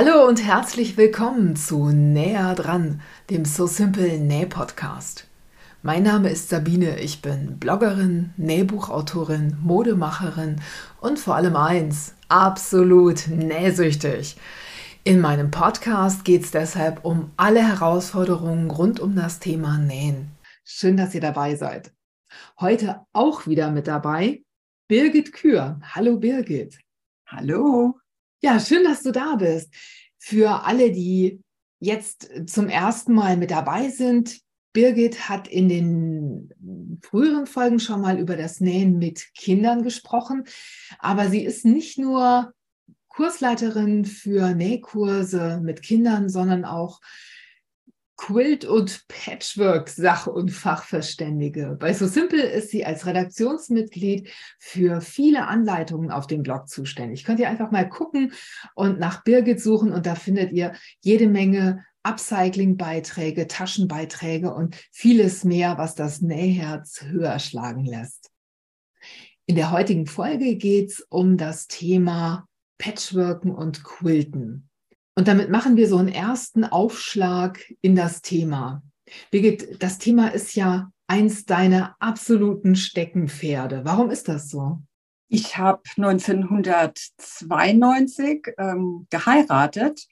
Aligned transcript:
Hallo 0.00 0.28
und 0.28 0.44
herzlich 0.44 0.96
willkommen 0.96 1.56
zu 1.56 1.88
Näher 1.88 2.54
dran, 2.54 3.00
dem 3.30 3.44
So 3.44 3.66
Simple 3.66 4.20
Näh 4.20 4.46
Podcast. 4.46 5.26
Mein 5.82 6.04
Name 6.04 6.30
ist 6.30 6.50
Sabine, 6.50 7.00
ich 7.00 7.20
bin 7.20 7.58
Bloggerin, 7.58 8.32
Nähbuchautorin, 8.36 9.56
Modemacherin 9.60 10.60
und 11.00 11.18
vor 11.18 11.34
allem 11.34 11.56
eins, 11.56 12.14
absolut 12.28 13.26
nähsüchtig. 13.26 14.36
In 15.02 15.20
meinem 15.20 15.50
Podcast 15.50 16.24
geht 16.24 16.44
es 16.44 16.52
deshalb 16.52 17.04
um 17.04 17.32
alle 17.36 17.66
Herausforderungen 17.66 18.70
rund 18.70 19.00
um 19.00 19.16
das 19.16 19.40
Thema 19.40 19.78
Nähen. 19.78 20.30
Schön, 20.62 20.96
dass 20.96 21.12
ihr 21.12 21.22
dabei 21.22 21.56
seid. 21.56 21.92
Heute 22.60 23.00
auch 23.12 23.48
wieder 23.48 23.72
mit 23.72 23.88
dabei 23.88 24.44
Birgit 24.86 25.32
Kür. 25.32 25.80
Hallo 25.82 26.18
Birgit. 26.18 26.78
Hallo. 27.26 27.96
Ja, 28.40 28.60
schön, 28.60 28.84
dass 28.84 29.02
du 29.02 29.10
da 29.10 29.34
bist. 29.34 29.72
Für 30.16 30.64
alle, 30.64 30.92
die 30.92 31.40
jetzt 31.80 32.30
zum 32.46 32.68
ersten 32.68 33.12
Mal 33.12 33.36
mit 33.36 33.50
dabei 33.50 33.88
sind, 33.88 34.40
Birgit 34.72 35.28
hat 35.28 35.48
in 35.48 35.68
den 35.68 36.98
früheren 37.02 37.46
Folgen 37.46 37.80
schon 37.80 38.00
mal 38.00 38.18
über 38.18 38.36
das 38.36 38.60
Nähen 38.60 38.98
mit 38.98 39.34
Kindern 39.34 39.82
gesprochen, 39.82 40.44
aber 41.00 41.28
sie 41.28 41.44
ist 41.44 41.64
nicht 41.64 41.98
nur 41.98 42.52
Kursleiterin 43.08 44.04
für 44.04 44.54
Nähkurse 44.54 45.60
mit 45.60 45.82
Kindern, 45.82 46.28
sondern 46.28 46.64
auch 46.64 47.00
Quilt- 48.18 48.66
und 48.66 49.06
Patchwork-Sach- 49.06 50.26
und 50.26 50.50
Fachverständige. 50.50 51.76
Bei 51.78 51.94
So 51.94 52.06
Simple 52.06 52.42
ist 52.42 52.70
sie 52.70 52.84
als 52.84 53.06
Redaktionsmitglied 53.06 54.28
für 54.58 55.00
viele 55.00 55.46
Anleitungen 55.46 56.10
auf 56.10 56.26
dem 56.26 56.42
Blog 56.42 56.68
zuständig. 56.68 57.24
Könnt 57.24 57.38
ihr 57.40 57.48
einfach 57.48 57.70
mal 57.70 57.88
gucken 57.88 58.32
und 58.74 58.98
nach 58.98 59.22
Birgit 59.22 59.62
suchen 59.62 59.92
und 59.92 60.04
da 60.04 60.16
findet 60.16 60.52
ihr 60.52 60.74
jede 61.00 61.28
Menge 61.28 61.84
Upcycling-Beiträge, 62.02 63.46
Taschenbeiträge 63.46 64.52
und 64.52 64.76
vieles 64.90 65.44
mehr, 65.44 65.78
was 65.78 65.94
das 65.94 66.20
Nähherz 66.20 67.02
höher 67.02 67.38
schlagen 67.38 67.84
lässt. 67.84 68.30
In 69.46 69.54
der 69.54 69.70
heutigen 69.70 70.06
Folge 70.06 70.56
geht 70.56 70.90
es 70.90 71.00
um 71.08 71.36
das 71.36 71.68
Thema 71.68 72.48
Patchworken 72.78 73.52
und 73.52 73.84
Quilten. 73.84 74.67
Und 75.18 75.26
damit 75.26 75.50
machen 75.50 75.76
wir 75.76 75.88
so 75.88 75.96
einen 75.96 76.06
ersten 76.06 76.62
Aufschlag 76.62 77.74
in 77.80 77.96
das 77.96 78.22
Thema. 78.22 78.84
Birgit, 79.32 79.82
das 79.82 79.98
Thema 79.98 80.28
ist 80.28 80.54
ja 80.54 80.92
eins 81.08 81.44
deiner 81.44 81.96
absoluten 81.98 82.76
Steckenpferde. 82.76 83.84
Warum 83.84 84.10
ist 84.10 84.28
das 84.28 84.48
so? 84.48 84.78
Ich 85.26 85.58
habe 85.58 85.82
1992 85.96 88.46
ähm, 88.58 89.08
geheiratet 89.10 90.06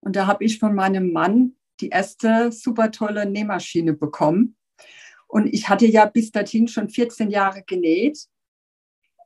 und 0.00 0.16
da 0.16 0.26
habe 0.26 0.44
ich 0.44 0.58
von 0.58 0.74
meinem 0.74 1.12
Mann 1.12 1.56
die 1.80 1.88
erste 1.88 2.52
super 2.52 2.90
tolle 2.90 3.24
Nähmaschine 3.24 3.94
bekommen. 3.94 4.58
Und 5.28 5.46
ich 5.46 5.70
hatte 5.70 5.86
ja 5.86 6.04
bis 6.04 6.30
dahin 6.30 6.68
schon 6.68 6.90
14 6.90 7.30
Jahre 7.30 7.62
genäht, 7.62 8.26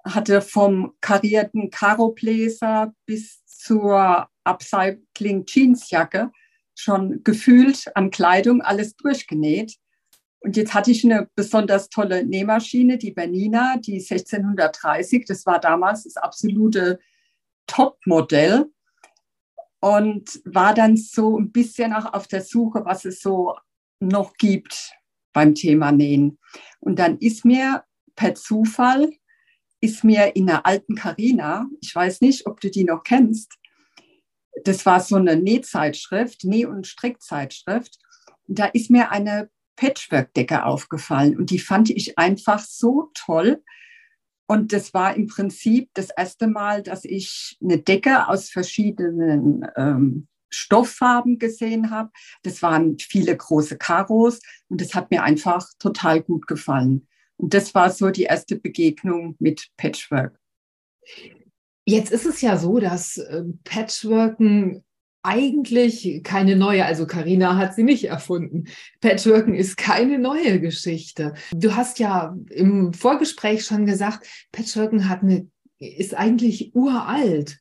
hatte 0.04 0.40
vom 0.40 0.92
karierten 1.00 1.70
Karobläser 1.70 2.94
bis 3.06 3.42
zur 3.66 4.28
Upcycling 4.44 5.44
Jeansjacke 5.46 6.30
schon 6.74 7.22
gefühlt 7.24 7.84
an 7.96 8.10
Kleidung 8.10 8.62
alles 8.62 8.96
durchgenäht. 8.96 9.76
Und 10.40 10.56
jetzt 10.56 10.74
hatte 10.74 10.90
ich 10.90 11.04
eine 11.04 11.28
besonders 11.34 11.88
tolle 11.88 12.24
Nähmaschine, 12.24 12.98
die 12.98 13.10
Bernina, 13.10 13.78
die 13.78 13.98
1630. 13.98 15.24
Das 15.26 15.46
war 15.46 15.58
damals 15.58 16.04
das 16.04 16.16
absolute 16.16 17.00
Topmodell 17.66 18.66
und 19.80 20.40
war 20.44 20.74
dann 20.74 20.96
so 20.96 21.38
ein 21.38 21.50
bisschen 21.50 21.92
auch 21.92 22.12
auf 22.12 22.28
der 22.28 22.42
Suche, 22.42 22.84
was 22.84 23.04
es 23.04 23.20
so 23.20 23.56
noch 23.98 24.34
gibt 24.34 24.92
beim 25.32 25.54
Thema 25.54 25.90
Nähen. 25.90 26.38
Und 26.78 26.98
dann 26.98 27.18
ist 27.18 27.44
mir 27.44 27.82
per 28.14 28.34
Zufall, 28.34 29.10
ist 29.80 30.04
mir 30.04 30.34
in 30.36 30.46
der 30.46 30.66
alten 30.66 30.94
Carina, 30.94 31.66
ich 31.80 31.94
weiß 31.94 32.20
nicht, 32.20 32.46
ob 32.46 32.60
du 32.60 32.70
die 32.70 32.84
noch 32.84 33.02
kennst, 33.02 33.58
das 34.64 34.86
war 34.86 35.00
so 35.00 35.16
eine 35.16 35.36
Nähzeitschrift, 35.36 36.44
Näh- 36.44 36.66
und 36.66 36.86
Strickzeitschrift. 36.86 37.98
Da 38.46 38.66
ist 38.66 38.90
mir 38.90 39.10
eine 39.10 39.50
Patchwork-Decke 39.76 40.64
aufgefallen 40.64 41.36
und 41.36 41.50
die 41.50 41.58
fand 41.58 41.90
ich 41.90 42.18
einfach 42.18 42.60
so 42.60 43.10
toll. 43.14 43.62
Und 44.46 44.72
das 44.72 44.94
war 44.94 45.14
im 45.14 45.26
Prinzip 45.26 45.90
das 45.94 46.08
erste 46.16 46.46
Mal, 46.46 46.82
dass 46.82 47.04
ich 47.04 47.58
eine 47.62 47.78
Decke 47.78 48.28
aus 48.28 48.48
verschiedenen 48.48 49.66
ähm, 49.76 50.28
Stofffarben 50.50 51.38
gesehen 51.38 51.90
habe. 51.90 52.10
Das 52.42 52.62
waren 52.62 52.98
viele 52.98 53.36
große 53.36 53.76
Karos 53.76 54.40
und 54.68 54.80
das 54.80 54.94
hat 54.94 55.10
mir 55.10 55.24
einfach 55.24 55.68
total 55.78 56.22
gut 56.22 56.46
gefallen. 56.46 57.08
Und 57.36 57.54
das 57.54 57.74
war 57.74 57.90
so 57.90 58.10
die 58.10 58.24
erste 58.24 58.56
Begegnung 58.56 59.36
mit 59.38 59.68
Patchwork. 59.76 60.38
Jetzt 61.84 62.10
ist 62.10 62.26
es 62.26 62.40
ja 62.40 62.56
so, 62.56 62.78
dass 62.80 63.18
äh, 63.18 63.44
Patchworken 63.64 64.84
eigentlich 65.22 66.22
keine 66.22 66.54
neue, 66.54 66.84
also 66.84 67.06
Karina 67.06 67.56
hat 67.56 67.74
sie 67.74 67.82
nicht 67.82 68.04
erfunden. 68.04 68.64
Patchworken 69.00 69.54
ist 69.54 69.76
keine 69.76 70.18
neue 70.18 70.60
Geschichte. 70.60 71.34
Du 71.52 71.74
hast 71.74 71.98
ja 71.98 72.36
im 72.50 72.92
Vorgespräch 72.92 73.64
schon 73.64 73.86
gesagt, 73.86 74.26
Patchworken 74.52 75.08
hat 75.08 75.22
eine, 75.22 75.48
ist 75.78 76.14
eigentlich 76.14 76.74
uralt. 76.74 77.58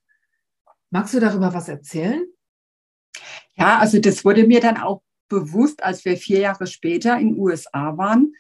Magst 0.92 1.16
du 1.16 1.20
darüber 1.20 1.54
was 1.54 1.68
erzählen? 1.68 2.24
Ja, 3.56 3.80
also 3.80 4.00
das 4.00 4.24
wurde 4.24 4.46
mir 4.46 4.62
dann 4.62 4.78
auch 4.78 5.02
bewusst, 5.28 5.84
als 5.84 6.06
wir 6.06 6.18
vier 6.18 6.40
Jahre 6.40 6.68
später 6.68 7.18
in 7.18 7.30
den 7.30 7.40
USA 7.40 7.98
waren 7.98 8.34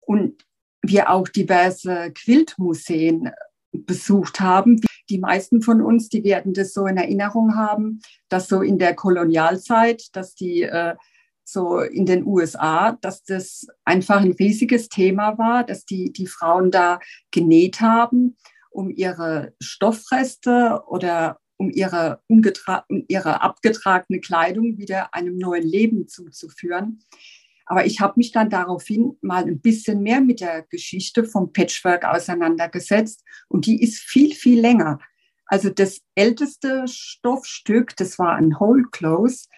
und 0.00 0.44
wir 0.82 1.10
auch 1.10 1.28
diverse 1.28 2.12
Quiltmuseen 2.12 3.30
besucht 3.72 4.40
haben 4.40 4.80
die 5.10 5.18
meisten 5.18 5.60
von 5.60 5.82
uns, 5.82 6.08
die 6.08 6.24
werden 6.24 6.54
das 6.54 6.72
so 6.72 6.86
in 6.86 6.96
Erinnerung 6.96 7.56
haben, 7.56 8.00
dass 8.28 8.48
so 8.48 8.62
in 8.62 8.78
der 8.78 8.94
Kolonialzeit, 8.94 10.04
dass 10.14 10.34
die 10.34 10.62
äh, 10.62 10.94
so 11.44 11.80
in 11.80 12.06
den 12.06 12.24
USA, 12.24 12.92
dass 12.92 13.24
das 13.24 13.66
einfach 13.84 14.20
ein 14.20 14.32
riesiges 14.32 14.88
Thema 14.88 15.36
war, 15.36 15.64
dass 15.64 15.84
die, 15.84 16.12
die 16.12 16.28
Frauen 16.28 16.70
da 16.70 17.00
genäht 17.32 17.80
haben, 17.80 18.36
um 18.70 18.88
ihre 18.88 19.52
Stoffreste 19.60 20.84
oder 20.86 21.40
um 21.56 21.70
ihre, 21.70 22.20
um 22.28 22.42
ihre 23.08 23.40
abgetragene 23.42 24.20
Kleidung 24.20 24.78
wieder 24.78 25.12
einem 25.12 25.36
neuen 25.36 25.66
Leben 25.66 26.06
zuzuführen. 26.06 27.02
Aber 27.70 27.86
ich 27.86 28.00
habe 28.00 28.14
mich 28.16 28.32
dann 28.32 28.50
daraufhin 28.50 29.16
mal 29.20 29.44
ein 29.44 29.60
bisschen 29.60 30.02
mehr 30.02 30.20
mit 30.20 30.40
der 30.40 30.62
Geschichte 30.62 31.22
vom 31.22 31.52
Patchwork 31.52 32.04
auseinandergesetzt 32.04 33.22
und 33.46 33.64
die 33.64 33.80
ist 33.80 34.00
viel, 34.00 34.34
viel 34.34 34.58
länger. 34.58 34.98
Also 35.46 35.70
das 35.70 36.00
älteste 36.16 36.88
Stoffstück, 36.88 37.94
das 37.94 38.18
war 38.18 38.34
ein 38.34 38.58
Whole 38.58 38.86
Clothes, 38.90 39.48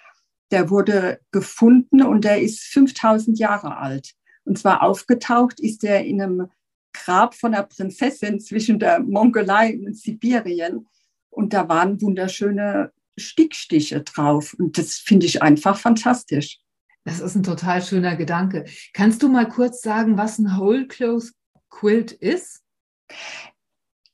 der 0.50 0.68
wurde 0.68 1.20
gefunden 1.30 2.02
und 2.02 2.24
der 2.24 2.42
ist 2.42 2.60
5000 2.64 3.38
Jahre 3.38 3.78
alt. 3.78 4.12
Und 4.44 4.58
zwar 4.58 4.82
aufgetaucht 4.82 5.58
ist 5.58 5.82
er 5.82 6.04
in 6.04 6.20
einem 6.20 6.50
Grab 6.92 7.34
von 7.34 7.54
einer 7.54 7.62
Prinzessin 7.62 8.40
zwischen 8.40 8.78
der 8.78 9.00
Mongolei 9.00 9.78
und 9.78 9.96
Sibirien. 9.96 10.86
Und 11.30 11.54
da 11.54 11.66
waren 11.66 12.02
wunderschöne 12.02 12.92
Stickstiche 13.16 14.02
drauf. 14.02 14.54
Und 14.58 14.76
das 14.76 14.96
finde 14.96 15.24
ich 15.24 15.40
einfach 15.40 15.78
fantastisch. 15.78 16.58
Das 17.04 17.20
ist 17.20 17.34
ein 17.34 17.42
total 17.42 17.82
schöner 17.82 18.16
Gedanke. 18.16 18.64
Kannst 18.92 19.22
du 19.22 19.28
mal 19.28 19.48
kurz 19.48 19.82
sagen, 19.82 20.16
was 20.16 20.38
ein 20.38 20.56
Whole 20.58 20.86
Clothes 20.86 21.34
Quilt 21.68 22.12
ist? 22.12 22.62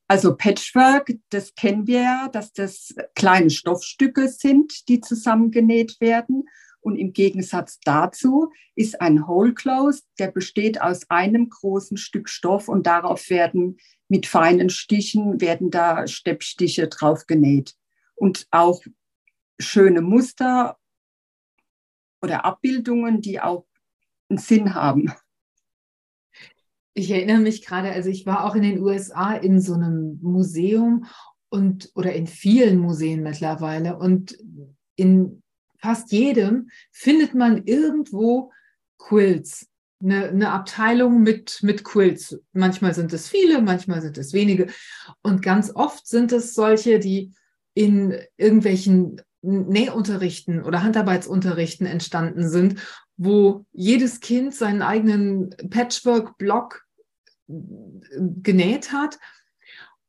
Also 0.07 0.35
Patchwork, 0.35 1.12
das 1.29 1.55
kennen 1.55 1.87
wir 1.87 2.01
ja, 2.01 2.29
dass 2.29 2.53
das 2.55 2.95
kleine 3.15 3.51
Stoffstücke 3.51 4.29
sind, 4.29 4.89
die 4.89 5.03
zusammengenäht 5.03 6.01
werden. 6.01 6.45
Und 6.81 6.97
im 6.97 7.12
Gegensatz 7.12 7.79
dazu 7.85 8.51
ist 8.75 9.03
ein 9.03 9.27
Whole 9.27 9.53
Clothes, 9.53 10.07
der 10.19 10.29
besteht 10.29 10.81
aus 10.81 11.11
einem 11.11 11.51
großen 11.51 11.99
Stück 11.99 12.31
Stoff 12.31 12.69
und 12.69 12.87
darauf 12.87 13.29
werden 13.29 13.77
mit 14.09 14.27
feinen 14.27 14.71
Stichen, 14.71 15.43
werden 15.43 15.71
da 15.71 16.07
Steppstiche 16.07 16.89
drauf 16.89 17.27
genäht. 17.27 17.75
Und 18.15 18.47
auch 18.51 18.81
schöne 19.61 20.01
Muster 20.01 20.79
oder 22.23 22.44
Abbildungen, 22.44 23.20
die 23.20 23.41
auch 23.41 23.67
einen 24.29 24.38
Sinn 24.38 24.75
haben. 24.75 25.12
Ich 26.94 27.11
erinnere 27.11 27.38
mich 27.38 27.65
gerade, 27.65 27.93
also 27.93 28.11
ich 28.11 28.26
war 28.26 28.44
auch 28.44 28.55
in 28.55 28.62
den 28.62 28.81
USA 28.81 29.32
in 29.35 29.61
so 29.61 29.75
einem 29.75 30.19
Museum 30.20 31.06
und 31.49 31.91
oder 31.94 32.12
in 32.12 32.26
vielen 32.26 32.79
Museen 32.79 33.23
mittlerweile 33.23 33.97
und 33.99 34.37
in 34.97 35.43
fast 35.79 36.12
jedem 36.12 36.70
findet 36.91 37.35
man 37.35 37.65
irgendwo 37.65 38.53
Quilts. 38.99 39.69
Eine, 40.00 40.29
eine 40.29 40.50
Abteilung 40.50 41.23
mit, 41.23 41.61
mit 41.62 41.82
Quilts. 41.82 42.38
Manchmal 42.53 42.94
sind 42.94 43.12
es 43.12 43.29
viele, 43.29 43.62
manchmal 43.62 44.00
sind 44.00 44.19
es 44.19 44.32
wenige. 44.32 44.69
Und 45.23 45.43
ganz 45.43 45.75
oft 45.75 46.06
sind 46.06 46.31
es 46.32 46.55
solche, 46.55 46.99
die 46.99 47.32
in 47.75 48.17
irgendwelchen 48.37 49.21
Nähunterrichten 49.43 50.62
oder 50.62 50.82
Handarbeitsunterrichten 50.82 51.87
entstanden 51.87 52.49
sind, 52.49 52.81
wo 53.17 53.64
jedes 53.73 54.20
Kind 54.20 54.55
seinen 54.55 54.82
eigenen 54.82 55.50
Patchwork-Block 55.70 56.85
genäht 57.46 58.93
hat. 58.93 59.19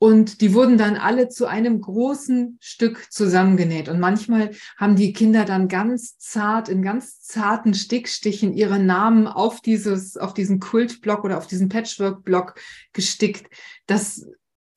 Und 0.01 0.39
die 0.39 0.53
wurden 0.53 0.77
dann 0.77 0.95
alle 0.95 1.27
zu 1.27 1.45
einem 1.45 1.81
großen 1.81 2.57
Stück 2.61 3.11
zusammengenäht. 3.11 3.89
Und 3.89 3.99
manchmal 3.99 4.51
haben 4.77 4.95
die 4.95 5.11
Kinder 5.11 5.43
dann 5.43 5.67
ganz 5.67 6.17
zart, 6.17 6.69
in 6.69 6.81
ganz 6.81 7.21
zarten 7.21 7.73
Stickstichen 7.73 8.53
ihre 8.53 8.79
Namen 8.79 9.27
auf 9.27 9.59
dieses, 9.59 10.15
auf 10.15 10.33
diesen 10.33 10.61
Kultblock 10.61 11.25
oder 11.25 11.37
auf 11.37 11.47
diesen 11.47 11.67
Patchwork-Block 11.67 12.55
gestickt. 12.93 13.53
Das 13.87 14.25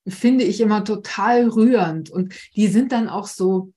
finde 0.09 0.43
ich 0.43 0.61
immer 0.61 0.83
total 0.83 1.49
rührend. 1.49 2.11
Und 2.11 2.35
die 2.57 2.67
sind 2.67 2.91
dann 2.91 3.09
auch 3.09 3.29
so, 3.29 3.73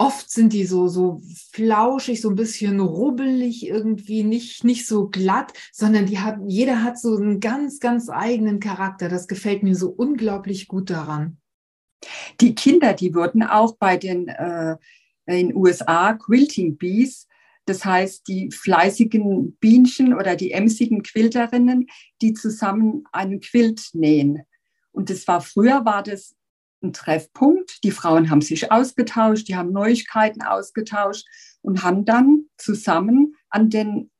oft 0.00 0.30
sind 0.30 0.54
die 0.54 0.64
so, 0.64 0.88
so 0.88 1.20
flauschig, 1.52 2.22
so 2.22 2.30
ein 2.30 2.34
bisschen 2.34 2.80
rubbelig 2.80 3.66
irgendwie, 3.66 4.24
nicht, 4.24 4.64
nicht 4.64 4.86
so 4.86 5.08
glatt, 5.08 5.52
sondern 5.72 6.06
die 6.06 6.18
haben, 6.18 6.48
jeder 6.48 6.82
hat 6.82 6.98
so 6.98 7.16
einen 7.16 7.38
ganz, 7.38 7.80
ganz 7.80 8.08
eigenen 8.08 8.60
Charakter. 8.60 9.10
Das 9.10 9.28
gefällt 9.28 9.62
mir 9.62 9.76
so 9.76 9.90
unglaublich 9.90 10.68
gut 10.68 10.88
daran. 10.88 11.36
Die 12.40 12.54
Kinder, 12.54 12.94
die 12.94 13.14
wurden 13.14 13.42
auch 13.42 13.76
bei 13.76 13.98
den 13.98 14.28
äh, 14.28 14.78
in 15.26 15.54
USA 15.54 16.14
Quilting 16.14 16.78
Bees, 16.78 17.28
das 17.66 17.84
heißt 17.84 18.26
die 18.26 18.50
fleißigen 18.50 19.58
Bienchen 19.60 20.14
oder 20.14 20.34
die 20.34 20.52
emsigen 20.52 21.02
Quilterinnen, 21.02 21.88
die 22.22 22.32
zusammen 22.32 23.04
einen 23.12 23.40
Quilt 23.40 23.90
nähen. 23.92 24.44
Und 24.92 25.10
das 25.10 25.28
war 25.28 25.42
früher 25.42 25.84
war 25.84 26.02
das 26.02 26.34
ein 26.82 26.92
Treffpunkt. 26.92 27.82
Die 27.84 27.90
Frauen 27.90 28.30
haben 28.30 28.40
sich 28.40 28.70
ausgetauscht, 28.72 29.48
die 29.48 29.56
haben 29.56 29.72
Neuigkeiten 29.72 30.42
ausgetauscht 30.42 31.26
und 31.62 31.82
haben 31.82 32.04
dann 32.04 32.46
zusammen 32.56 33.36
an 33.48 33.70
den 33.70 34.10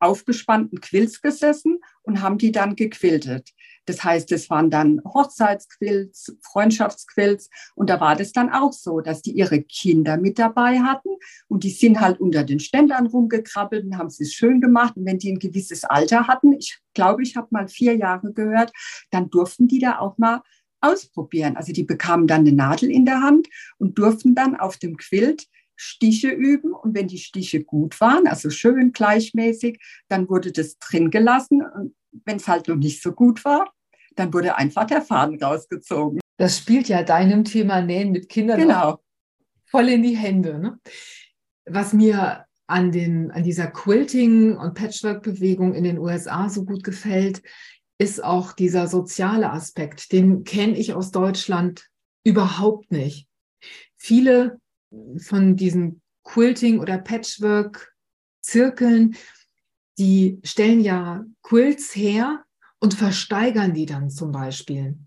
aufgespannten 0.00 0.80
Quilts 0.80 1.22
gesessen 1.22 1.78
und 2.02 2.20
haben 2.20 2.36
die 2.36 2.52
dann 2.52 2.76
gequiltet. 2.76 3.50
Das 3.86 4.02
heißt, 4.04 4.32
es 4.32 4.50
waren 4.50 4.70
dann 4.70 5.00
Hochzeitsquilts, 5.04 6.36
Freundschaftsquilts 6.42 7.50
und 7.74 7.90
da 7.90 8.00
war 8.00 8.16
das 8.16 8.32
dann 8.32 8.50
auch 8.50 8.72
so, 8.72 9.00
dass 9.00 9.22
die 9.22 9.32
ihre 9.32 9.62
Kinder 9.62 10.16
mit 10.16 10.38
dabei 10.38 10.80
hatten 10.80 11.10
und 11.48 11.64
die 11.64 11.70
sind 11.70 12.00
halt 12.00 12.20
unter 12.20 12.44
den 12.44 12.60
Ständern 12.60 13.06
rumgekrabbelt 13.06 13.84
und 13.84 13.98
haben 13.98 14.08
es 14.08 14.32
schön 14.32 14.60
gemacht. 14.60 14.96
Und 14.96 15.06
wenn 15.06 15.18
die 15.18 15.32
ein 15.32 15.38
gewisses 15.38 15.84
Alter 15.84 16.26
hatten, 16.28 16.52
ich 16.52 16.78
glaube, 16.94 17.22
ich 17.22 17.36
habe 17.36 17.48
mal 17.50 17.68
vier 17.68 17.96
Jahre 17.96 18.32
gehört, 18.32 18.72
dann 19.10 19.30
durften 19.30 19.68
die 19.68 19.80
da 19.80 19.98
auch 19.98 20.18
mal 20.18 20.42
ausprobieren. 20.84 21.56
Also 21.56 21.72
die 21.72 21.84
bekamen 21.84 22.26
dann 22.26 22.40
eine 22.40 22.52
Nadel 22.52 22.90
in 22.90 23.04
der 23.04 23.20
Hand 23.20 23.48
und 23.78 23.98
durften 23.98 24.34
dann 24.34 24.56
auf 24.56 24.76
dem 24.76 24.96
Quilt 24.96 25.46
Stiche 25.76 26.28
üben. 26.28 26.72
Und 26.72 26.94
wenn 26.94 27.08
die 27.08 27.18
Stiche 27.18 27.62
gut 27.62 28.00
waren, 28.00 28.26
also 28.26 28.50
schön 28.50 28.92
gleichmäßig, 28.92 29.80
dann 30.08 30.28
wurde 30.28 30.52
das 30.52 30.78
drin 30.78 31.10
gelassen. 31.10 31.62
Und 31.62 31.94
wenn 32.24 32.36
es 32.36 32.48
halt 32.48 32.68
noch 32.68 32.76
nicht 32.76 33.02
so 33.02 33.12
gut 33.12 33.44
war, 33.44 33.72
dann 34.14 34.32
wurde 34.32 34.56
einfach 34.56 34.86
der 34.86 35.02
Faden 35.02 35.42
rausgezogen. 35.42 36.20
Das 36.36 36.58
spielt 36.58 36.88
ja 36.88 37.02
deinem 37.02 37.44
Thema 37.44 37.80
Nähen 37.80 38.12
mit 38.12 38.28
Kindern 38.28 38.60
genau. 38.60 39.00
voll 39.66 39.88
in 39.88 40.02
die 40.02 40.16
Hände. 40.16 40.58
Ne? 40.58 40.78
Was 41.66 41.92
mir 41.92 42.44
an, 42.66 42.92
den, 42.92 43.30
an 43.30 43.42
dieser 43.42 43.66
Quilting- 43.66 44.56
und 44.56 44.74
Patchwork-Bewegung 44.74 45.74
in 45.74 45.84
den 45.84 45.98
USA 45.98 46.48
so 46.48 46.64
gut 46.64 46.82
gefällt, 46.82 47.42
ist 47.98 48.22
auch 48.22 48.52
dieser 48.52 48.86
soziale 48.88 49.50
Aspekt. 49.50 50.12
Den 50.12 50.44
kenne 50.44 50.76
ich 50.76 50.92
aus 50.94 51.10
Deutschland 51.10 51.88
überhaupt 52.24 52.90
nicht. 52.90 53.26
Viele 53.96 54.60
von 55.18 55.56
diesen 55.56 56.02
Quilting- 56.24 56.80
oder 56.80 56.98
Patchwork-Zirkeln, 56.98 59.16
die 59.98 60.40
stellen 60.42 60.80
ja 60.80 61.24
Quilts 61.42 61.94
her 61.94 62.44
und 62.80 62.94
versteigern 62.94 63.74
die 63.74 63.86
dann 63.86 64.10
zum 64.10 64.32
Beispiel. 64.32 64.98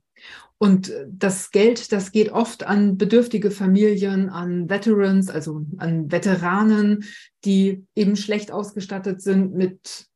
Und 0.60 0.92
das 1.08 1.52
Geld, 1.52 1.92
das 1.92 2.12
geht 2.12 2.32
oft 2.32 2.66
an 2.66 2.98
bedürftige 2.98 3.52
Familien, 3.52 4.30
an 4.30 4.70
Veterans, 4.70 5.30
also 5.30 5.66
an 5.78 6.12
Veteranen, 6.12 7.06
die 7.46 7.86
eben 7.94 8.16
schlecht 8.16 8.52
ausgestattet 8.52 9.22
sind 9.22 9.54
mit, 9.54 10.08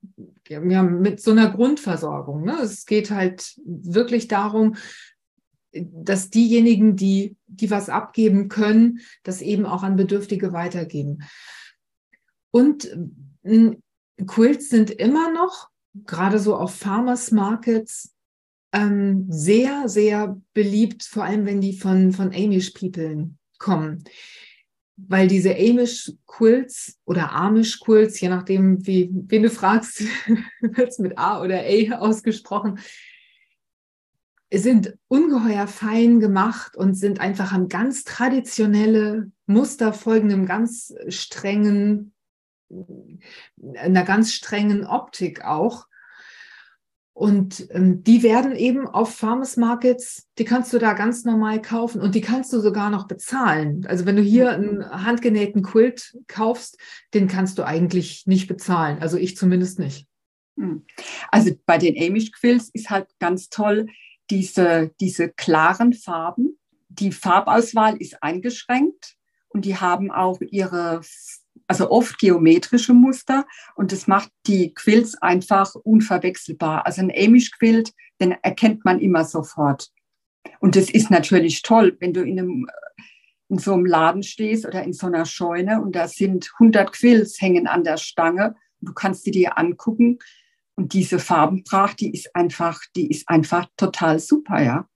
ja, 0.48 0.60
mit 0.82 1.22
so 1.22 1.32
einer 1.32 1.52
Grundversorgung. 1.52 2.44
Ne? 2.44 2.58
Es 2.64 2.88
geht 2.88 3.12
halt 3.12 3.56
wirklich 3.66 4.28
darum, 4.28 4.76
dass 5.74 6.32
diejenigen, 6.32 6.96
die, 6.96 7.36
die 7.46 7.70
was 7.70 7.90
abgeben 7.90 8.50
können, 8.50 9.00
das 9.24 9.42
eben 9.42 9.66
auch 9.68 9.84
an 9.84 9.96
Bedürftige 9.96 10.54
weitergeben. 10.54 11.20
Und 12.50 12.92
Quilts 14.26 14.70
sind 14.70 14.90
immer 14.90 15.32
noch, 15.32 15.70
gerade 16.06 16.40
so 16.40 16.56
auf 16.56 16.76
Farmers 16.76 17.32
Markets, 17.32 18.14
ähm, 18.74 19.26
sehr, 19.30 19.90
sehr 19.90 20.40
beliebt, 20.54 21.04
vor 21.04 21.24
allem 21.24 21.46
wenn 21.46 21.62
die 21.62 21.74
von, 21.74 22.12
von 22.12 22.28
Amish 22.34 22.72
People 22.72 23.32
kommen. 23.58 24.04
Weil 24.98 25.28
diese 25.28 25.56
Amish 25.56 26.12
Quilts 26.28 27.00
oder 27.06 27.32
Amish 27.32 27.80
Quilts, 27.80 28.20
je 28.20 28.30
nachdem, 28.30 28.86
wie, 28.86 29.10
wen 29.12 29.44
du 29.44 29.50
fragst, 29.50 30.02
wird 30.62 30.90
es 30.90 31.00
mit 31.00 31.18
A 31.18 31.42
oder 31.42 31.62
A 31.62 31.98
ausgesprochen, 31.98 32.80
sind 34.54 34.98
ungeheuer 35.08 35.66
fein 35.68 36.20
gemacht 36.20 36.76
und 36.76 36.96
sind 36.96 37.22
einfach 37.22 37.54
an 37.54 37.70
ganz 37.70 38.04
traditionelle 38.04 39.32
Muster 39.46 39.94
folgendem 39.94 40.46
ganz 40.46 40.94
strengen, 41.08 42.14
einer 43.76 44.04
ganz 44.04 44.34
strengen 44.34 44.86
Optik 44.86 45.46
auch. 45.46 45.88
Und 47.14 47.68
ähm, 47.72 48.04
die 48.04 48.24
werden 48.24 48.56
eben 48.56 48.88
auf 48.88 49.14
Farmers 49.14 49.58
Markets, 49.58 50.28
die 50.38 50.46
kannst 50.46 50.72
du 50.72 50.80
da 50.80 50.94
ganz 50.94 51.26
normal 51.26 51.62
kaufen 51.62 52.02
und 52.02 52.16
die 52.16 52.22
kannst 52.22 52.54
du 52.54 52.60
sogar 52.60 52.90
noch 52.90 53.08
bezahlen. 53.08 53.86
Also 53.86 54.06
wenn 54.06 54.16
du 54.16 54.22
hier 54.22 54.58
mhm. 54.58 54.82
einen 54.82 55.06
handgenähten 55.06 55.62
Quilt 55.62 56.18
kaufst, 56.28 56.80
den 57.14 57.28
kannst 57.28 57.58
du 57.58 57.64
eigentlich 57.64 58.26
nicht 58.28 58.48
bezahlen. 58.48 59.00
Also 59.02 59.18
ich 59.18 59.36
zumindest 59.36 59.78
nicht. 59.78 60.08
Hm. 60.58 60.86
Also 61.30 61.52
bei 61.66 61.78
den 61.78 61.96
Amish 62.02 62.32
Quilts 62.32 62.70
ist 62.74 62.90
halt 62.90 63.08
ganz 63.20 63.50
toll 63.50 63.88
diese, 64.30 64.92
diese 65.00 65.30
klaren 65.30 65.94
Farben. 65.94 66.58
Die 66.88 67.12
Farbauswahl 67.12 67.98
ist 67.98 68.22
eingeschränkt 68.24 69.16
und 69.50 69.66
die 69.66 69.78
haben 69.78 70.12
auch 70.12 70.40
ihre 70.42 71.02
also 71.72 71.90
oft 71.90 72.20
geometrische 72.20 72.94
Muster 72.94 73.48
und 73.76 73.94
das 73.94 74.06
macht 74.06 74.30
die 74.46 74.74
Quilts 74.74 75.16
einfach 75.22 75.74
unverwechselbar. 75.74 76.86
Also 76.86 77.02
ein 77.02 77.12
Amish-Quilt, 77.12 77.94
den 78.20 78.34
erkennt 78.42 78.84
man 78.84 79.00
immer 79.00 79.24
sofort. 79.24 79.88
Und 80.60 80.76
das 80.76 80.90
ist 80.90 81.10
natürlich 81.10 81.62
toll, 81.62 81.96
wenn 82.02 82.12
du 82.14 82.24
in, 82.24 82.38
einem, 82.38 82.68
in 83.48 83.58
so 83.58 83.72
einem 83.72 83.86
Laden 83.86 84.22
stehst 84.22 84.66
oder 84.66 84.84
in 84.84 84.92
so 84.92 85.08
einer 85.08 85.26
Scheune 85.26 85.82
und 85.82 85.96
da 85.96 86.10
sind 86.10 86.52
100 86.60 86.92
Quilts 86.92 87.40
hängen 87.40 87.68
an 87.68 87.86
der 87.86 87.96
Stange. 87.96 88.58
Du 88.82 88.92
kannst 88.92 89.24
sie 89.24 89.32
dir 89.32 89.58
angucken 89.58 90.20
und 90.76 90.92
diese 90.92 91.20
Farbenpracht, 91.20 92.02
die 92.02 92.12
ist 92.12 92.36
einfach, 92.36 92.82
die 92.98 93.10
ist 93.10 93.30
einfach 93.30 93.70
total 93.78 94.20
super, 94.20 94.62
ja. 94.62 94.90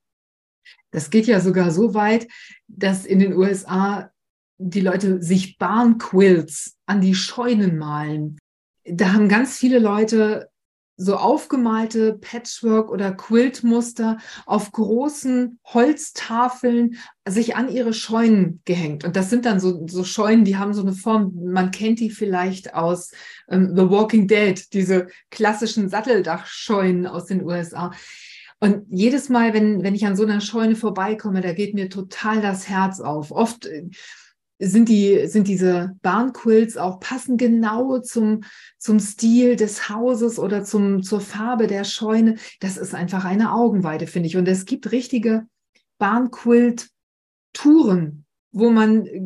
Das 0.91 1.09
geht 1.09 1.27
ja 1.27 1.39
sogar 1.39 1.71
so 1.71 1.93
weit, 1.93 2.27
dass 2.67 3.05
in 3.05 3.19
den 3.19 3.33
USA 3.33 4.11
die 4.57 4.81
Leute 4.81 5.21
sich 5.21 5.57
Barnquilts 5.57 6.75
an 6.85 7.01
die 7.01 7.15
Scheunen 7.15 7.77
malen. 7.77 8.37
Da 8.85 9.13
haben 9.13 9.29
ganz 9.29 9.57
viele 9.57 9.79
Leute 9.79 10.49
so 10.97 11.17
aufgemalte 11.17 12.13
Patchwork- 12.13 12.89
oder 12.89 13.11
Quiltmuster 13.11 14.17
auf 14.45 14.71
großen 14.71 15.59
Holztafeln 15.65 16.95
sich 17.27 17.55
an 17.55 17.69
ihre 17.69 17.93
Scheunen 17.93 18.61
gehängt. 18.65 19.03
Und 19.03 19.15
das 19.15 19.29
sind 19.29 19.45
dann 19.45 19.59
so, 19.59 19.85
so 19.87 20.03
Scheunen, 20.03 20.45
die 20.45 20.57
haben 20.57 20.73
so 20.73 20.81
eine 20.81 20.93
Form, 20.93 21.33
man 21.43 21.71
kennt 21.71 21.99
die 21.99 22.11
vielleicht 22.11 22.73
aus 22.73 23.11
ähm, 23.49 23.75
The 23.75 23.89
Walking 23.89 24.27
Dead, 24.27 24.61
diese 24.73 25.07
klassischen 25.31 25.89
Satteldachscheunen 25.89 27.07
aus 27.07 27.25
den 27.25 27.43
USA. 27.43 27.91
Und 28.61 28.85
jedes 28.89 29.27
Mal, 29.27 29.53
wenn, 29.53 29.83
wenn 29.83 29.95
ich 29.95 30.05
an 30.05 30.15
so 30.15 30.23
einer 30.23 30.39
Scheune 30.39 30.77
vorbeikomme, 30.77 31.41
da 31.41 31.51
geht 31.51 31.73
mir 31.73 31.89
total 31.89 32.41
das 32.41 32.69
Herz 32.69 33.01
auf. 33.01 33.31
Oft 33.31 33.65
äh, 33.65 33.89
sind, 34.59 34.89
die, 34.89 35.27
sind 35.27 35.47
diese 35.47 35.95
Barnquilts 36.01 36.75
auch 36.77 36.99
passen 36.99 37.37
genau 37.37 37.99
zum, 37.99 38.41
zum 38.77 38.99
Stil 38.99 39.55
des 39.55 39.89
Hauses 39.89 40.37
oder 40.39 40.63
zum, 40.63 41.03
zur 41.03 41.21
Farbe 41.21 41.67
der 41.67 41.83
Scheune. 41.83 42.37
Das 42.59 42.77
ist 42.77 42.95
einfach 42.95 43.25
eine 43.25 43.53
Augenweide, 43.53 44.07
finde 44.07 44.25
ich. 44.27 44.37
Und 44.37 44.47
es 44.47 44.65
gibt 44.65 44.91
richtige 44.91 45.45
Barnquilt-Touren, 45.97 48.25
wo 48.51 48.69
man 48.69 49.05
äh, 49.05 49.21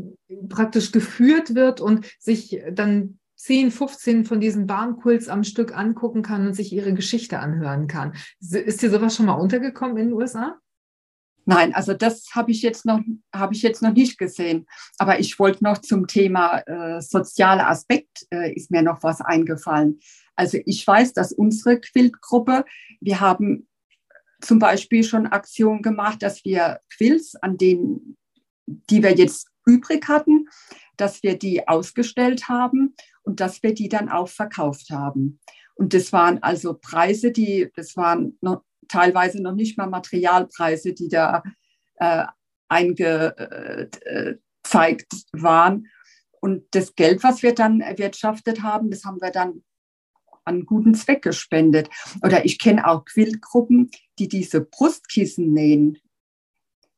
praktisch 0.48 0.92
geführt 0.92 1.56
wird 1.56 1.82
und 1.82 2.06
sich 2.20 2.62
dann 2.72 3.18
10, 3.36 3.72
15 3.72 4.26
von 4.26 4.40
diesen 4.42 4.68
Barnquilts 4.68 5.28
am 5.30 5.44
Stück 5.44 5.76
angucken 5.78 6.24
kann 6.24 6.48
und 6.48 6.54
sich 6.54 6.74
ihre 6.74 6.94
Geschichte 6.94 7.40
anhören 7.40 7.88
kann. 7.88 8.14
Ist 8.42 8.82
dir 8.82 8.90
sowas 8.90 9.16
schon 9.16 9.28
mal 9.28 9.34
untergekommen 9.34 9.98
in 9.98 10.08
den 10.08 10.14
USA? 10.14 10.58
Nein, 11.50 11.74
also 11.74 11.96
das 11.96 12.28
habe 12.36 12.52
ich 12.52 12.62
jetzt 12.62 12.86
noch 12.86 13.00
ich 13.50 13.64
jetzt 13.64 13.82
noch 13.82 13.94
nicht 13.94 14.20
gesehen. 14.20 14.68
Aber 15.00 15.20
ich 15.20 15.40
wollte 15.40 15.64
noch 15.64 15.80
zum 15.80 16.06
Thema 16.06 16.60
äh, 16.60 17.02
sozialer 17.02 17.68
Aspekt 17.68 18.28
äh, 18.30 18.54
ist 18.54 18.70
mir 18.70 18.84
noch 18.84 19.02
was 19.02 19.20
eingefallen. 19.20 20.00
Also 20.36 20.60
ich 20.68 20.86
weiß, 20.86 21.14
dass 21.14 21.34
unsere 21.34 21.80
Quiltgruppe, 21.80 22.66
wir 23.02 23.20
haben 23.20 23.68
zum 24.42 24.60
Beispiel 24.60 25.04
schon 25.04 25.26
Aktionen 25.26 25.82
gemacht, 25.82 26.22
dass 26.22 26.46
wir 26.46 26.82
Quilts, 26.96 27.36
an 27.38 27.58
denen, 27.58 28.16
die 28.68 29.02
wir 29.02 29.16
jetzt 29.16 29.48
übrig 29.66 30.08
hatten, 30.08 30.46
dass 30.98 31.24
wir 31.24 31.36
die 31.36 31.68
ausgestellt 31.68 32.48
haben 32.48 32.94
und 33.24 33.40
dass 33.40 33.64
wir 33.64 33.74
die 33.74 33.90
dann 33.90 34.08
auch 34.08 34.30
verkauft 34.30 34.92
haben. 34.92 35.40
Und 35.74 35.96
das 35.96 36.14
waren 36.14 36.44
also 36.44 36.76
Preise, 36.76 37.32
die, 37.32 37.72
das 37.76 37.98
waren 37.98 38.38
noch, 38.40 38.62
teilweise 38.90 39.42
noch 39.42 39.56
nicht 39.56 39.78
mal 39.78 39.88
Materialpreise, 39.88 40.94
die 40.94 41.08
da 41.08 41.44
äh, 41.96 42.26
eingezeigt 42.68 43.92
waren. 45.32 45.88
Und 46.42 46.64
das 46.72 46.96
Geld, 46.96 47.24
was 47.24 47.44
wir 47.44 47.54
dann 47.54 47.82
erwirtschaftet 47.82 48.64
haben, 48.64 48.90
das 48.92 49.04
haben 49.04 49.22
wir 49.22 49.32
dann 49.32 49.64
an 50.46 50.66
guten 50.66 50.96
Zweck 50.96 51.22
gespendet. 51.22 51.90
Oder 52.24 52.46
ich 52.46 52.60
kenne 52.60 52.88
auch 52.88 53.06
Quiltgruppen, 53.06 53.92
die 54.18 54.28
diese 54.28 54.62
Brustkissen 54.62 55.54
nähen. 55.54 55.98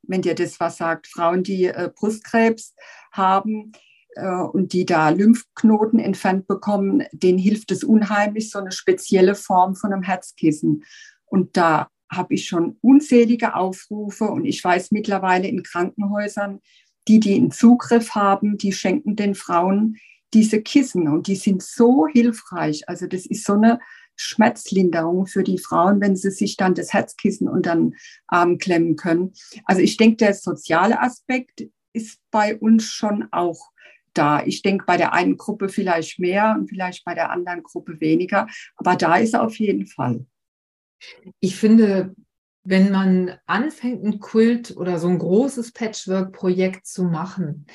Wenn 0.04 0.22
dir 0.22 0.36
das 0.36 0.60
was 0.60 0.78
sagt, 0.78 1.08
Frauen, 1.08 1.44
die 1.44 1.66
äh, 1.66 1.90
Brustkrebs 1.94 2.76
haben 3.12 3.74
äh, 4.16 4.28
und 4.28 4.74
die 4.74 4.86
da 4.86 5.10
Lymphknoten 5.10 6.00
entfernt 6.00 6.48
bekommen, 6.48 7.04
denen 7.12 7.38
hilft 7.38 7.72
es 7.72 7.84
unheimlich, 7.84 8.50
so 8.50 8.60
eine 8.60 8.72
spezielle 8.72 9.36
Form 9.36 9.76
von 9.76 9.94
einem 9.94 10.04
Herzkissen. 10.04 10.84
Und 11.32 11.56
da 11.56 11.88
habe 12.12 12.34
ich 12.34 12.46
schon 12.46 12.78
unzählige 12.82 13.56
Aufrufe 13.56 14.26
und 14.26 14.44
ich 14.46 14.62
weiß 14.62 14.92
mittlerweile 14.92 15.48
in 15.48 15.64
Krankenhäusern, 15.64 16.60
die, 17.08 17.20
die 17.22 17.36
einen 17.36 17.52
Zugriff 17.52 18.16
haben, 18.16 18.58
die 18.58 18.74
schenken 18.74 19.16
den 19.16 19.34
Frauen 19.34 19.98
diese 20.34 20.62
Kissen 20.62 21.08
und 21.08 21.28
die 21.28 21.36
sind 21.36 21.64
so 21.64 22.06
hilfreich. 22.08 22.88
Also 22.88 23.08
das 23.08 23.26
ist 23.26 23.46
so 23.46 23.54
eine 23.54 23.80
Schmerzlinderung 24.18 25.26
für 25.26 25.44
die 25.44 25.58
Frauen, 25.58 26.02
wenn 26.02 26.16
sie 26.16 26.32
sich 26.32 26.58
dann 26.58 26.76
das 26.76 26.94
Herzkissen 26.94 27.48
unter 27.48 27.76
den 27.76 27.96
Arm 28.28 28.58
klemmen 28.58 28.98
können. 28.98 29.34
Also 29.66 29.82
ich 29.82 29.98
denke, 29.98 30.18
der 30.18 30.34
soziale 30.34 31.02
Aspekt 31.02 31.66
ist 31.94 32.20
bei 32.30 32.58
uns 32.58 32.86
schon 32.86 33.28
auch 33.32 33.72
da. 34.14 34.44
Ich 34.46 34.62
denke 34.62 34.86
bei 34.86 34.98
der 34.98 35.14
einen 35.14 35.38
Gruppe 35.38 35.70
vielleicht 35.70 36.20
mehr 36.20 36.56
und 36.60 36.68
vielleicht 36.68 37.06
bei 37.06 37.16
der 37.16 37.32
anderen 37.32 37.64
Gruppe 37.64 38.00
weniger, 38.02 38.48
aber 38.76 38.96
da 38.96 39.16
ist 39.16 39.34
er 39.34 39.44
auf 39.44 39.58
jeden 39.58 39.88
Fall. 39.88 40.26
Ich 41.40 41.56
finde, 41.56 42.16
wenn 42.64 42.92
man 42.92 43.38
anfängt, 43.46 44.04
ein 44.04 44.20
Kult 44.20 44.76
oder 44.78 45.00
so 45.00 45.08
ein 45.08 45.20
großes 45.20 45.72
Patchwork-Projekt 45.72 46.86
zu 46.86 47.04
machen, 47.04 47.66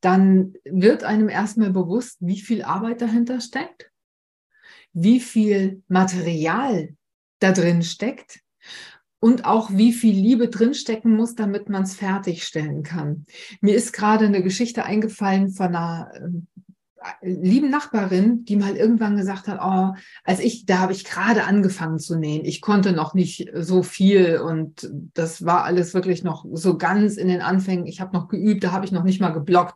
dann 0.00 0.54
wird 0.64 1.04
einem 1.04 1.28
erstmal 1.28 1.70
bewusst, 1.70 2.18
wie 2.20 2.40
viel 2.40 2.62
Arbeit 2.62 3.00
dahinter 3.00 3.40
steckt, 3.40 3.90
wie 4.92 5.20
viel 5.20 5.82
Material 5.88 6.94
da 7.38 7.52
drin 7.52 7.82
steckt 7.82 8.40
und 9.20 9.46
auch 9.46 9.70
wie 9.70 9.92
viel 9.92 10.14
Liebe 10.14 10.48
drinstecken 10.48 11.16
muss, 11.16 11.34
damit 11.34 11.70
man 11.70 11.84
es 11.84 11.94
fertigstellen 11.94 12.82
kann. 12.82 13.24
Mir 13.62 13.74
ist 13.74 13.92
gerade 13.92 14.26
eine 14.26 14.42
Geschichte 14.42 14.84
eingefallen 14.84 15.50
von 15.50 15.68
einer 15.68 16.12
ähm, 16.16 16.46
lieben 17.20 17.70
Nachbarin, 17.70 18.44
die 18.44 18.56
mal 18.56 18.76
irgendwann 18.76 19.16
gesagt 19.16 19.48
hat, 19.48 19.58
oh, 19.62 19.94
als 20.24 20.40
ich, 20.40 20.66
da 20.66 20.78
habe 20.78 20.92
ich 20.92 21.04
gerade 21.04 21.44
angefangen 21.44 21.98
zu 21.98 22.16
nähen. 22.18 22.44
Ich 22.44 22.60
konnte 22.60 22.92
noch 22.92 23.14
nicht 23.14 23.50
so 23.54 23.82
viel 23.82 24.38
und 24.38 24.90
das 25.14 25.44
war 25.44 25.64
alles 25.64 25.94
wirklich 25.94 26.24
noch 26.24 26.44
so 26.52 26.78
ganz 26.78 27.16
in 27.16 27.28
den 27.28 27.40
Anfängen. 27.40 27.86
Ich 27.86 28.00
habe 28.00 28.16
noch 28.16 28.28
geübt, 28.28 28.64
da 28.64 28.72
habe 28.72 28.84
ich 28.84 28.92
noch 28.92 29.04
nicht 29.04 29.20
mal 29.20 29.30
geblockt. 29.30 29.74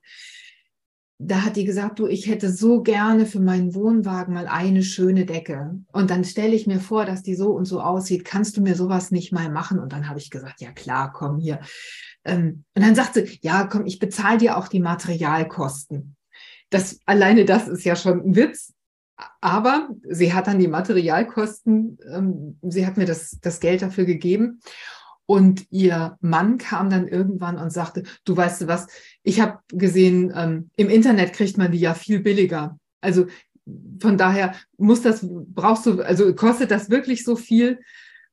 Da 1.20 1.44
hat 1.44 1.56
die 1.56 1.64
gesagt, 1.64 1.98
du, 1.98 2.06
ich 2.06 2.28
hätte 2.28 2.48
so 2.48 2.82
gerne 2.82 3.26
für 3.26 3.40
meinen 3.40 3.74
Wohnwagen 3.74 4.34
mal 4.34 4.46
eine 4.46 4.84
schöne 4.84 5.26
Decke. 5.26 5.80
Und 5.90 6.10
dann 6.10 6.22
stelle 6.22 6.54
ich 6.54 6.68
mir 6.68 6.78
vor, 6.78 7.04
dass 7.04 7.24
die 7.24 7.34
so 7.34 7.50
und 7.50 7.64
so 7.64 7.80
aussieht. 7.80 8.24
Kannst 8.24 8.56
du 8.56 8.60
mir 8.60 8.76
sowas 8.76 9.10
nicht 9.10 9.32
mal 9.32 9.50
machen? 9.50 9.80
Und 9.80 9.92
dann 9.92 10.08
habe 10.08 10.20
ich 10.20 10.30
gesagt, 10.30 10.60
ja 10.60 10.70
klar, 10.70 11.12
komm 11.12 11.38
hier. 11.38 11.58
Ähm, 12.24 12.64
und 12.74 12.84
dann 12.84 12.94
sagt 12.94 13.14
sie, 13.14 13.38
ja, 13.42 13.64
komm, 13.64 13.84
ich 13.84 13.98
bezahle 13.98 14.38
dir 14.38 14.56
auch 14.56 14.68
die 14.68 14.80
Materialkosten. 14.80 16.14
Das 16.70 17.00
alleine 17.06 17.44
das 17.44 17.68
ist 17.68 17.84
ja 17.84 17.96
schon 17.96 18.20
ein 18.20 18.36
Witz. 18.36 18.74
Aber 19.40 19.88
sie 20.08 20.32
hat 20.32 20.46
dann 20.46 20.60
die 20.60 20.68
Materialkosten, 20.68 21.98
ähm, 22.12 22.58
sie 22.62 22.86
hat 22.86 22.96
mir 22.96 23.06
das, 23.06 23.38
das 23.40 23.58
Geld 23.58 23.82
dafür 23.82 24.04
gegeben. 24.04 24.60
Und 25.26 25.66
ihr 25.70 26.16
Mann 26.20 26.56
kam 26.56 26.88
dann 26.88 27.06
irgendwann 27.06 27.58
und 27.58 27.70
sagte, 27.70 28.04
du 28.24 28.36
weißt 28.36 28.62
du 28.62 28.66
was, 28.66 28.86
ich 29.22 29.40
habe 29.40 29.58
gesehen, 29.68 30.32
ähm, 30.34 30.70
im 30.76 30.88
Internet 30.88 31.34
kriegt 31.34 31.58
man 31.58 31.72
die 31.72 31.80
ja 31.80 31.94
viel 31.94 32.20
billiger. 32.20 32.78
Also 33.00 33.26
von 34.00 34.16
daher 34.16 34.54
muss 34.78 35.02
das, 35.02 35.26
brauchst 35.28 35.84
du, 35.84 36.00
also 36.00 36.34
kostet 36.34 36.70
das 36.70 36.88
wirklich 36.88 37.24
so 37.24 37.36
viel? 37.36 37.80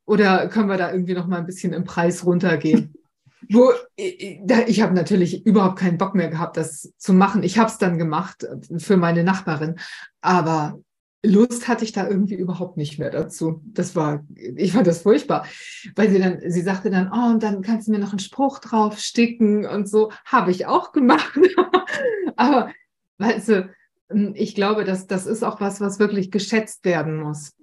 Oder 0.05 0.47
können 0.47 0.69
wir 0.69 0.77
da 0.77 0.91
irgendwie 0.91 1.15
noch 1.15 1.27
mal 1.27 1.39
ein 1.39 1.45
bisschen 1.45 1.73
im 1.73 1.83
Preis 1.83 2.25
runtergehen? 2.25 2.93
Wo 3.49 3.71
ich, 3.95 4.41
ich 4.67 4.81
habe 4.81 4.93
natürlich 4.93 5.45
überhaupt 5.45 5.79
keinen 5.79 5.97
Bock 5.97 6.15
mehr 6.15 6.29
gehabt, 6.29 6.57
das 6.57 6.93
zu 6.97 7.13
machen. 7.13 7.43
Ich 7.43 7.57
habe 7.57 7.69
es 7.69 7.77
dann 7.77 7.97
gemacht 7.97 8.43
äh, 8.43 8.79
für 8.79 8.97
meine 8.97 9.23
Nachbarin, 9.23 9.75
aber 10.21 10.79
Lust 11.25 11.67
hatte 11.67 11.83
ich 11.83 11.91
da 11.91 12.07
irgendwie 12.07 12.35
überhaupt 12.35 12.77
nicht 12.77 12.99
mehr 12.99 13.09
dazu. 13.09 13.61
Das 13.65 13.95
war, 13.95 14.23
ich 14.35 14.73
fand 14.73 14.87
das 14.87 15.01
furchtbar, 15.01 15.45
weil 15.95 16.09
sie 16.09 16.19
dann, 16.19 16.39
sie 16.45 16.61
sagte 16.61 16.89
dann, 16.89 17.11
oh, 17.11 17.33
und 17.33 17.43
dann 17.43 17.61
kannst 17.61 17.87
du 17.87 17.91
mir 17.91 17.99
noch 17.99 18.11
einen 18.11 18.19
Spruch 18.19 18.59
drauf 18.59 18.99
sticken 18.99 19.65
und 19.65 19.89
so. 19.89 20.11
Habe 20.25 20.51
ich 20.51 20.65
auch 20.65 20.91
gemacht. 20.91 21.37
aber, 22.35 22.71
weißt 23.17 23.49
du, 23.49 23.69
ich 24.33 24.55
glaube, 24.55 24.83
dass 24.83 25.07
das 25.07 25.25
ist 25.25 25.43
auch 25.43 25.59
was, 25.59 25.81
was 25.81 25.99
wirklich 25.99 26.31
geschätzt 26.31 26.85
werden 26.85 27.17
muss. 27.17 27.53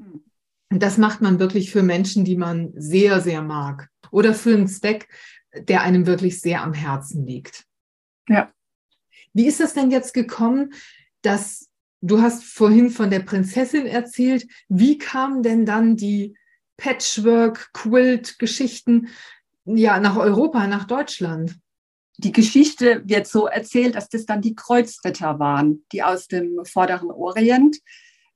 Und 0.70 0.82
das 0.82 0.98
macht 0.98 1.20
man 1.20 1.38
wirklich 1.38 1.70
für 1.70 1.82
Menschen, 1.82 2.24
die 2.24 2.36
man 2.36 2.72
sehr, 2.74 3.20
sehr 3.20 3.42
mag. 3.42 3.88
Oder 4.10 4.34
für 4.34 4.54
einen 4.54 4.68
Zweck, 4.68 5.08
der 5.54 5.82
einem 5.82 6.06
wirklich 6.06 6.40
sehr 6.40 6.62
am 6.62 6.74
Herzen 6.74 7.26
liegt. 7.26 7.64
Ja. 8.28 8.52
Wie 9.32 9.46
ist 9.46 9.60
das 9.60 9.74
denn 9.74 9.90
jetzt 9.90 10.14
gekommen, 10.14 10.72
dass 11.22 11.72
du 12.02 12.20
hast 12.20 12.44
vorhin 12.44 12.90
von 12.90 13.08
der 13.08 13.20
Prinzessin 13.20 13.86
erzählt. 13.86 14.46
Wie 14.68 14.98
kamen 14.98 15.42
denn 15.42 15.64
dann 15.64 15.96
die 15.96 16.36
Patchwork-Quilt-Geschichten 16.76 19.08
ja 19.64 19.98
nach 20.00 20.16
Europa, 20.16 20.66
nach 20.66 20.84
Deutschland? 20.84 21.58
Die 22.18 22.32
Geschichte 22.32 23.00
wird 23.06 23.26
so 23.26 23.46
erzählt, 23.46 23.94
dass 23.94 24.10
das 24.10 24.26
dann 24.26 24.42
die 24.42 24.54
Kreuzritter 24.54 25.38
waren, 25.38 25.86
die 25.92 26.02
aus 26.02 26.28
dem 26.28 26.62
vorderen 26.64 27.10
Orient, 27.10 27.78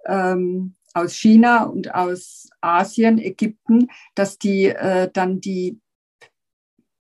ähm, 0.07 0.77
aus 0.95 1.15
China 1.15 1.65
und 1.65 1.95
aus 1.95 2.49
Asien, 2.63 3.19
Ägypten, 3.19 3.91
dass 4.15 4.39
die 4.39 4.65
äh, 4.67 5.11
dann 5.13 5.43
die 5.43 5.79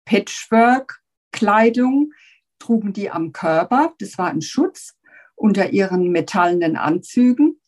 Patchwork-Kleidung 0.05 2.13
trugen 2.59 2.93
die 2.93 3.11
am 3.11 3.33
Körper. 3.33 3.95
Das 3.99 4.19
war 4.19 4.29
ein 4.29 4.43
Schutz 4.43 4.97
unter 5.35 5.71
ihren 5.71 6.11
metallenen 6.11 6.77
Anzügen. 6.77 7.61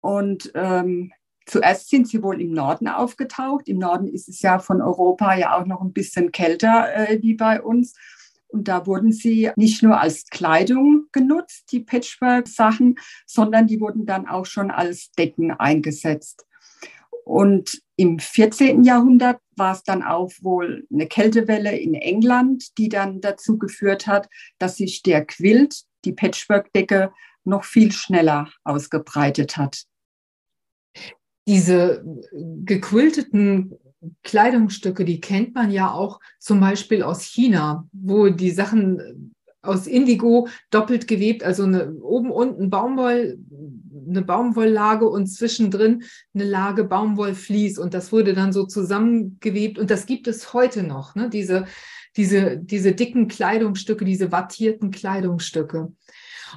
Und 0.00 0.50
ähm, 0.54 1.12
zuerst 1.46 1.90
sind 1.90 2.08
sie 2.08 2.22
wohl 2.22 2.40
im 2.40 2.52
Norden 2.52 2.88
aufgetaucht. 2.88 3.68
Im 3.68 3.78
Norden 3.78 4.08
ist 4.08 4.28
es 4.28 4.42
ja 4.42 4.58
von 4.58 4.80
Europa 4.80 5.34
ja 5.34 5.56
auch 5.56 5.66
noch 5.66 5.80
ein 5.80 5.92
bisschen 5.92 6.32
kälter 6.32 6.94
äh, 6.94 7.22
wie 7.22 7.34
bei 7.34 7.62
uns. 7.62 7.94
Und 8.48 8.68
da 8.68 8.86
wurden 8.86 9.12
sie 9.12 9.50
nicht 9.56 9.82
nur 9.82 9.98
als 9.98 10.26
Kleidung 10.26 11.06
genutzt, 11.12 11.72
die 11.72 11.80
Patchwork-Sachen, 11.80 12.96
sondern 13.26 13.66
die 13.66 13.80
wurden 13.80 14.04
dann 14.04 14.26
auch 14.26 14.44
schon 14.44 14.70
als 14.70 15.10
Decken 15.12 15.52
eingesetzt. 15.52 16.44
Und 17.32 17.80
im 17.96 18.18
14. 18.18 18.84
Jahrhundert 18.84 19.40
war 19.56 19.72
es 19.72 19.82
dann 19.84 20.02
auch 20.02 20.30
wohl 20.42 20.86
eine 20.92 21.06
Kältewelle 21.06 21.74
in 21.74 21.94
England, 21.94 22.76
die 22.76 22.90
dann 22.90 23.22
dazu 23.22 23.56
geführt 23.56 24.06
hat, 24.06 24.28
dass 24.58 24.76
sich 24.76 25.02
der 25.02 25.24
Quilt, 25.24 25.84
die 26.04 26.12
Patchwork-Decke, 26.12 27.10
noch 27.44 27.64
viel 27.64 27.90
schneller 27.90 28.50
ausgebreitet 28.64 29.56
hat. 29.56 29.84
Diese 31.48 32.04
gequilteten 32.34 33.78
Kleidungsstücke, 34.24 35.06
die 35.06 35.22
kennt 35.22 35.54
man 35.54 35.70
ja 35.70 35.90
auch 35.90 36.20
zum 36.38 36.60
Beispiel 36.60 37.02
aus 37.02 37.22
China, 37.22 37.88
wo 37.92 38.28
die 38.28 38.50
Sachen 38.50 39.34
aus 39.62 39.86
Indigo 39.86 40.48
doppelt 40.70 41.06
gewebt, 41.06 41.44
also 41.44 41.62
eine, 41.62 41.94
oben 41.94 42.30
unten 42.30 42.68
Baumwoll, 42.68 43.38
eine 44.08 44.22
Baumwolllage 44.22 45.08
und 45.08 45.26
zwischendrin 45.26 46.04
eine 46.34 46.44
Lage 46.44 46.84
Baumwollvlies 46.84 47.78
und 47.78 47.94
das 47.94 48.12
wurde 48.12 48.34
dann 48.34 48.52
so 48.52 48.66
zusammengewebt 48.66 49.78
und 49.78 49.90
das 49.90 50.06
gibt 50.06 50.26
es 50.28 50.52
heute 50.52 50.82
noch, 50.82 51.14
ne? 51.14 51.28
diese, 51.28 51.66
diese, 52.16 52.58
diese 52.58 52.92
dicken 52.92 53.28
Kleidungsstücke, 53.28 54.04
diese 54.04 54.32
wattierten 54.32 54.90
Kleidungsstücke. 54.90 55.92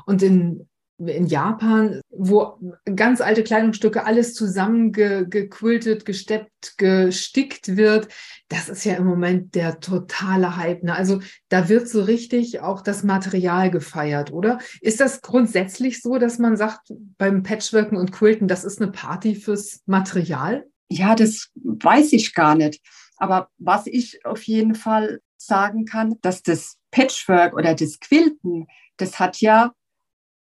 Und 0.05 0.21
in 0.21 0.67
in 0.97 1.27
Japan, 1.27 2.01
wo 2.09 2.57
ganz 2.95 3.19
alte 3.19 3.43
Kleidungsstücke 3.43 4.05
alles 4.05 4.33
zusammengequiltet, 4.33 6.05
gesteppt, 6.05 6.77
gestickt 6.77 7.75
wird. 7.75 8.07
Das 8.47 8.69
ist 8.69 8.85
ja 8.85 8.95
im 8.95 9.05
Moment 9.05 9.55
der 9.55 9.79
totale 9.79 10.55
Hype. 10.55 10.83
Ne? 10.83 10.95
Also 10.95 11.21
da 11.49 11.67
wird 11.67 11.89
so 11.89 12.01
richtig 12.01 12.61
auch 12.61 12.81
das 12.81 13.03
Material 13.03 13.71
gefeiert, 13.71 14.31
oder? 14.31 14.59
Ist 14.81 15.01
das 15.01 15.21
grundsätzlich 15.21 16.01
so, 16.01 16.17
dass 16.17 16.39
man 16.39 16.55
sagt, 16.55 16.93
beim 17.17 17.43
Patchworken 17.43 17.97
und 17.97 18.11
Quilten, 18.11 18.47
das 18.47 18.63
ist 18.63 18.81
eine 18.81 18.91
Party 18.91 19.35
fürs 19.35 19.81
Material? 19.85 20.65
Ja, 20.89 21.15
das 21.15 21.49
weiß 21.63 22.13
ich 22.13 22.33
gar 22.33 22.55
nicht. 22.55 22.81
Aber 23.17 23.49
was 23.57 23.87
ich 23.87 24.25
auf 24.25 24.43
jeden 24.43 24.75
Fall 24.75 25.19
sagen 25.37 25.85
kann, 25.85 26.15
dass 26.21 26.41
das 26.41 26.77
Patchwork 26.91 27.53
oder 27.53 27.75
das 27.75 27.99
Quilten, 27.99 28.67
das 28.97 29.19
hat 29.19 29.41
ja 29.41 29.73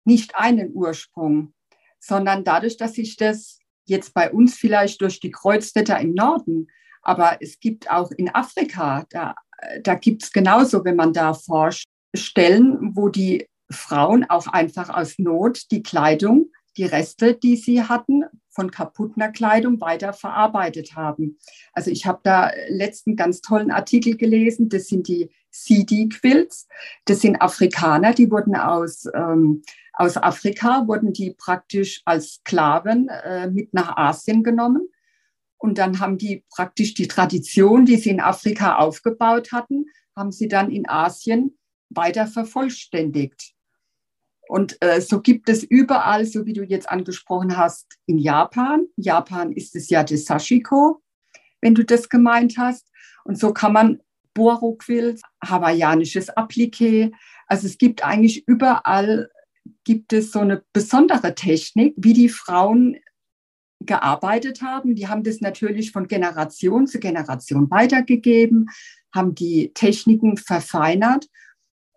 nicht 0.04 0.37
einen 0.37 0.73
Ursprung, 0.75 1.54
sondern 1.99 2.45
dadurch, 2.45 2.76
dass 2.76 2.95
sich 2.95 3.16
das 3.16 3.59
jetzt 3.85 4.14
bei 4.14 4.30
uns 4.30 4.54
vielleicht 4.54 5.00
durch 5.00 5.21
die 5.21 5.30
Kreuzwetter 5.30 5.99
im 5.99 6.14
Norden, 6.14 6.69
aber 7.02 7.38
es 7.40 7.59
gibt 7.61 7.90
auch 7.90 8.11
in 8.12 8.35
Afrika, 8.35 9.04
da, 9.11 9.35
da 9.83 9.95
gibt 9.95 10.23
es 10.23 10.33
genauso, 10.33 10.85
wenn 10.85 10.97
man 10.97 11.12
da 11.12 11.35
forscht, 11.35 11.87
Stellen, 12.14 12.97
wo 12.97 13.09
die 13.09 13.47
Frauen 13.71 14.25
auch 14.28 14.49
einfach 14.49 14.88
aus 14.88 15.19
Not 15.19 15.71
die 15.71 15.83
Kleidung, 15.83 16.50
die 16.76 16.85
Reste, 16.85 17.35
die 17.35 17.57
sie 17.57 17.83
hatten, 17.83 18.25
von 18.50 18.71
kaputter 18.71 19.28
Kleidung 19.28 19.80
weiterverarbeitet 19.80 20.97
haben. 20.97 21.38
Also 21.73 21.90
ich 21.90 22.07
habe 22.07 22.21
da 22.23 22.50
letzten 22.69 23.16
ganz 23.16 23.40
tollen 23.40 23.71
Artikel 23.71 24.16
gelesen, 24.16 24.69
das 24.69 24.88
sind 24.88 25.09
die 25.09 25.30
CD-Quilts, 25.50 26.69
das 27.04 27.21
sind 27.21 27.40
Afrikaner, 27.40 28.12
die 28.14 28.30
wurden 28.30 28.54
aus 28.57 29.07
ähm, 29.14 29.62
aus 30.00 30.16
Afrika 30.16 30.87
wurden 30.87 31.12
die 31.12 31.33
praktisch 31.33 32.00
als 32.07 32.37
Sklaven 32.37 33.09
äh, 33.09 33.50
mit 33.50 33.75
nach 33.75 33.99
Asien 33.99 34.42
genommen. 34.42 34.88
Und 35.59 35.76
dann 35.76 36.00
haben 36.00 36.16
die 36.16 36.42
praktisch 36.49 36.95
die 36.95 37.07
Tradition, 37.07 37.85
die 37.85 37.97
sie 37.97 38.09
in 38.09 38.21
Afrika 38.21 38.76
aufgebaut 38.76 39.52
hatten, 39.52 39.85
haben 40.16 40.33
sie 40.33 40.49
dann 40.49 40.71
in 40.71 40.88
Asien 40.88 41.59
weiter 41.90 42.26
vervollständigt. 42.26 43.52
Und 44.50 44.76
äh, 44.80 45.00
so 45.00 45.21
gibt 45.21 45.49
es 45.49 45.62
überall, 45.62 46.26
so 46.26 46.45
wie 46.45 46.54
du 46.54 46.64
jetzt 46.64 46.90
angesprochen 46.90 47.57
hast, 47.57 47.87
in 48.07 48.19
Japan. 48.19 48.87
Japan 48.97 49.52
ist 49.52 49.76
es 49.76 49.88
ja 49.90 50.02
das 50.02 50.25
Sashiko, 50.25 51.00
wenn 51.61 51.76
du 51.76 51.85
das 51.85 52.09
gemeint 52.09 52.59
hast. 52.59 52.88
Und 53.23 53.38
so 53.38 53.52
kann 53.52 53.73
man 53.73 54.00
Boro-Quills, 54.35 55.23
hawaiianisches 55.40 56.37
Appliqué. 56.37 57.12
Also 57.47 57.69
es 57.69 57.78
gibt 57.78 58.04
eigentlich 58.04 58.49
überall 58.49 59.30
gibt 59.85 60.12
es 60.12 60.33
so 60.33 60.40
eine 60.40 60.64
besondere 60.73 61.37
Technik, 61.37 61.95
wie 61.97 62.12
die 62.12 62.28
Frauen 62.28 62.97
gearbeitet 63.78 64.62
haben. 64.62 64.97
Die 64.97 65.07
haben 65.07 65.23
das 65.23 65.40
natürlich 65.40 65.92
von 65.92 66.09
Generation 66.09 66.88
zu 66.88 66.99
Generation 66.99 67.71
weitergegeben, 67.71 68.69
haben 69.14 69.33
die 69.37 69.71
Techniken 69.75 70.37
verfeinert. 70.37 71.28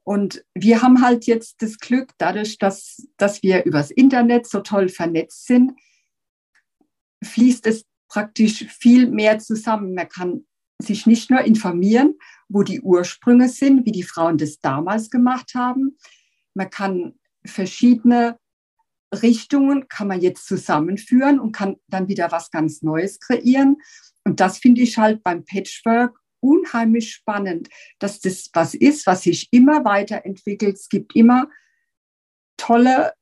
Und 0.04 0.44
wir 0.54 0.82
haben 0.82 1.02
halt 1.02 1.26
jetzt 1.26 1.62
das 1.62 1.78
Glück, 1.80 2.12
dadurch, 2.18 2.58
dass, 2.58 3.08
dass 3.18 3.42
wir 3.42 3.64
übers 3.64 3.90
Internet 3.90 4.48
so 4.48 4.60
toll 4.60 4.90
vernetzt 4.90 5.48
sind, 5.48 5.74
fließt 7.24 7.66
es 7.68 7.86
praktisch 8.10 8.66
viel 8.68 9.10
mehr 9.10 9.40
zusammen. 9.40 9.94
Man 9.94 10.10
kann 10.10 10.46
sich 10.82 11.06
nicht 11.06 11.30
nur 11.30 11.42
informieren, 11.42 12.16
wo 12.50 12.64
die 12.64 12.82
Ursprünge 12.82 13.48
sind, 13.48 13.86
wie 13.86 13.92
die 13.94 14.04
Frauen 14.04 14.38
das 14.38 14.60
damals 14.60 15.10
gemacht 15.10 15.54
haben. 15.56 15.98
Man 16.54 16.70
kann 16.70 17.14
verschiedene 17.46 18.38
Richtungen 19.14 19.88
kann 19.88 20.08
man 20.08 20.22
jetzt 20.22 20.48
zusammenführen 20.48 21.40
und 21.40 21.52
kann 21.52 21.78
dann 21.88 22.08
wieder 22.08 22.32
was 22.32 22.52
ganz 22.52 22.82
Neues 22.82 23.20
kreieren. 23.20 23.78
Und 24.24 24.40
das 24.40 24.58
finde 24.58 24.82
ich 24.82 24.98
halt 24.98 25.24
beim 25.24 25.46
Patchwork 25.46 26.20
unheimlich 26.44 27.14
spannend, 27.14 27.70
dass 28.00 28.20
das 28.20 28.50
was 28.54 28.74
ist, 28.74 29.08
was 29.08 29.24
sich 29.24 29.48
immer 29.52 29.86
weiterentwickelt. 29.86 30.76
Es 30.76 30.90
gibt 30.90 31.16
immer 31.16 31.48
tolle 32.58 33.14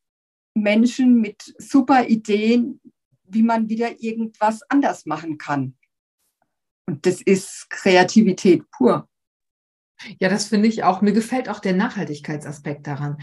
Menschen 0.56 1.22
mit 1.22 1.42
super 1.58 2.08
Ideen, 2.08 2.82
wie 3.24 3.44
man 3.44 3.70
wieder 3.70 4.02
irgendwas 4.02 4.62
anders 4.70 5.06
machen 5.06 5.38
kann. 5.38 5.78
Und 6.88 7.06
das 7.06 7.22
ist 7.22 7.70
Kreativität 7.70 8.70
pur. 8.72 9.08
Ja, 10.20 10.30
das 10.30 10.48
finde 10.48 10.68
ich 10.68 10.84
auch. 10.84 11.02
Mir 11.02 11.14
gefällt 11.14 11.48
auch 11.48 11.60
der 11.60 11.74
Nachhaltigkeitsaspekt 11.74 12.88
daran 12.88 13.18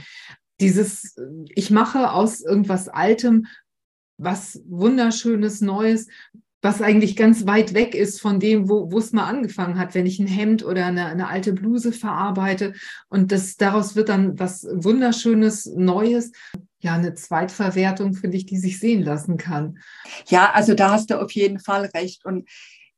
dieses, 0.61 1.17
ich 1.55 1.71
mache 1.71 2.13
aus 2.13 2.41
irgendwas 2.41 2.89
Altem 2.89 3.47
was 4.21 4.61
Wunderschönes, 4.67 5.61
Neues, 5.61 6.09
was 6.61 6.83
eigentlich 6.83 7.17
ganz 7.17 7.47
weit 7.47 7.75
weg 7.75 7.95
ist 7.95 8.21
von 8.21 8.41
dem, 8.41 8.69
wo, 8.69 8.99
es 8.99 9.13
mal 9.13 9.27
angefangen 9.27 9.79
hat, 9.79 9.95
wenn 9.95 10.07
ich 10.07 10.19
ein 10.19 10.27
Hemd 10.27 10.65
oder 10.65 10.87
eine, 10.87 11.07
eine 11.07 11.29
alte 11.29 11.53
Bluse 11.53 11.93
verarbeite 11.93 12.75
und 13.09 13.31
das, 13.31 13.57
daraus 13.57 13.95
wird 13.95 14.09
dann 14.09 14.39
was 14.39 14.67
Wunderschönes, 14.71 15.67
Neues. 15.67 16.33
Ja, 16.81 16.95
eine 16.95 17.15
Zweitverwertung, 17.15 18.15
finde 18.15 18.37
ich, 18.37 18.47
die 18.47 18.59
sich 18.59 18.79
sehen 18.79 19.03
lassen 19.03 19.37
kann. 19.37 19.79
Ja, 20.29 20.53
also 20.53 20.75
da 20.75 20.91
hast 20.91 21.11
du 21.11 21.21
auf 21.21 21.33
jeden 21.33 21.59
Fall 21.59 21.87
recht. 21.87 22.25
Und 22.25 22.49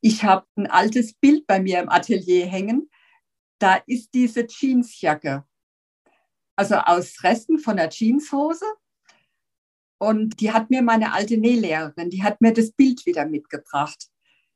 ich 0.01 0.23
habe 0.23 0.45
ein 0.55 0.67
altes 0.67 1.13
Bild 1.13 1.47
bei 1.47 1.59
mir 1.59 1.79
im 1.79 1.89
Atelier 1.89 2.45
hängen. 2.45 2.89
Da 3.57 3.79
ist 3.87 4.13
diese 4.13 4.45
Jeansjacke 4.47 5.45
also 6.61 6.75
aus 6.75 7.23
Resten 7.23 7.57
von 7.57 7.77
der 7.77 7.89
Jeanshose. 7.89 8.65
Und 10.01 10.39
die 10.39 10.51
hat 10.51 10.71
mir 10.71 10.81
meine 10.81 11.13
alte 11.13 11.37
Nählehrerin, 11.37 12.09
die 12.09 12.23
hat 12.23 12.41
mir 12.41 12.53
das 12.53 12.71
Bild 12.71 13.05
wieder 13.05 13.27
mitgebracht. 13.27 14.07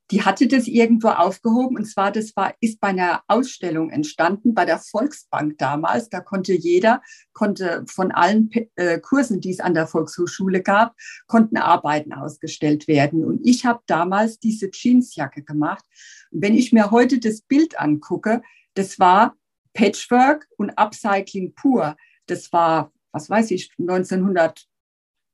Die 0.10 0.24
hatte 0.24 0.48
das 0.48 0.66
irgendwo 0.66 1.10
aufgehoben 1.10 1.78
und 1.78 1.86
zwar, 1.86 2.12
das 2.12 2.36
war, 2.36 2.56
ist 2.62 2.80
bei 2.80 2.88
einer 2.88 3.22
Ausstellung 3.28 3.92
entstanden, 3.92 4.56
bei 4.56 4.66
der 4.66 4.80
Volksbank 4.80 5.60
damals. 5.60 6.10
Da 6.10 6.20
konnte 6.20 6.54
jeder, 6.54 7.00
konnte 7.34 7.86
von 7.88 8.12
allen 8.12 8.50
äh, 8.76 9.00
Kursen, 9.00 9.40
die 9.40 9.52
es 9.52 9.60
an 9.60 9.76
der 9.76 9.86
Volkshochschule 9.86 10.64
gab, 10.64 10.96
konnten 11.28 11.58
Arbeiten 11.58 12.14
ausgestellt 12.14 12.88
werden. 12.88 13.24
Und 13.24 13.46
ich 13.46 13.68
habe 13.68 13.82
damals 13.86 14.40
diese 14.40 14.72
Jeansjacke 14.72 15.44
gemacht. 15.44 15.86
Und 16.32 16.42
wenn 16.42 16.56
ich 16.56 16.74
mir 16.74 16.90
heute 16.90 17.20
das 17.20 17.42
Bild 17.42 17.80
angucke, 17.80 18.42
das 18.74 18.98
war 18.98 19.36
Patchwork 19.76 20.48
und 20.58 20.72
Upcycling 20.72 21.54
pur. 21.54 21.96
Das 22.26 22.52
war, 22.52 22.92
was 23.12 23.30
weiß 23.30 23.52
ich, 23.52 23.70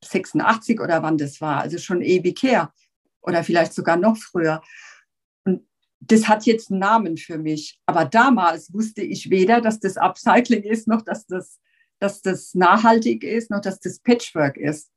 1986 0.04 0.80
oder 0.80 1.04
wann 1.04 1.18
das 1.18 1.42
war, 1.42 1.62
also 1.62 1.78
schon 1.78 2.02
ewig 2.02 2.42
her 2.44 2.74
oder 3.22 3.44
vielleicht 3.44 3.74
sogar 3.74 3.98
noch 3.98 4.18
früher. 4.18 4.62
Und 5.46 5.68
das 6.00 6.28
hat 6.28 6.46
jetzt 6.46 6.72
einen 6.72 6.80
Namen 6.80 7.18
für 7.18 7.38
mich. 7.38 7.80
Aber 7.86 8.06
damals 8.06 8.74
wusste 8.74 9.02
ich 9.02 9.30
weder, 9.30 9.62
dass 9.62 9.80
das 9.80 9.98
Upcycling 9.98 10.64
ist, 10.64 10.88
noch 10.88 11.04
dass 11.04 11.26
das, 11.28 11.60
dass 12.00 12.22
das 12.22 12.56
nachhaltig 12.56 13.24
ist, 13.24 13.52
noch 13.52 13.62
dass 13.62 13.80
das 13.80 14.00
Patchwork 14.00 14.58
ist. 14.58 14.92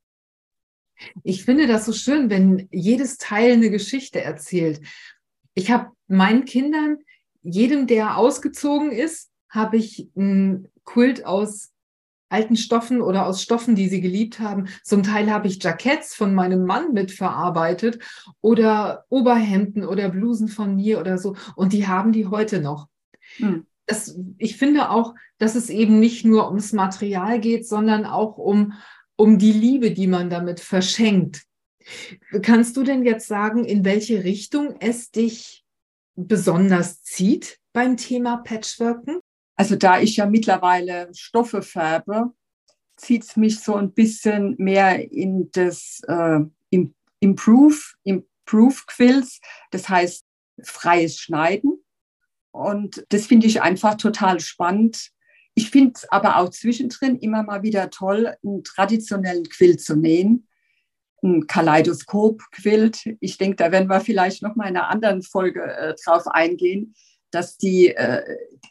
Ich 1.22 1.44
finde 1.44 1.66
das 1.66 1.86
so 1.86 1.92
schön, 1.92 2.30
wenn 2.30 2.68
jedes 2.70 3.18
Teil 3.18 3.52
eine 3.52 3.70
Geschichte 3.70 4.20
erzählt. 4.20 4.80
Ich 5.54 5.70
habe 5.70 5.90
meinen 6.06 6.44
Kindern, 6.44 6.98
jedem, 7.42 7.86
der 7.86 8.16
ausgezogen 8.16 8.90
ist, 8.90 9.30
habe 9.50 9.76
ich 9.76 10.08
einen 10.16 10.68
Kult 10.84 11.26
aus 11.26 11.73
alten 12.34 12.56
Stoffen 12.56 13.00
oder 13.00 13.26
aus 13.26 13.42
Stoffen, 13.42 13.76
die 13.76 13.88
sie 13.88 14.00
geliebt 14.00 14.40
haben. 14.40 14.66
Zum 14.82 15.04
Teil 15.04 15.30
habe 15.30 15.46
ich 15.46 15.62
Jacketts 15.62 16.14
von 16.14 16.34
meinem 16.34 16.66
Mann 16.66 16.92
mitverarbeitet 16.92 18.00
oder 18.40 19.04
Oberhemden 19.08 19.84
oder 19.84 20.08
Blusen 20.08 20.48
von 20.48 20.74
mir 20.74 20.98
oder 20.98 21.16
so. 21.16 21.36
Und 21.54 21.72
die 21.72 21.86
haben 21.86 22.10
die 22.10 22.26
heute 22.26 22.60
noch. 22.60 22.88
Hm. 23.36 23.66
Das, 23.86 24.18
ich 24.38 24.56
finde 24.56 24.90
auch, 24.90 25.14
dass 25.38 25.54
es 25.54 25.70
eben 25.70 26.00
nicht 26.00 26.24
nur 26.24 26.48
ums 26.48 26.72
Material 26.72 27.38
geht, 27.38 27.68
sondern 27.68 28.04
auch 28.04 28.36
um, 28.36 28.72
um 29.16 29.38
die 29.38 29.52
Liebe, 29.52 29.92
die 29.92 30.06
man 30.06 30.28
damit 30.28 30.58
verschenkt. 30.58 31.44
Kannst 32.42 32.76
du 32.76 32.82
denn 32.82 33.04
jetzt 33.04 33.28
sagen, 33.28 33.64
in 33.64 33.84
welche 33.84 34.24
Richtung 34.24 34.76
es 34.80 35.10
dich 35.10 35.64
besonders 36.16 37.02
zieht 37.02 37.58
beim 37.72 37.96
Thema 37.96 38.38
Patchworken? 38.38 39.20
Also 39.56 39.76
da 39.76 40.00
ich 40.00 40.16
ja 40.16 40.26
mittlerweile 40.26 41.08
Stoffe 41.14 41.62
färbe, 41.62 42.32
zieht 42.96 43.24
es 43.24 43.36
mich 43.36 43.60
so 43.60 43.74
ein 43.76 43.92
bisschen 43.92 44.56
mehr 44.58 45.10
in 45.12 45.50
das 45.52 46.00
äh, 46.06 46.40
Improve, 47.20 47.78
Improve 48.04 48.76
Quills, 48.86 49.40
das 49.70 49.88
heißt 49.88 50.24
freies 50.62 51.18
Schneiden. 51.18 51.82
Und 52.50 53.04
das 53.08 53.26
finde 53.26 53.46
ich 53.46 53.62
einfach 53.62 53.96
total 53.96 54.40
spannend. 54.40 55.10
Ich 55.54 55.70
finde 55.70 55.92
es 55.96 56.08
aber 56.10 56.36
auch 56.36 56.50
zwischendrin 56.50 57.16
immer 57.18 57.42
mal 57.42 57.62
wieder 57.62 57.90
toll, 57.90 58.34
einen 58.44 58.62
traditionellen 58.62 59.48
Quilt 59.48 59.80
zu 59.80 59.96
nähen. 59.96 60.46
Ein 61.22 61.46
Kaleidoskop-Quilt. 61.46 63.16
Ich 63.20 63.38
denke, 63.38 63.56
da 63.56 63.72
werden 63.72 63.88
wir 63.88 64.00
vielleicht 64.00 64.42
noch 64.42 64.56
mal 64.56 64.68
in 64.68 64.76
einer 64.76 64.90
anderen 64.90 65.22
Folge 65.22 65.62
äh, 65.62 65.94
drauf 66.04 66.26
eingehen 66.26 66.94
dass 67.34 67.56
die 67.56 67.88
äh, 67.88 68.22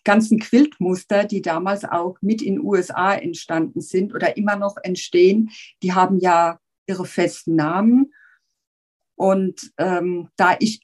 ganzen 0.04 0.40
Quiltmuster, 0.40 1.26
die 1.26 1.42
damals 1.42 1.86
auch 1.86 2.18
mit 2.22 2.42
in 2.42 2.60
USA 2.60 3.14
entstanden 3.14 3.82
sind 3.82 4.14
oder 4.14 4.38
immer 4.38 4.56
noch 4.56 4.78
entstehen, 4.84 5.50
die 5.82 5.94
haben 5.94 6.20
ja 6.20 6.60
ihre 6.88 7.06
festen 7.06 7.56
Namen. 7.56 8.14
Und 9.16 9.72
ähm, 9.78 10.30
da 10.36 10.56
ich 10.60 10.82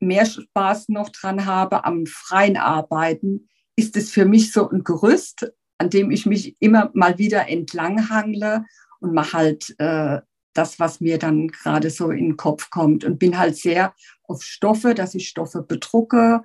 mehr 0.00 0.26
Spaß 0.26 0.88
noch 0.90 1.08
dran 1.08 1.46
habe 1.46 1.84
am 1.84 2.06
freien 2.06 2.56
Arbeiten, 2.56 3.48
ist 3.76 3.96
es 3.96 4.10
für 4.10 4.24
mich 4.24 4.52
so 4.52 4.68
ein 4.68 4.84
Gerüst, 4.84 5.52
an 5.78 5.90
dem 5.90 6.10
ich 6.10 6.26
mich 6.26 6.56
immer 6.60 6.90
mal 6.94 7.18
wieder 7.18 7.48
entlanghangle 7.48 8.64
und 9.00 9.14
mache 9.14 9.32
halt 9.32 9.74
äh, 9.78 10.20
das, 10.52 10.80
was 10.80 11.00
mir 11.00 11.18
dann 11.18 11.48
gerade 11.48 11.90
so 11.90 12.10
in 12.10 12.30
den 12.30 12.36
Kopf 12.36 12.70
kommt 12.70 13.04
und 13.04 13.18
bin 13.18 13.38
halt 13.38 13.56
sehr 13.56 13.94
auf 14.24 14.42
Stoffe, 14.42 14.94
dass 14.94 15.14
ich 15.14 15.28
Stoffe 15.28 15.62
bedrucke 15.62 16.42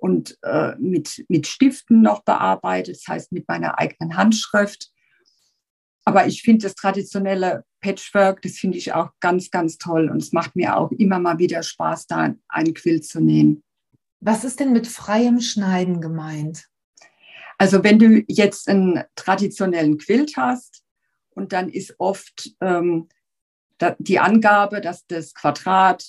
und 0.00 0.38
äh, 0.42 0.74
mit, 0.78 1.24
mit 1.28 1.46
Stiften 1.46 2.02
noch 2.02 2.22
bearbeite, 2.22 2.92
das 2.92 3.06
heißt 3.06 3.32
mit 3.32 3.48
meiner 3.48 3.78
eigenen 3.78 4.16
Handschrift. 4.16 4.90
Aber 6.04 6.26
ich 6.26 6.42
finde 6.42 6.64
das 6.64 6.74
traditionelle 6.74 7.64
Patchwork, 7.80 8.42
das 8.42 8.52
finde 8.52 8.78
ich 8.78 8.92
auch 8.92 9.10
ganz, 9.20 9.50
ganz 9.50 9.78
toll 9.78 10.08
und 10.08 10.22
es 10.22 10.32
macht 10.32 10.54
mir 10.54 10.76
auch 10.76 10.92
immer 10.92 11.18
mal 11.18 11.38
wieder 11.38 11.62
Spaß, 11.62 12.06
da 12.06 12.34
einen 12.48 12.74
Quilt 12.74 13.04
zu 13.04 13.20
nähen. 13.20 13.62
Was 14.20 14.44
ist 14.44 14.60
denn 14.60 14.72
mit 14.72 14.86
freiem 14.86 15.40
Schneiden 15.40 16.00
gemeint? 16.00 16.66
Also 17.58 17.82
wenn 17.82 17.98
du 17.98 18.22
jetzt 18.28 18.68
einen 18.68 19.02
traditionellen 19.14 19.98
Quilt 19.98 20.36
hast 20.36 20.84
und 21.30 21.52
dann 21.52 21.68
ist 21.68 21.94
oft 21.98 22.50
ähm, 22.60 23.08
die 23.98 24.18
Angabe, 24.18 24.80
dass 24.80 25.06
das 25.06 25.34
Quadrat, 25.34 26.08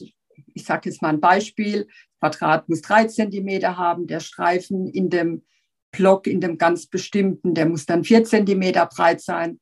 ich 0.54 0.64
sage 0.64 0.90
jetzt 0.90 1.02
mal 1.02 1.10
ein 1.10 1.20
Beispiel, 1.20 1.88
Quadrat 2.20 2.68
muss 2.70 2.82
drei 2.82 3.06
Zentimeter 3.06 3.78
haben, 3.78 4.08
der 4.08 4.20
Streifen 4.20 4.88
in 4.88 5.10
dem 5.10 5.44
Block, 5.92 6.28
in 6.28 6.42
dem 6.42 6.58
ganz 6.58 6.88
bestimmten, 6.88 7.54
der 7.54 7.68
muss 7.68 7.86
dann 7.86 8.04
vier 8.04 8.24
Zentimeter 8.24 8.86
breit 8.86 9.22
sein. 9.22 9.60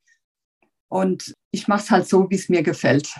Und 0.87 1.33
ich 1.51 1.67
mache 1.67 1.81
es 1.81 1.91
halt 1.91 2.07
so, 2.07 2.29
wie 2.29 2.35
es 2.35 2.49
mir 2.49 2.63
gefällt. 2.63 3.13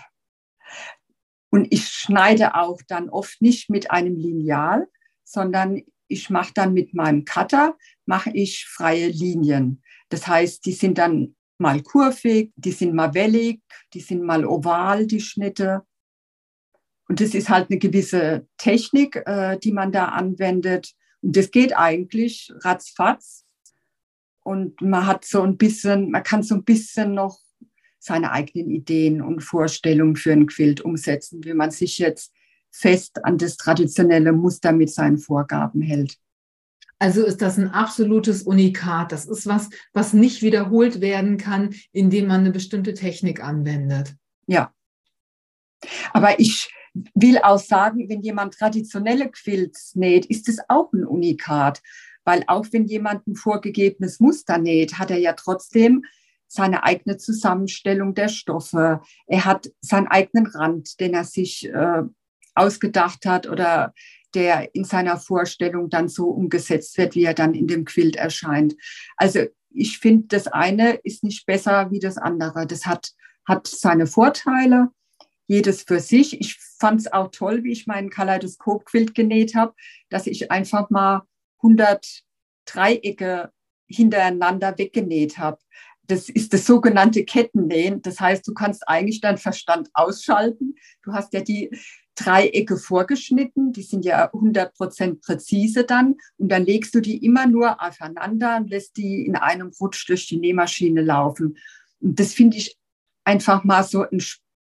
Und 1.49 1.67
ich 1.71 1.87
schneide 1.87 2.55
auch 2.55 2.81
dann 2.87 3.09
oft 3.09 3.41
nicht 3.41 3.69
mit 3.69 3.91
einem 3.91 4.17
Lineal, 4.17 4.87
sondern 5.23 5.81
ich 6.07 6.29
mache 6.29 6.53
dann 6.53 6.73
mit 6.73 6.93
meinem 6.93 7.25
Cutter, 7.25 7.77
mache 8.05 8.31
ich 8.31 8.65
freie 8.65 9.07
Linien. 9.07 9.81
Das 10.09 10.27
heißt, 10.27 10.65
die 10.65 10.73
sind 10.73 10.97
dann 10.97 11.35
mal 11.57 11.81
kurvig, 11.81 12.51
die 12.55 12.71
sind 12.71 12.93
mal 12.93 13.13
wellig, 13.13 13.61
die 13.93 14.01
sind 14.01 14.23
mal 14.23 14.45
oval, 14.45 15.07
die 15.07 15.21
Schnitte. 15.21 15.83
Und 17.07 17.21
das 17.21 17.33
ist 17.35 17.49
halt 17.49 17.69
eine 17.69 17.79
gewisse 17.79 18.47
Technik, 18.57 19.21
äh, 19.25 19.57
die 19.59 19.71
man 19.71 19.91
da 19.91 20.05
anwendet. 20.05 20.93
Und 21.21 21.37
das 21.37 21.51
geht 21.51 21.77
eigentlich 21.77 22.51
ratzfatz. 22.61 23.45
Und 24.43 24.79
man 24.81 25.07
hat 25.07 25.25
so 25.25 25.41
ein 25.41 25.57
bisschen, 25.57 26.11
man 26.11 26.23
kann 26.23 26.43
so 26.43 26.55
ein 26.55 26.63
bisschen 26.63 27.13
noch 27.13 27.39
seine 27.99 28.31
eigenen 28.31 28.69
Ideen 28.69 29.21
und 29.21 29.41
Vorstellungen 29.41 30.15
für 30.15 30.31
ein 30.31 30.45
Quilt 30.45 30.81
umsetzen, 30.81 31.43
wie 31.43 31.53
man 31.53 31.71
sich 31.71 31.97
jetzt 31.97 32.31
fest 32.71 33.23
an 33.25 33.37
das 33.37 33.57
traditionelle 33.57 34.33
Muster 34.33 34.71
mit 34.71 34.91
seinen 34.91 35.17
Vorgaben 35.17 35.81
hält. 35.81 36.17
Also 36.99 37.25
ist 37.25 37.41
das 37.41 37.57
ein 37.57 37.69
absolutes 37.69 38.43
Unikat. 38.43 39.11
Das 39.11 39.25
ist 39.25 39.47
was, 39.47 39.69
was 39.93 40.13
nicht 40.13 40.41
wiederholt 40.41 41.01
werden 41.01 41.37
kann, 41.37 41.73
indem 41.91 42.27
man 42.27 42.41
eine 42.41 42.51
bestimmte 42.51 42.93
Technik 42.93 43.43
anwendet. 43.43 44.15
Ja. 44.47 44.71
Aber 46.13 46.39
ich 46.39 46.69
will 47.13 47.39
auch 47.39 47.59
sagen, 47.59 48.07
wenn 48.09 48.21
jemand 48.21 48.53
traditionelle 48.53 49.29
Quilts 49.29 49.95
näht, 49.95 50.25
ist 50.27 50.47
es 50.49 50.59
auch 50.69 50.91
ein 50.93 51.05
Unikat. 51.05 51.81
Weil 52.23 52.43
auch 52.47 52.65
wenn 52.71 52.85
jemand 52.85 53.27
ein 53.27 53.35
vorgegebenes 53.35 54.19
Muster 54.19 54.57
näht, 54.57 54.97
hat 54.97 55.11
er 55.11 55.19
ja 55.19 55.33
trotzdem 55.33 56.03
seine 56.47 56.83
eigene 56.83 57.17
Zusammenstellung 57.17 58.13
der 58.13 58.29
Stoffe. 58.29 59.01
Er 59.27 59.45
hat 59.45 59.69
seinen 59.81 60.07
eigenen 60.07 60.47
Rand, 60.47 60.99
den 60.99 61.13
er 61.13 61.23
sich 61.23 61.67
äh, 61.67 62.03
ausgedacht 62.55 63.25
hat 63.25 63.47
oder 63.47 63.93
der 64.33 64.73
in 64.75 64.83
seiner 64.83 65.17
Vorstellung 65.17 65.89
dann 65.89 66.07
so 66.07 66.29
umgesetzt 66.29 66.97
wird, 66.97 67.15
wie 67.15 67.23
er 67.23 67.33
dann 67.33 67.53
in 67.53 67.67
dem 67.67 67.85
Quilt 67.85 68.15
erscheint. 68.15 68.75
Also 69.17 69.45
ich 69.69 69.99
finde, 69.99 70.27
das 70.27 70.47
eine 70.47 70.93
ist 71.03 71.23
nicht 71.23 71.45
besser 71.45 71.91
wie 71.91 71.99
das 71.99 72.17
andere. 72.17 72.65
Das 72.67 72.85
hat, 72.85 73.11
hat 73.45 73.67
seine 73.67 74.07
Vorteile, 74.07 74.89
jedes 75.47 75.83
für 75.83 75.99
sich. 75.99 76.39
Ich 76.39 76.57
fand 76.79 77.01
es 77.01 77.11
auch 77.11 77.29
toll, 77.31 77.63
wie 77.63 77.71
ich 77.71 77.87
meinen 77.87 78.09
Kaleidoskop-Quilt 78.09 79.15
genäht 79.15 79.55
habe, 79.55 79.73
dass 80.09 80.27
ich 80.27 80.51
einfach 80.51 80.89
mal 80.89 81.23
100 81.57 82.23
Dreiecke 82.65 83.51
hintereinander 83.87 84.77
weggenäht 84.77 85.37
habe. 85.37 85.59
Das 86.07 86.29
ist 86.29 86.53
das 86.53 86.65
sogenannte 86.65 87.25
Kettennähen. 87.25 88.01
Das 88.01 88.19
heißt, 88.19 88.47
du 88.47 88.53
kannst 88.53 88.87
eigentlich 88.87 89.21
deinen 89.21 89.37
Verstand 89.37 89.89
ausschalten. 89.93 90.75
Du 91.03 91.13
hast 91.13 91.33
ja 91.33 91.41
die 91.41 91.71
Dreiecke 92.15 92.77
vorgeschnitten, 92.77 93.73
die 93.73 93.83
sind 93.83 94.05
ja 94.05 94.31
100% 94.31 95.21
präzise 95.21 95.83
dann 95.83 96.15
und 96.37 96.49
dann 96.49 96.63
legst 96.63 96.95
du 96.95 97.01
die 97.01 97.23
immer 97.25 97.45
nur 97.45 97.81
aufeinander 97.83 98.57
und 98.57 98.69
lässt 98.69 98.95
die 98.97 99.25
in 99.25 99.35
einem 99.35 99.71
Rutsch 99.79 100.07
durch 100.07 100.27
die 100.27 100.37
Nähmaschine 100.37 101.01
laufen. 101.01 101.57
Und 101.99 102.19
das 102.19 102.33
finde 102.33 102.57
ich 102.57 102.77
einfach 103.25 103.63
mal 103.63 103.83
so 103.83 104.03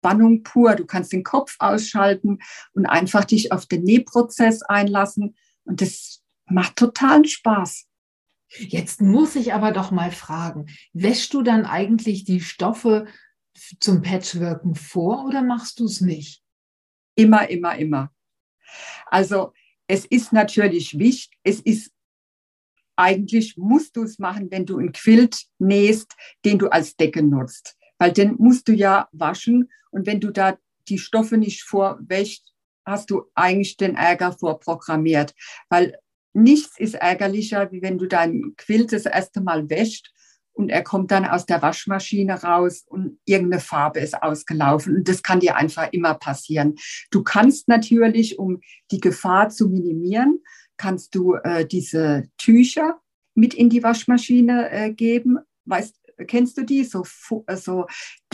Entspannung 0.08 0.44
pur. 0.44 0.76
Du 0.76 0.86
kannst 0.86 1.12
den 1.12 1.24
Kopf 1.24 1.56
ausschalten 1.60 2.40
und 2.74 2.86
einfach 2.86 3.26
dich 3.26 3.52
auf 3.52 3.66
den 3.66 3.84
Nähprozess 3.84 4.62
einlassen 4.64 5.36
und 5.66 5.82
das 5.82 6.24
macht 6.46 6.78
totalen 6.78 7.26
Spaß. 7.26 7.86
Jetzt 8.60 9.02
muss 9.02 9.36
ich 9.36 9.54
aber 9.54 9.74
doch 9.74 9.92
mal 9.92 10.12
fragen, 10.12 10.68
wäschst 10.94 11.34
du 11.34 11.42
dann 11.42 11.66
eigentlich 11.66 12.24
die 12.24 12.40
Stoffe 12.40 13.08
zum 13.80 14.02
Patchworken 14.02 14.76
vor 14.76 15.26
oder 15.26 15.42
machst 15.42 15.80
du 15.80 15.86
es 15.86 16.00
nicht? 16.00 16.42
Immer, 17.16 17.50
immer, 17.50 17.76
immer. 17.76 18.12
Also 19.08 19.52
es 19.88 20.06
ist 20.06 20.32
natürlich 20.32 20.98
wichtig, 20.98 21.38
es 21.44 21.60
ist 21.60 21.92
eigentlich 22.96 23.58
musst 23.58 23.96
du 23.96 24.04
es 24.04 24.18
machen, 24.18 24.50
wenn 24.50 24.66
du 24.66 24.78
einen 24.78 24.92
Quilt 24.92 25.46
nähst, 25.60 26.14
den 26.46 26.58
du 26.58 26.70
als 26.70 26.96
Decke 26.96 27.22
nutzt. 27.22 27.77
Weil 28.00 28.12
den 28.12 28.36
musst 28.38 28.68
du 28.68 28.74
ja 28.74 29.08
waschen 29.12 29.70
und 29.92 30.06
wenn 30.06 30.20
du 30.20 30.32
da 30.32 30.58
die 30.88 31.00
Stoffe 31.00 31.38
nicht 31.38 31.64
vorwäscht, 31.64 32.44
hast 32.86 33.10
du 33.10 33.24
eigentlich 33.36 33.78
den 33.78 33.96
Ärger 33.96 34.32
vorprogrammiert. 34.32 35.34
Weil 35.70 35.98
nichts 36.34 36.80
ist 36.80 36.96
ärgerlicher, 36.96 37.72
wie 37.72 37.82
wenn 37.82 37.98
du 37.98 38.08
deinen 38.08 38.56
Quilt 38.56 38.94
das 38.94 39.06
erste 39.06 39.42
Mal 39.42 39.70
wäscht 39.70 40.14
und 40.58 40.70
er 40.70 40.84
kommt 40.84 41.12
dann 41.12 41.26
aus 41.26 41.46
der 41.46 41.62
Waschmaschine 41.62 42.42
raus 42.42 42.84
und 42.88 43.20
irgendeine 43.26 43.62
Farbe 43.62 44.00
ist 44.00 44.22
ausgelaufen. 44.22 44.98
Und 44.98 45.08
das 45.08 45.22
kann 45.22 45.40
dir 45.40 45.56
einfach 45.56 45.90
immer 45.92 46.16
passieren. 46.16 46.76
Du 47.12 47.24
kannst 47.24 47.68
natürlich, 47.68 48.40
um 48.40 48.62
die 48.92 49.00
Gefahr 49.00 49.50
zu 49.50 49.68
minimieren, 49.68 50.40
kannst 50.78 51.14
du 51.14 51.36
äh, 51.36 51.66
diese 51.66 52.24
Tücher 52.38 53.00
mit 53.36 53.54
in 53.54 53.70
die 53.70 53.84
Waschmaschine 53.84 54.72
äh, 54.72 54.92
geben. 54.92 55.38
Weißt, 55.66 55.96
kennst 56.26 56.58
du 56.58 56.64
die? 56.64 56.84
So, 56.84 57.04
äh, 57.48 57.56
so, 57.56 57.86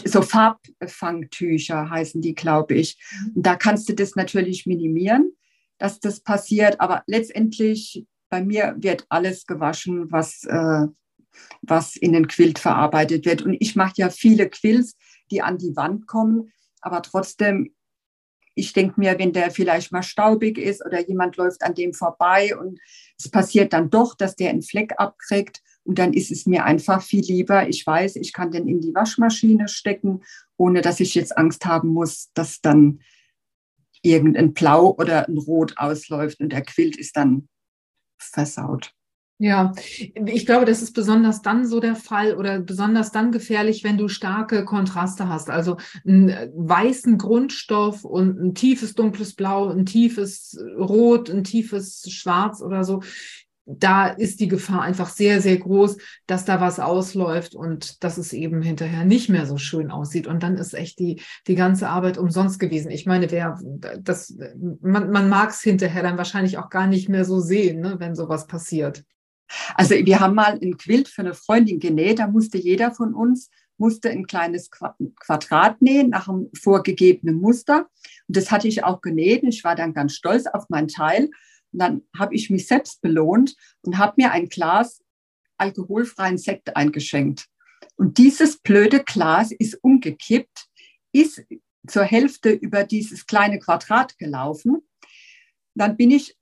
so 0.04 0.22
Farbfangtücher 0.22 1.90
heißen 1.90 2.22
die, 2.22 2.36
glaube 2.36 2.76
ich. 2.76 2.98
Mhm. 3.12 3.32
Und 3.36 3.46
da 3.46 3.56
kannst 3.56 3.90
du 3.90 3.94
das 3.94 4.16
natürlich 4.16 4.66
minimieren, 4.66 5.34
dass 5.78 6.00
das 6.00 6.22
passiert. 6.22 6.80
Aber 6.80 7.04
letztendlich 7.08 8.06
bei 8.30 8.44
mir 8.44 8.76
wird 8.78 9.06
alles 9.10 9.46
gewaschen, 9.46 10.12
was 10.12 10.44
äh, 10.46 10.88
was 11.62 11.96
in 11.96 12.14
den 12.14 12.28
Quilt 12.28 12.60
verarbeitet 12.60 13.26
wird. 13.26 13.42
Und 13.42 13.56
ich 13.60 13.76
mache 13.76 13.94
ja 13.98 14.10
viele 14.10 14.50
Quills, 14.50 14.96
die 15.32 15.42
an 15.42 15.58
die 15.58 15.76
Wand 15.76 16.08
kommen, 16.08 16.52
aber 16.82 17.02
trotzdem, 17.02 17.74
ich 18.56 18.74
denke 18.74 19.00
mir, 19.00 19.18
wenn 19.18 19.34
der 19.34 19.52
vielleicht 19.52 19.92
mal 19.92 20.04
staubig 20.04 20.58
ist 20.58 20.86
oder 20.86 21.00
jemand 21.00 21.38
läuft 21.38 21.64
an 21.64 21.74
dem 21.74 21.94
vorbei 21.94 22.56
und 22.56 22.80
es 23.18 23.30
passiert 23.30 23.74
dann 23.74 23.90
doch, 23.90 24.16
dass 24.16 24.36
der 24.36 24.52
einen 24.52 24.62
Fleck 24.62 24.94
abkriegt 24.98 25.62
und 25.84 26.00
dann 26.00 26.14
ist 26.14 26.32
es 26.32 26.46
mir 26.46 26.64
einfach 26.66 27.02
viel 27.02 27.22
lieber, 27.22 27.68
ich 27.68 27.86
weiß, 27.86 28.16
ich 28.16 28.34
kann 28.34 28.52
den 28.52 28.68
in 28.68 28.82
die 28.82 28.96
Waschmaschine 28.96 29.68
stecken, 29.68 30.22
ohne 30.58 30.82
dass 30.82 31.00
ich 31.00 31.16
jetzt 31.16 31.38
Angst 31.38 31.66
haben 31.66 31.90
muss, 31.90 32.32
dass 32.34 32.62
dann 32.62 33.02
irgendein 34.02 34.54
Blau 34.54 34.96
oder 34.98 35.28
ein 35.28 35.38
Rot 35.38 35.78
ausläuft 35.78 36.40
und 36.40 36.50
der 36.50 36.62
Quilt 36.62 36.98
ist 36.98 37.18
dann 37.18 37.48
versaut. 38.18 38.94
Ja, 39.40 39.74
ich 40.26 40.46
glaube, 40.46 40.66
das 40.66 40.82
ist 40.82 40.94
besonders 40.94 41.42
dann 41.42 41.66
so 41.66 41.80
der 41.80 41.96
Fall 41.96 42.36
oder 42.36 42.60
besonders 42.60 43.12
dann 43.12 43.32
gefährlich, 43.32 43.84
wenn 43.84 43.98
du 43.98 44.08
starke 44.08 44.64
Kontraste 44.64 45.28
hast. 45.28 45.50
Also 45.50 45.78
einen 46.06 46.30
weißen 46.56 47.18
Grundstoff 47.18 48.06
und 48.06 48.40
ein 48.40 48.56
tiefes 48.56 48.94
dunkles 48.94 49.34
Blau, 49.34 49.70
ein 49.70 49.86
tiefes 49.86 50.58
Rot, 50.78 51.30
ein 51.30 51.44
tiefes 51.44 52.10
Schwarz 52.10 52.62
oder 52.62 52.84
so. 52.84 53.02
Da 53.66 54.08
ist 54.08 54.40
die 54.40 54.48
Gefahr 54.48 54.82
einfach 54.82 55.10
sehr, 55.10 55.42
sehr 55.42 55.58
groß, 55.58 55.98
dass 56.28 56.46
da 56.46 56.60
was 56.60 56.80
ausläuft 56.80 57.56
und 57.56 58.04
dass 58.04 58.18
es 58.18 58.34
eben 58.34 58.62
hinterher 58.62 59.06
nicht 59.06 59.30
mehr 59.30 59.46
so 59.46 59.58
schön 59.58 59.90
aussieht. 59.90 60.28
Und 60.28 60.44
dann 60.44 60.58
ist 60.58 60.74
echt 60.74 61.00
die, 61.00 61.22
die 61.48 61.56
ganze 61.56 61.88
Arbeit 61.88 62.18
umsonst 62.18 62.60
gewesen. 62.60 62.92
Ich 62.92 63.06
meine, 63.06 63.32
wer 63.32 63.60
das, 64.00 64.36
man, 64.82 65.12
man 65.12 65.30
mag 65.30 65.52
es 65.52 65.62
hinterher 65.62 66.04
dann 66.04 66.18
wahrscheinlich 66.18 66.58
auch 66.58 66.70
gar 66.70 66.88
nicht 66.88 67.08
mehr 67.10 67.26
so 67.26 67.40
sehen, 67.40 67.80
ne, 67.80 67.96
wenn 68.00 68.16
sowas 68.16 68.48
passiert. 68.48 69.04
Also 69.76 69.96
wir 69.96 70.20
haben 70.20 70.36
mal 70.36 70.60
ein 70.62 70.78
Quilt 70.78 71.08
für 71.08 71.22
eine 71.22 71.34
Freundin 71.34 71.80
genäht, 71.80 72.20
da 72.20 72.28
musste 72.28 72.58
jeder 72.58 72.92
von 72.92 73.14
uns 73.14 73.50
musste 73.78 74.10
ein 74.10 74.28
kleines 74.28 74.70
Quadrat 74.72 75.82
nähen 75.82 76.10
nach 76.10 76.30
einem 76.30 76.50
vorgegebenen 76.54 77.42
Muster. 77.42 77.88
Und 78.28 78.38
das 78.38 78.52
hatte 78.52 78.68
ich 78.68 78.84
auch 78.84 79.02
genäht. 79.02 79.44
Ich 79.44 79.64
war 79.64 79.76
dann 79.76 79.94
ganz 79.94 80.14
stolz 80.14 80.46
auf 80.46 80.66
mein 80.70 80.88
Teil. 80.88 81.30
Und 81.74 81.80
dann 81.80 82.02
habe 82.18 82.36
ich 82.36 82.50
mich 82.50 82.68
selbst 82.68 83.02
belohnt 83.02 83.56
und 83.82 83.98
habe 83.98 84.14
mir 84.18 84.32
ein 84.32 84.48
Glas 84.48 85.02
alkoholfreien 85.58 86.38
Sekt 86.38 86.76
eingeschenkt. 86.76 87.48
Und 87.96 88.18
dieses 88.18 88.58
blöde 88.58 89.04
Glas 89.04 89.52
ist 89.52 89.84
umgekippt, 89.84 90.68
ist 91.12 91.44
zur 91.88 92.04
Hälfte 92.04 92.52
über 92.52 92.84
dieses 92.84 93.26
kleine 93.26 93.60
Quadrat 93.60 94.18
gelaufen. 94.18 94.88
Dann 95.76 95.98
bin 95.98 96.12
ich 96.12 96.36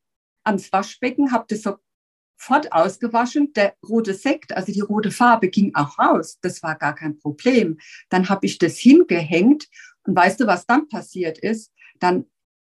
ans 0.44 0.72
Waschbecken, 0.72 1.32
habe 1.32 1.46
das 1.48 1.62
sofort 1.62 2.72
ausgewaschen. 2.72 3.54
Der 3.54 3.76
rote 3.88 4.14
Sekt, 4.14 4.54
also 4.54 4.72
die 4.72 4.82
rote 4.82 5.12
Farbe, 5.12 5.50
ging 5.50 5.74
auch 5.76 5.98
raus. 5.98 6.38
Das 6.42 6.62
war 6.64 6.76
gar 6.76 6.96
kein 6.96 7.18
Problem. 7.18 7.80
Dann 8.10 8.30
habe 8.30 8.46
ich 8.46 8.58
das 8.58 8.78
hingehängt 8.78 9.68
und 10.04 10.16
weißt 10.16 10.40
du, 10.40 10.48
was 10.48 10.66
dann 10.66 10.88
passiert 10.88 11.38
ist? 11.38 11.72
Dann 12.00 12.26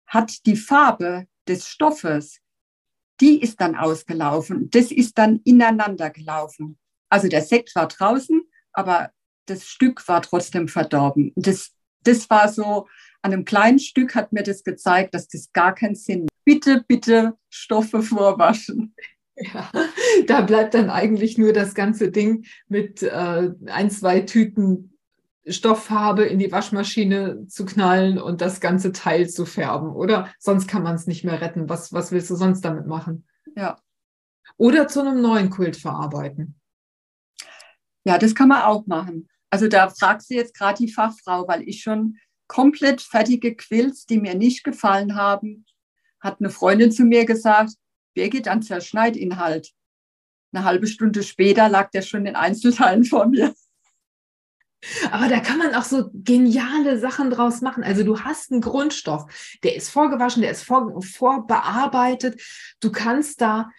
hat 0.06 0.44
die 0.46 0.56
Farbe 0.56 1.26
des 1.48 1.66
Stoffes 1.66 2.41
die 3.22 3.40
ist 3.40 3.60
dann 3.60 3.76
ausgelaufen. 3.76 4.68
Das 4.70 4.90
ist 4.90 5.16
dann 5.16 5.40
ineinander 5.44 6.10
gelaufen. 6.10 6.76
Also 7.08 7.28
der 7.28 7.42
Sekt 7.42 7.74
war 7.76 7.86
draußen, 7.86 8.42
aber 8.72 9.12
das 9.46 9.64
Stück 9.64 10.06
war 10.08 10.22
trotzdem 10.22 10.66
verdorben. 10.66 11.32
Das, 11.36 11.70
das 12.02 12.28
war 12.28 12.48
so, 12.48 12.88
an 13.22 13.32
einem 13.32 13.44
kleinen 13.44 13.78
Stück 13.78 14.16
hat 14.16 14.32
mir 14.32 14.42
das 14.42 14.64
gezeigt, 14.64 15.14
dass 15.14 15.28
das 15.28 15.52
gar 15.52 15.72
keinen 15.74 15.94
Sinn. 15.94 16.26
Bitte, 16.44 16.84
bitte 16.86 17.38
Stoffe 17.48 18.02
vorwaschen. 18.02 18.94
Ja, 19.36 19.70
da 20.26 20.40
bleibt 20.42 20.74
dann 20.74 20.90
eigentlich 20.90 21.38
nur 21.38 21.52
das 21.52 21.74
ganze 21.74 22.10
Ding 22.10 22.44
mit 22.68 23.02
äh, 23.02 23.50
ein, 23.66 23.90
zwei 23.90 24.20
Tüten 24.20 24.91
Stofffarbe 25.46 26.24
in 26.24 26.38
die 26.38 26.52
Waschmaschine 26.52 27.46
zu 27.48 27.64
knallen 27.64 28.20
und 28.20 28.40
das 28.40 28.60
ganze 28.60 28.92
Teil 28.92 29.28
zu 29.28 29.44
färben, 29.44 29.90
oder? 29.90 30.32
Sonst 30.38 30.68
kann 30.68 30.82
man 30.82 30.94
es 30.94 31.06
nicht 31.06 31.24
mehr 31.24 31.40
retten. 31.40 31.68
Was, 31.68 31.92
was 31.92 32.12
willst 32.12 32.30
du 32.30 32.36
sonst 32.36 32.60
damit 32.60 32.86
machen? 32.86 33.26
Ja. 33.56 33.78
Oder 34.56 34.86
zu 34.86 35.00
einem 35.00 35.20
neuen 35.20 35.50
Quilt 35.50 35.76
verarbeiten. 35.76 36.60
Ja, 38.04 38.18
das 38.18 38.34
kann 38.34 38.48
man 38.48 38.62
auch 38.62 38.86
machen. 38.86 39.28
Also 39.50 39.68
da 39.68 39.90
fragst 39.90 40.30
du 40.30 40.34
jetzt 40.34 40.54
gerade 40.54 40.78
die 40.78 40.92
Fachfrau, 40.92 41.46
weil 41.46 41.62
ich 41.68 41.82
schon 41.82 42.16
komplett 42.46 43.00
fertige 43.00 43.54
Quilts, 43.54 44.06
die 44.06 44.18
mir 44.18 44.34
nicht 44.34 44.64
gefallen 44.64 45.14
haben, 45.14 45.66
hat 46.20 46.40
eine 46.40 46.50
Freundin 46.50 46.92
zu 46.92 47.04
mir 47.04 47.24
gesagt, 47.24 47.72
Birgit, 48.14 48.48
an 48.48 48.62
Zerschneidinhalt. 48.62 49.72
Eine 50.52 50.64
halbe 50.64 50.86
Stunde 50.86 51.22
später 51.22 51.68
lag 51.68 51.90
der 51.90 52.02
schon 52.02 52.26
in 52.26 52.36
Einzelteilen 52.36 53.04
vor 53.04 53.26
mir. 53.26 53.54
Aber 55.10 55.28
da 55.28 55.40
kann 55.40 55.58
man 55.58 55.74
auch 55.74 55.84
so 55.84 56.10
geniale 56.12 56.98
Sachen 56.98 57.30
draus 57.30 57.60
machen. 57.60 57.84
Also 57.84 58.02
du 58.02 58.20
hast 58.20 58.50
einen 58.50 58.60
Grundstoff, 58.60 59.26
der 59.62 59.76
ist 59.76 59.90
vorgewaschen, 59.90 60.42
der 60.42 60.50
ist 60.50 60.64
vor, 60.64 61.00
vorbearbeitet. 61.02 62.40
Du 62.80 62.90
kannst 62.90 63.40
da 63.40 63.70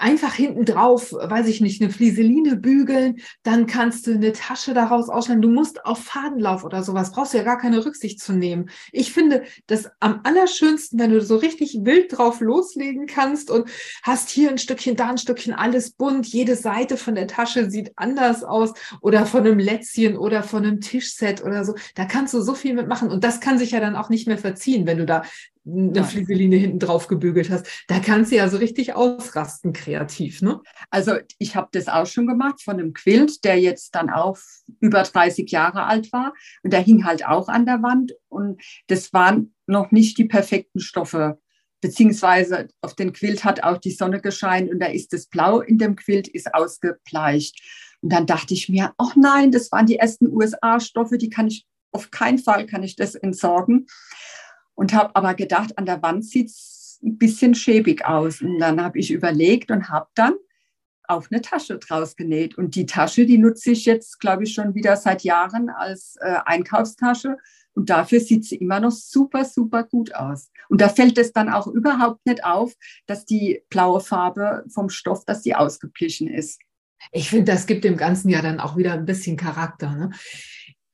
einfach 0.00 0.34
hinten 0.34 0.64
drauf, 0.64 1.12
weiß 1.12 1.46
ich 1.46 1.60
nicht, 1.60 1.80
eine 1.80 1.90
Flieseline 1.90 2.56
bügeln, 2.56 3.20
dann 3.44 3.66
kannst 3.66 4.06
du 4.06 4.12
eine 4.12 4.32
Tasche 4.32 4.74
daraus 4.74 5.08
ausschneiden. 5.08 5.42
Du 5.42 5.50
musst 5.50 5.84
auf 5.84 6.02
Fadenlauf 6.02 6.64
oder 6.64 6.82
sowas, 6.82 7.12
brauchst 7.12 7.32
du 7.32 7.38
ja 7.38 7.44
gar 7.44 7.58
keine 7.58 7.84
Rücksicht 7.84 8.20
zu 8.20 8.32
nehmen. 8.32 8.70
Ich 8.90 9.12
finde 9.12 9.44
das 9.68 9.88
am 10.00 10.20
allerschönsten, 10.24 10.98
wenn 10.98 11.12
du 11.12 11.20
so 11.20 11.36
richtig 11.36 11.78
wild 11.82 12.16
drauf 12.16 12.40
loslegen 12.40 13.06
kannst 13.06 13.50
und 13.50 13.70
hast 14.02 14.30
hier 14.30 14.50
ein 14.50 14.58
Stückchen, 14.58 14.96
da 14.96 15.10
ein 15.10 15.18
Stückchen, 15.18 15.54
alles 15.54 15.92
bunt. 15.92 16.26
Jede 16.26 16.56
Seite 16.56 16.96
von 16.96 17.14
der 17.14 17.28
Tasche 17.28 17.70
sieht 17.70 17.92
anders 17.94 18.42
aus 18.42 18.72
oder 19.00 19.26
von 19.26 19.46
einem 19.46 19.60
Lätzchen 19.60 20.16
oder 20.16 20.42
von 20.42 20.64
einem 20.64 20.80
Tischset 20.80 21.44
oder 21.44 21.64
so. 21.64 21.76
Da 21.94 22.04
kannst 22.04 22.34
du 22.34 22.40
so 22.40 22.54
viel 22.54 22.74
mitmachen 22.74 23.10
und 23.10 23.22
das 23.22 23.40
kann 23.40 23.58
sich 23.58 23.70
ja 23.70 23.80
dann 23.80 23.94
auch 23.94 24.10
nicht 24.10 24.26
mehr 24.26 24.38
verziehen, 24.38 24.86
wenn 24.86 24.98
du 24.98 25.06
da 25.06 25.22
eine 25.66 26.04
Flieseline 26.04 26.56
hinten 26.56 26.78
drauf 26.78 27.08
gebügelt 27.08 27.50
hast. 27.50 27.66
Da 27.88 27.98
kannst 27.98 28.32
du 28.32 28.36
ja 28.36 28.48
so 28.48 28.56
richtig 28.56 28.94
ausrasten 28.94 29.72
kreativ, 29.72 30.42
ne? 30.42 30.60
Also 30.90 31.14
ich 31.38 31.56
habe 31.56 31.68
das 31.72 31.88
auch 31.88 32.06
schon 32.06 32.26
gemacht 32.26 32.62
von 32.62 32.74
einem 32.74 32.92
Quilt, 32.92 33.44
der 33.44 33.60
jetzt 33.60 33.94
dann 33.94 34.10
auch 34.10 34.38
über 34.80 35.02
30 35.02 35.50
Jahre 35.50 35.84
alt 35.84 36.12
war 36.12 36.34
und 36.62 36.72
der 36.72 36.80
hing 36.80 37.04
halt 37.04 37.26
auch 37.26 37.48
an 37.48 37.66
der 37.66 37.82
Wand 37.82 38.12
und 38.28 38.60
das 38.86 39.12
waren 39.12 39.54
noch 39.66 39.90
nicht 39.90 40.18
die 40.18 40.26
perfekten 40.26 40.80
Stoffe. 40.80 41.38
Beziehungsweise 41.80 42.68
auf 42.80 42.94
den 42.94 43.12
Quilt 43.12 43.44
hat 43.44 43.62
auch 43.62 43.78
die 43.78 43.92
Sonne 43.92 44.20
gescheint 44.20 44.70
und 44.70 44.80
da 44.80 44.86
ist 44.86 45.12
das 45.12 45.26
Blau 45.26 45.60
in 45.60 45.78
dem 45.78 45.96
Quilt 45.96 46.28
ist 46.28 46.52
ausgebleicht. 46.54 47.60
Und 48.00 48.12
dann 48.12 48.26
dachte 48.26 48.54
ich 48.54 48.68
mir, 48.68 48.92
ach 48.98 49.16
nein, 49.16 49.50
das 49.52 49.70
waren 49.72 49.86
die 49.86 49.96
ersten 49.96 50.28
USA-Stoffe, 50.28 51.18
die 51.18 51.30
kann 51.30 51.48
ich 51.48 51.66
auf 51.92 52.10
keinen 52.10 52.38
Fall 52.38 52.66
kann 52.66 52.82
ich 52.82 52.96
das 52.96 53.14
entsorgen 53.14 53.86
und 54.78 54.94
habe 54.94 55.16
aber 55.16 55.34
gedacht, 55.34 55.76
an 55.76 55.86
der 55.86 56.02
Wand 56.02 56.24
sieht 56.24 56.50
es 56.50 57.00
ein 57.02 57.18
bisschen 57.18 57.56
schäbig 57.56 58.06
aus. 58.06 58.40
Und 58.40 58.60
dann 58.60 58.80
habe 58.80 59.00
ich 59.00 59.10
überlegt 59.10 59.72
und 59.72 59.88
habe 59.88 60.06
dann 60.14 60.34
auch 61.08 61.26
eine 61.32 61.42
Tasche 61.42 61.78
draus 61.78 62.14
genäht. 62.14 62.56
Und 62.56 62.76
die 62.76 62.86
Tasche, 62.86 63.26
die 63.26 63.38
nutze 63.38 63.72
ich 63.72 63.86
jetzt, 63.86 64.20
glaube 64.20 64.44
ich, 64.44 64.54
schon 64.54 64.76
wieder 64.76 64.96
seit 64.96 65.24
Jahren 65.24 65.68
als 65.68 66.14
äh, 66.20 66.36
Einkaufstasche. 66.44 67.38
Und 67.74 67.90
dafür 67.90 68.20
sieht 68.20 68.44
sie 68.44 68.54
immer 68.54 68.78
noch 68.78 68.92
super, 68.92 69.44
super 69.44 69.82
gut 69.82 70.14
aus. 70.14 70.52
Und 70.68 70.80
da 70.80 70.88
fällt 70.88 71.18
es 71.18 71.32
dann 71.32 71.48
auch 71.48 71.66
überhaupt 71.66 72.24
nicht 72.24 72.44
auf, 72.44 72.74
dass 73.06 73.24
die 73.24 73.64
blaue 73.70 73.98
Farbe 73.98 74.64
vom 74.72 74.90
Stoff, 74.90 75.24
dass 75.24 75.42
die 75.42 75.56
ausgeglichen 75.56 76.28
ist. 76.28 76.60
Ich 77.10 77.30
finde, 77.30 77.50
das 77.50 77.66
gibt 77.66 77.82
dem 77.82 77.96
Ganzen 77.96 78.28
ja 78.28 78.42
dann 78.42 78.60
auch 78.60 78.76
wieder 78.76 78.92
ein 78.92 79.06
bisschen 79.06 79.36
Charakter. 79.36 79.90
Ne? 79.90 80.10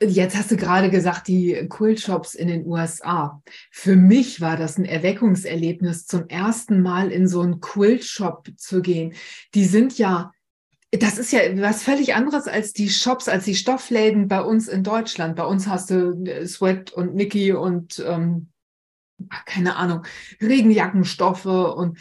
Jetzt 0.03 0.37
hast 0.37 0.51
du 0.51 0.57
gerade 0.57 0.91
gesagt, 0.91 1.29
die 1.29 1.67
Quilt-Shops 1.69 2.35
in 2.35 2.49
den 2.49 2.67
USA. 2.67 3.43
Für 3.71 3.97
mich 3.97 4.41
war 4.41 4.57
das 4.57 4.77
ein 4.77 4.85
Erweckungserlebnis, 4.85 6.07
zum 6.07 6.29
ersten 6.29 6.83
Mal 6.83 7.13
in 7.13 7.29
so 7.29 7.41
einen 7.41 7.61
Quilt-Shop 7.61 8.49
zu 8.57 8.83
gehen. 8.83 9.15
Die 9.55 9.65
sind 9.65 9.97
ja, 9.97 10.33
das 10.91 11.17
ist 11.17 11.33
ja 11.33 11.41
was 11.61 11.85
völlig 11.85 12.15
anderes 12.15 12.49
als 12.49 12.73
die 12.73 12.89
Shops, 12.91 13.29
als 13.29 13.45
die 13.45 13.55
Stoffläden 13.55 14.27
bei 14.27 14.43
uns 14.43 14.67
in 14.67 14.83
Deutschland. 14.83 15.37
Bei 15.37 15.45
uns 15.45 15.69
hast 15.69 15.91
du 15.91 16.25
äh, 16.25 16.47
Sweat 16.47 16.93
und 16.93 17.15
Nicky 17.15 17.53
und 17.53 18.05
ähm, 18.05 18.49
keine 19.47 19.77
Ahnung, 19.77 20.05
Regenjackenstoffe 20.41 21.47
und 21.47 21.99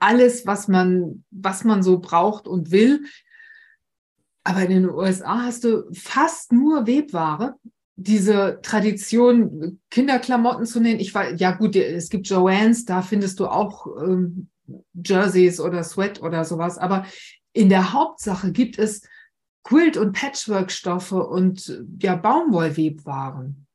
alles, 0.00 0.46
was 0.46 0.68
man, 0.68 1.24
was 1.30 1.64
man 1.64 1.82
so 1.82 1.98
braucht 1.98 2.46
und 2.46 2.72
will, 2.72 3.04
aber 4.44 4.62
in 4.62 4.70
den 4.70 4.90
USA 4.90 5.44
hast 5.44 5.64
du 5.64 5.84
fast 5.92 6.52
nur 6.52 6.86
Webware. 6.86 7.56
Diese 7.96 8.58
Tradition, 8.62 9.80
Kinderklamotten 9.90 10.66
zu 10.66 10.80
nähen. 10.80 10.98
Ich 10.98 11.14
war, 11.14 11.32
ja 11.34 11.52
gut, 11.52 11.76
es 11.76 12.08
gibt 12.08 12.26
Joannes, 12.26 12.84
da 12.84 13.02
findest 13.02 13.38
du 13.38 13.46
auch 13.46 13.86
ähm, 14.02 14.48
Jerseys 14.94 15.60
oder 15.60 15.84
Sweat 15.84 16.22
oder 16.22 16.44
sowas. 16.44 16.78
Aber 16.78 17.06
in 17.52 17.68
der 17.68 17.92
Hauptsache 17.92 18.50
gibt 18.50 18.78
es 18.78 19.02
Quilt- 19.62 19.98
und 19.98 20.12
Patchwork-Stoffe 20.12 21.24
und 21.24 21.80
ja, 22.00 22.16
Baumwollwebwaren. 22.16 23.66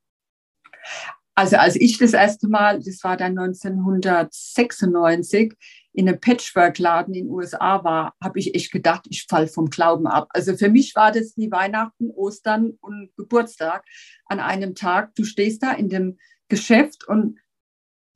Also 1.36 1.58
als 1.58 1.76
ich 1.76 2.00
das 2.00 2.14
erste 2.14 2.48
Mal, 2.48 2.82
das 2.82 3.04
war 3.04 3.16
dann 3.16 3.38
1996, 3.38 5.54
in 5.98 6.08
einem 6.08 6.20
Patchwork-Laden 6.20 7.16
in 7.16 7.26
den 7.26 7.34
USA 7.34 7.84
war, 7.84 8.14
habe 8.24 8.38
ich 8.38 8.54
echt 8.54 8.72
gedacht, 8.72 9.08
ich 9.10 9.26
falle 9.28 9.48
vom 9.48 9.72
Glauben 9.72 10.06
ab. 10.06 10.28
Also 10.30 10.56
für 10.56 10.70
mich 10.70 10.94
war 10.94 11.12
das 11.12 11.36
wie 11.38 11.50
Weihnachten, 11.50 12.12
Ostern 12.12 12.78
und 12.82 13.10
Geburtstag 13.18 13.84
an 14.28 14.40
einem 14.40 14.76
Tag. 14.76 15.16
Du 15.16 15.24
stehst 15.24 15.64
da 15.64 15.72
in 15.72 15.90
dem 15.90 16.20
Geschäft 16.50 17.08
und 17.08 17.40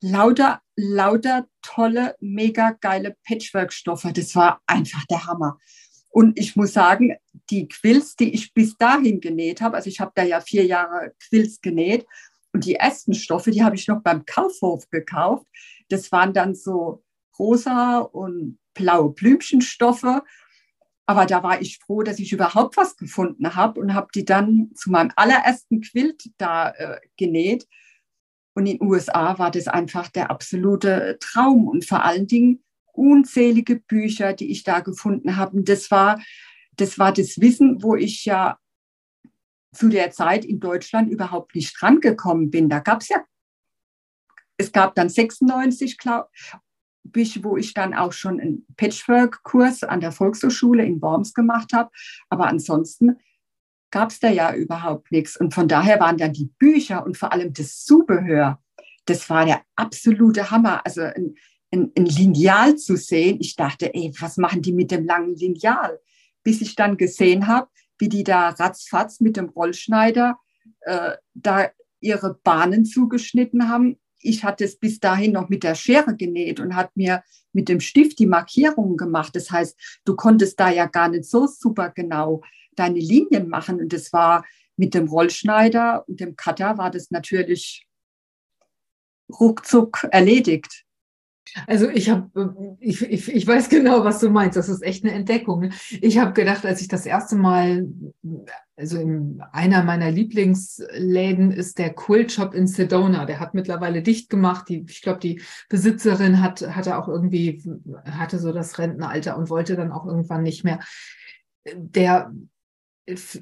lauter, 0.00 0.62
lauter 0.76 1.48
tolle, 1.60 2.14
mega 2.20 2.70
geile 2.70 3.16
Patchwork-Stoffe. 3.26 4.12
Das 4.12 4.36
war 4.36 4.62
einfach 4.68 5.04
der 5.06 5.26
Hammer. 5.26 5.58
Und 6.08 6.38
ich 6.38 6.54
muss 6.54 6.74
sagen, 6.74 7.16
die 7.50 7.66
Quills, 7.66 8.14
die 8.14 8.32
ich 8.32 8.54
bis 8.54 8.76
dahin 8.76 9.20
genäht 9.20 9.60
habe, 9.60 9.74
also 9.74 9.90
ich 9.90 9.98
habe 9.98 10.12
da 10.14 10.22
ja 10.22 10.40
vier 10.40 10.66
Jahre 10.66 11.14
Quills 11.28 11.60
genäht 11.60 12.06
und 12.52 12.64
die 12.64 12.76
ersten 12.76 13.14
Stoffe, 13.14 13.50
die 13.50 13.64
habe 13.64 13.74
ich 13.74 13.88
noch 13.88 14.02
beim 14.02 14.24
Kaufhof 14.24 14.88
gekauft. 14.88 15.48
Das 15.88 16.12
waren 16.12 16.32
dann 16.32 16.54
so 16.54 17.02
rosa 17.38 17.98
und 17.98 18.58
blaue 18.74 19.12
Blümchenstoffe. 19.12 20.22
Aber 21.06 21.26
da 21.26 21.42
war 21.42 21.60
ich 21.60 21.78
froh, 21.78 22.02
dass 22.02 22.18
ich 22.18 22.32
überhaupt 22.32 22.76
was 22.76 22.96
gefunden 22.96 23.54
habe 23.54 23.80
und 23.80 23.94
habe 23.94 24.08
die 24.14 24.24
dann 24.24 24.70
zu 24.74 24.90
meinem 24.90 25.10
allerersten 25.16 25.80
Quilt 25.80 26.30
da 26.38 26.70
äh, 26.70 27.00
genäht. 27.16 27.66
Und 28.54 28.66
in 28.66 28.78
den 28.78 28.86
USA 28.86 29.38
war 29.38 29.50
das 29.50 29.66
einfach 29.66 30.08
der 30.08 30.30
absolute 30.30 31.18
Traum. 31.20 31.66
Und 31.66 31.84
vor 31.84 32.04
allen 32.04 32.26
Dingen 32.26 32.62
unzählige 32.92 33.76
Bücher, 33.76 34.32
die 34.32 34.50
ich 34.50 34.62
da 34.62 34.80
gefunden 34.80 35.36
habe. 35.36 35.56
Und 35.56 35.68
das 35.68 35.90
war, 35.90 36.22
das 36.76 36.98
war 36.98 37.12
das 37.12 37.40
Wissen, 37.40 37.82
wo 37.82 37.96
ich 37.96 38.24
ja 38.24 38.58
zu 39.74 39.88
der 39.88 40.10
Zeit 40.10 40.44
in 40.44 40.60
Deutschland 40.60 41.10
überhaupt 41.10 41.54
nicht 41.54 41.74
drangekommen 41.80 42.50
bin. 42.50 42.68
Da 42.68 42.80
gab 42.80 43.00
es 43.00 43.08
ja, 43.08 43.24
es 44.58 44.70
gab 44.70 44.94
dann 44.94 45.08
96, 45.08 45.98
glaube 45.98 46.28
ich, 47.14 47.44
wo 47.44 47.56
ich 47.56 47.74
dann 47.74 47.94
auch 47.94 48.12
schon 48.12 48.40
einen 48.40 48.66
Patchwork-Kurs 48.76 49.82
an 49.84 50.00
der 50.00 50.12
Volkshochschule 50.12 50.84
in 50.84 51.00
Worms 51.02 51.34
gemacht 51.34 51.72
habe. 51.72 51.90
Aber 52.28 52.46
ansonsten 52.46 53.16
gab 53.90 54.10
es 54.10 54.20
da 54.20 54.30
ja 54.30 54.54
überhaupt 54.54 55.12
nichts. 55.12 55.36
Und 55.36 55.54
von 55.54 55.68
daher 55.68 56.00
waren 56.00 56.16
dann 56.16 56.32
die 56.32 56.50
Bücher 56.58 57.04
und 57.04 57.16
vor 57.16 57.32
allem 57.32 57.52
das 57.52 57.84
Zubehör, 57.84 58.60
das 59.04 59.28
war 59.30 59.44
der 59.44 59.62
absolute 59.76 60.50
Hammer. 60.50 60.84
Also 60.84 61.02
ein, 61.02 61.34
ein, 61.72 61.92
ein 61.96 62.06
Lineal 62.06 62.76
zu 62.76 62.96
sehen, 62.96 63.38
ich 63.40 63.56
dachte, 63.56 63.94
ey, 63.94 64.12
was 64.18 64.36
machen 64.36 64.62
die 64.62 64.72
mit 64.72 64.90
dem 64.90 65.04
langen 65.04 65.34
Lineal? 65.36 66.00
Bis 66.42 66.60
ich 66.60 66.74
dann 66.74 66.96
gesehen 66.96 67.46
habe, 67.46 67.68
wie 67.98 68.08
die 68.08 68.24
da 68.24 68.48
ratzfatz 68.50 69.20
mit 69.20 69.36
dem 69.36 69.50
Rollschneider 69.50 70.38
äh, 70.80 71.12
da 71.34 71.70
ihre 72.00 72.34
Bahnen 72.42 72.84
zugeschnitten 72.84 73.68
haben. 73.68 73.98
Ich 74.22 74.44
hatte 74.44 74.64
es 74.64 74.78
bis 74.78 75.00
dahin 75.00 75.32
noch 75.32 75.48
mit 75.48 75.62
der 75.62 75.74
Schere 75.74 76.16
genäht 76.16 76.60
und 76.60 76.76
hat 76.76 76.96
mir 76.96 77.22
mit 77.52 77.68
dem 77.68 77.80
Stift 77.80 78.18
die 78.18 78.26
Markierungen 78.26 78.96
gemacht. 78.96 79.34
Das 79.36 79.50
heißt, 79.50 79.78
du 80.04 80.16
konntest 80.16 80.58
da 80.58 80.70
ja 80.70 80.86
gar 80.86 81.08
nicht 81.08 81.24
so 81.24 81.46
super 81.46 81.90
genau 81.90 82.42
deine 82.76 82.98
Linien 82.98 83.48
machen. 83.48 83.80
Und 83.80 83.92
das 83.92 84.12
war 84.12 84.44
mit 84.76 84.94
dem 84.94 85.08
Rollschneider 85.08 86.08
und 86.08 86.20
dem 86.20 86.36
Cutter 86.36 86.78
war 86.78 86.90
das 86.90 87.10
natürlich 87.10 87.86
ruckzuck 89.28 90.06
erledigt. 90.10 90.84
Also 91.66 91.88
ich 91.88 92.08
habe, 92.08 92.76
ich, 92.80 93.02
ich, 93.02 93.32
ich 93.32 93.46
weiß 93.46 93.68
genau, 93.68 94.04
was 94.04 94.20
du 94.20 94.30
meinst. 94.30 94.56
Das 94.56 94.68
ist 94.68 94.82
echt 94.82 95.04
eine 95.04 95.12
Entdeckung. 95.12 95.70
Ich 96.00 96.18
habe 96.18 96.32
gedacht, 96.32 96.64
als 96.64 96.80
ich 96.80 96.88
das 96.88 97.04
erste 97.04 97.36
Mal, 97.36 97.88
also 98.76 98.98
in 98.98 99.42
einer 99.52 99.82
meiner 99.82 100.10
Lieblingsläden 100.10 101.50
ist 101.50 101.78
der 101.78 101.92
Quilt 101.92 102.32
Shop 102.32 102.54
in 102.54 102.66
Sedona. 102.66 103.26
Der 103.26 103.40
hat 103.40 103.54
mittlerweile 103.54 104.02
dicht 104.02 104.30
gemacht. 104.30 104.68
Die, 104.68 104.84
ich 104.88 105.02
glaube, 105.02 105.20
die 105.20 105.42
Besitzerin 105.68 106.40
hat, 106.40 106.62
hatte 106.74 106.96
auch 106.96 107.08
irgendwie, 107.08 107.62
hatte 108.04 108.38
so 108.38 108.52
das 108.52 108.78
Rentenalter 108.78 109.36
und 109.36 109.50
wollte 109.50 109.76
dann 109.76 109.92
auch 109.92 110.06
irgendwann 110.06 110.42
nicht 110.42 110.64
mehr. 110.64 110.80
Der, 111.74 112.32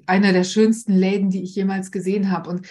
einer 0.06 0.32
der 0.32 0.44
schönsten 0.44 0.94
Läden, 0.94 1.30
die 1.30 1.42
ich 1.42 1.54
jemals 1.54 1.90
gesehen 1.90 2.30
habe. 2.30 2.50
Und 2.50 2.66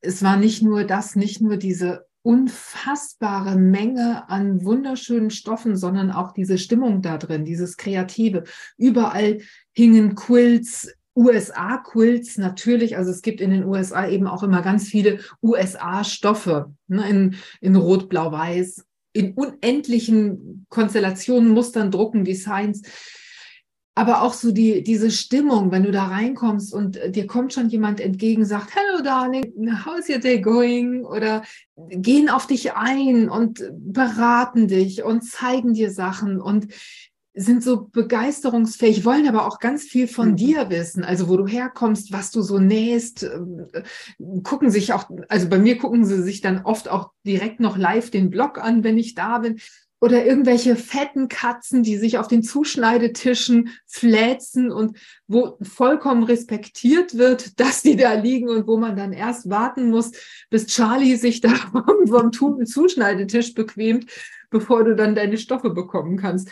es 0.00 0.22
war 0.22 0.36
nicht 0.36 0.62
nur 0.62 0.84
das, 0.84 1.16
nicht 1.16 1.40
nur 1.40 1.56
diese 1.56 2.06
unfassbare 2.24 3.56
Menge 3.56 4.28
an 4.30 4.64
wunderschönen 4.64 5.30
Stoffen, 5.30 5.76
sondern 5.76 6.10
auch 6.10 6.32
diese 6.32 6.56
Stimmung 6.56 7.02
da 7.02 7.18
drin, 7.18 7.44
dieses 7.44 7.76
Kreative. 7.76 8.44
Überall 8.78 9.42
hingen 9.72 10.14
Quilts, 10.14 10.90
USA-Quilts 11.14 12.38
natürlich, 12.38 12.96
also 12.96 13.10
es 13.10 13.20
gibt 13.20 13.42
in 13.42 13.50
den 13.50 13.64
USA 13.64 14.08
eben 14.08 14.26
auch 14.26 14.42
immer 14.42 14.62
ganz 14.62 14.88
viele 14.88 15.20
USA-Stoffe 15.42 16.72
ne, 16.88 17.08
in, 17.08 17.36
in 17.60 17.76
Rot, 17.76 18.08
Blau, 18.08 18.32
Weiß, 18.32 18.86
in 19.12 19.34
unendlichen 19.34 20.66
Konstellationen, 20.70 21.50
Mustern, 21.50 21.90
Drucken, 21.90 22.24
Designs 22.24 22.82
aber 23.96 24.22
auch 24.22 24.34
so 24.34 24.50
die, 24.50 24.82
diese 24.82 25.10
Stimmung, 25.10 25.70
wenn 25.70 25.84
du 25.84 25.92
da 25.92 26.06
reinkommst 26.06 26.74
und 26.74 26.96
äh, 26.96 27.10
dir 27.10 27.26
kommt 27.26 27.52
schon 27.52 27.68
jemand 27.68 28.00
entgegen, 28.00 28.44
sagt, 28.44 28.74
Hello 28.74 29.02
darling, 29.02 29.44
how's 29.84 30.08
your 30.08 30.18
day 30.18 30.40
going? 30.40 31.04
Oder 31.04 31.42
gehen 31.76 32.28
auf 32.28 32.46
dich 32.46 32.74
ein 32.74 33.28
und 33.28 33.64
beraten 33.72 34.66
dich 34.66 35.04
und 35.04 35.22
zeigen 35.22 35.74
dir 35.74 35.92
Sachen 35.92 36.40
und 36.40 36.68
sind 37.36 37.64
so 37.64 37.88
begeisterungsfähig, 37.88 39.04
wollen 39.04 39.28
aber 39.28 39.46
auch 39.46 39.58
ganz 39.58 39.82
viel 39.82 40.06
von 40.06 40.30
mhm. 40.30 40.36
dir 40.36 40.70
wissen, 40.70 41.02
also 41.04 41.28
wo 41.28 41.36
du 41.36 41.48
herkommst, 41.48 42.12
was 42.12 42.30
du 42.30 42.42
so 42.42 42.60
nähst, 42.60 43.24
ähm, 43.24 43.66
gucken 44.44 44.70
sich 44.70 44.92
auch, 44.92 45.10
also 45.28 45.48
bei 45.48 45.58
mir 45.58 45.78
gucken 45.78 46.04
sie 46.04 46.22
sich 46.22 46.40
dann 46.40 46.62
oft 46.62 46.88
auch 46.88 47.10
direkt 47.26 47.58
noch 47.58 47.76
live 47.76 48.10
den 48.10 48.30
Blog 48.30 48.58
an, 48.58 48.84
wenn 48.84 48.98
ich 48.98 49.14
da 49.14 49.38
bin 49.38 49.58
oder 50.00 50.26
irgendwelche 50.26 50.76
fetten 50.76 51.28
Katzen, 51.28 51.82
die 51.82 51.96
sich 51.96 52.18
auf 52.18 52.28
den 52.28 52.42
Zuschneidetischen 52.42 53.70
fläzen 53.86 54.70
und 54.70 54.98
wo 55.26 55.56
vollkommen 55.62 56.24
respektiert 56.24 57.16
wird, 57.16 57.58
dass 57.58 57.82
die 57.82 57.96
da 57.96 58.12
liegen 58.12 58.48
und 58.50 58.66
wo 58.66 58.76
man 58.76 58.96
dann 58.96 59.12
erst 59.12 59.48
warten 59.48 59.90
muss, 59.90 60.12
bis 60.50 60.66
Charlie 60.66 61.16
sich 61.16 61.40
da 61.40 61.48
vom, 62.34 62.66
Zuschneidetisch 62.66 63.54
bequemt, 63.54 64.10
bevor 64.50 64.84
du 64.84 64.94
dann 64.94 65.14
deine 65.14 65.38
Stoffe 65.38 65.70
bekommen 65.70 66.18
kannst. 66.18 66.50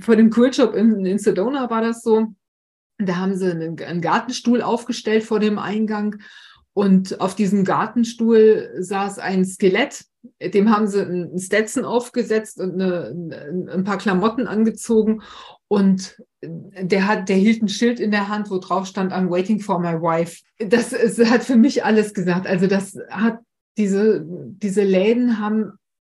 Vor 0.00 0.16
dem 0.16 0.30
Quillshop 0.30 0.74
in, 0.74 1.04
in 1.06 1.18
Sedona 1.18 1.70
war 1.70 1.80
das 1.80 2.02
so. 2.02 2.34
Da 2.98 3.16
haben 3.16 3.36
sie 3.36 3.50
einen 3.50 4.00
Gartenstuhl 4.00 4.60
aufgestellt 4.60 5.24
vor 5.24 5.40
dem 5.40 5.58
Eingang 5.58 6.16
und 6.78 7.20
auf 7.20 7.34
diesem 7.34 7.64
Gartenstuhl 7.64 8.70
saß 8.78 9.18
ein 9.18 9.44
Skelett, 9.44 10.04
dem 10.40 10.70
haben 10.70 10.86
sie 10.86 11.02
einen 11.02 11.36
Stetson 11.36 11.84
aufgesetzt 11.84 12.60
und 12.60 12.74
eine, 12.74 13.68
ein 13.68 13.82
paar 13.82 13.98
Klamotten 13.98 14.46
angezogen. 14.46 15.22
Und 15.66 16.22
der 16.40 17.08
hat, 17.08 17.28
der 17.28 17.34
hielt 17.34 17.64
ein 17.64 17.68
Schild 17.68 17.98
in 17.98 18.12
der 18.12 18.28
Hand, 18.28 18.48
wo 18.48 18.58
drauf 18.58 18.86
stand, 18.86 19.12
I'm 19.12 19.28
waiting 19.28 19.58
for 19.58 19.80
my 19.80 19.94
wife. 19.94 20.44
Das 20.60 20.92
ist, 20.92 21.18
hat 21.28 21.42
für 21.42 21.56
mich 21.56 21.84
alles 21.84 22.14
gesagt. 22.14 22.46
Also 22.46 22.68
das 22.68 22.96
hat 23.10 23.40
diese, 23.76 24.24
diese 24.24 24.84
Läden 24.84 25.40
haben 25.40 25.72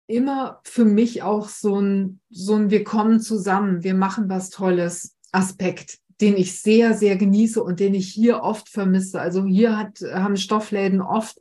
immer 0.07 0.61
für 0.63 0.85
mich 0.85 1.23
auch 1.23 1.49
so 1.49 1.77
ein, 1.77 2.21
so 2.29 2.55
ein 2.55 2.69
Wir 2.71 2.85
kommen 2.85 3.19
zusammen, 3.19 3.83
wir 3.83 3.95
machen 3.95 4.29
was 4.29 4.49
Tolles 4.49 5.17
Aspekt 5.33 5.97
den 6.21 6.37
ich 6.37 6.59
sehr, 6.59 6.93
sehr 6.93 7.15
genieße 7.15 7.63
und 7.63 7.79
den 7.79 7.93
ich 7.93 8.09
hier 8.09 8.41
oft 8.41 8.69
vermisse. 8.69 9.19
Also 9.19 9.45
hier 9.45 9.77
hat, 9.77 9.99
haben 10.01 10.37
Stoffläden 10.37 11.01
oft 11.01 11.37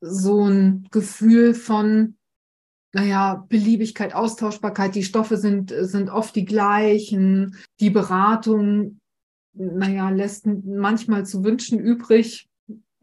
so 0.00 0.46
ein 0.46 0.86
Gefühl 0.90 1.54
von, 1.54 2.16
naja, 2.92 3.44
Beliebigkeit, 3.48 4.14
Austauschbarkeit. 4.14 4.94
Die 4.94 5.02
Stoffe 5.02 5.36
sind, 5.36 5.74
sind 5.76 6.10
oft 6.10 6.36
die 6.36 6.44
gleichen. 6.44 7.56
Die 7.80 7.90
Beratung, 7.90 9.00
naja, 9.52 10.10
lässt 10.10 10.46
manchmal 10.46 11.26
zu 11.26 11.44
wünschen 11.44 11.78
übrig. 11.78 12.48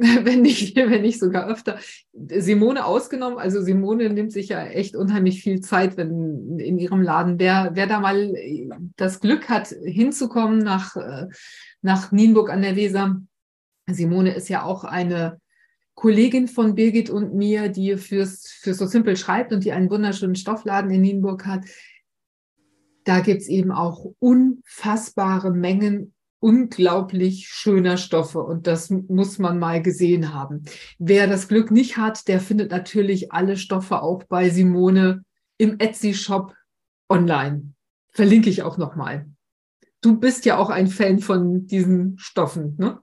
wenn 0.23 0.41
nicht, 0.41 0.75
wenn 0.75 1.03
nicht 1.03 1.19
sogar 1.19 1.47
öfter. 1.47 1.77
Simone 2.11 2.85
ausgenommen, 2.85 3.37
also 3.37 3.61
Simone 3.61 4.09
nimmt 4.09 4.31
sich 4.31 4.49
ja 4.49 4.65
echt 4.65 4.95
unheimlich 4.95 5.43
viel 5.43 5.61
Zeit, 5.61 5.95
wenn 5.95 6.57
in 6.57 6.79
ihrem 6.79 7.03
Laden, 7.03 7.39
wer, 7.39 7.71
wer 7.75 7.85
da 7.85 7.99
mal 7.99 8.33
das 8.97 9.19
Glück 9.19 9.47
hat, 9.47 9.67
hinzukommen 9.67 10.57
nach, 10.57 10.95
nach 11.83 12.11
Nienburg 12.11 12.49
an 12.49 12.63
der 12.63 12.75
Weser. 12.75 13.21
Simone 13.87 14.33
ist 14.33 14.49
ja 14.49 14.63
auch 14.63 14.85
eine 14.85 15.39
Kollegin 15.93 16.47
von 16.47 16.73
Birgit 16.73 17.11
und 17.11 17.35
mir, 17.35 17.69
die 17.69 17.95
fürs, 17.97 18.47
für 18.47 18.73
So 18.73 18.87
Simple 18.87 19.15
schreibt 19.15 19.53
und 19.53 19.63
die 19.63 19.71
einen 19.71 19.91
wunderschönen 19.91 20.35
Stoffladen 20.35 20.89
in 20.89 21.01
Nienburg 21.01 21.45
hat. 21.45 21.65
Da 23.03 23.19
gibt 23.19 23.43
es 23.43 23.47
eben 23.49 23.71
auch 23.71 24.11
unfassbare 24.17 25.51
Mengen 25.51 26.13
unglaublich 26.41 27.47
schöner 27.47 27.97
Stoffe 27.97 28.39
und 28.39 28.67
das 28.67 28.89
muss 28.89 29.37
man 29.37 29.59
mal 29.59 29.81
gesehen 29.81 30.33
haben. 30.33 30.65
Wer 30.97 31.27
das 31.27 31.47
Glück 31.47 31.71
nicht 31.71 31.97
hat, 31.97 32.27
der 32.27 32.41
findet 32.41 32.71
natürlich 32.71 33.31
alle 33.31 33.55
Stoffe 33.55 34.01
auch 34.01 34.23
bei 34.23 34.49
Simone 34.49 35.23
im 35.57 35.79
Etsy-Shop 35.79 36.53
online. 37.07 37.73
Verlinke 38.09 38.49
ich 38.49 38.63
auch 38.63 38.77
nochmal. 38.77 39.27
Du 40.01 40.19
bist 40.19 40.45
ja 40.45 40.57
auch 40.57 40.71
ein 40.71 40.87
Fan 40.87 41.19
von 41.19 41.67
diesen 41.67 42.17
Stoffen, 42.17 42.75
ne? 42.77 42.99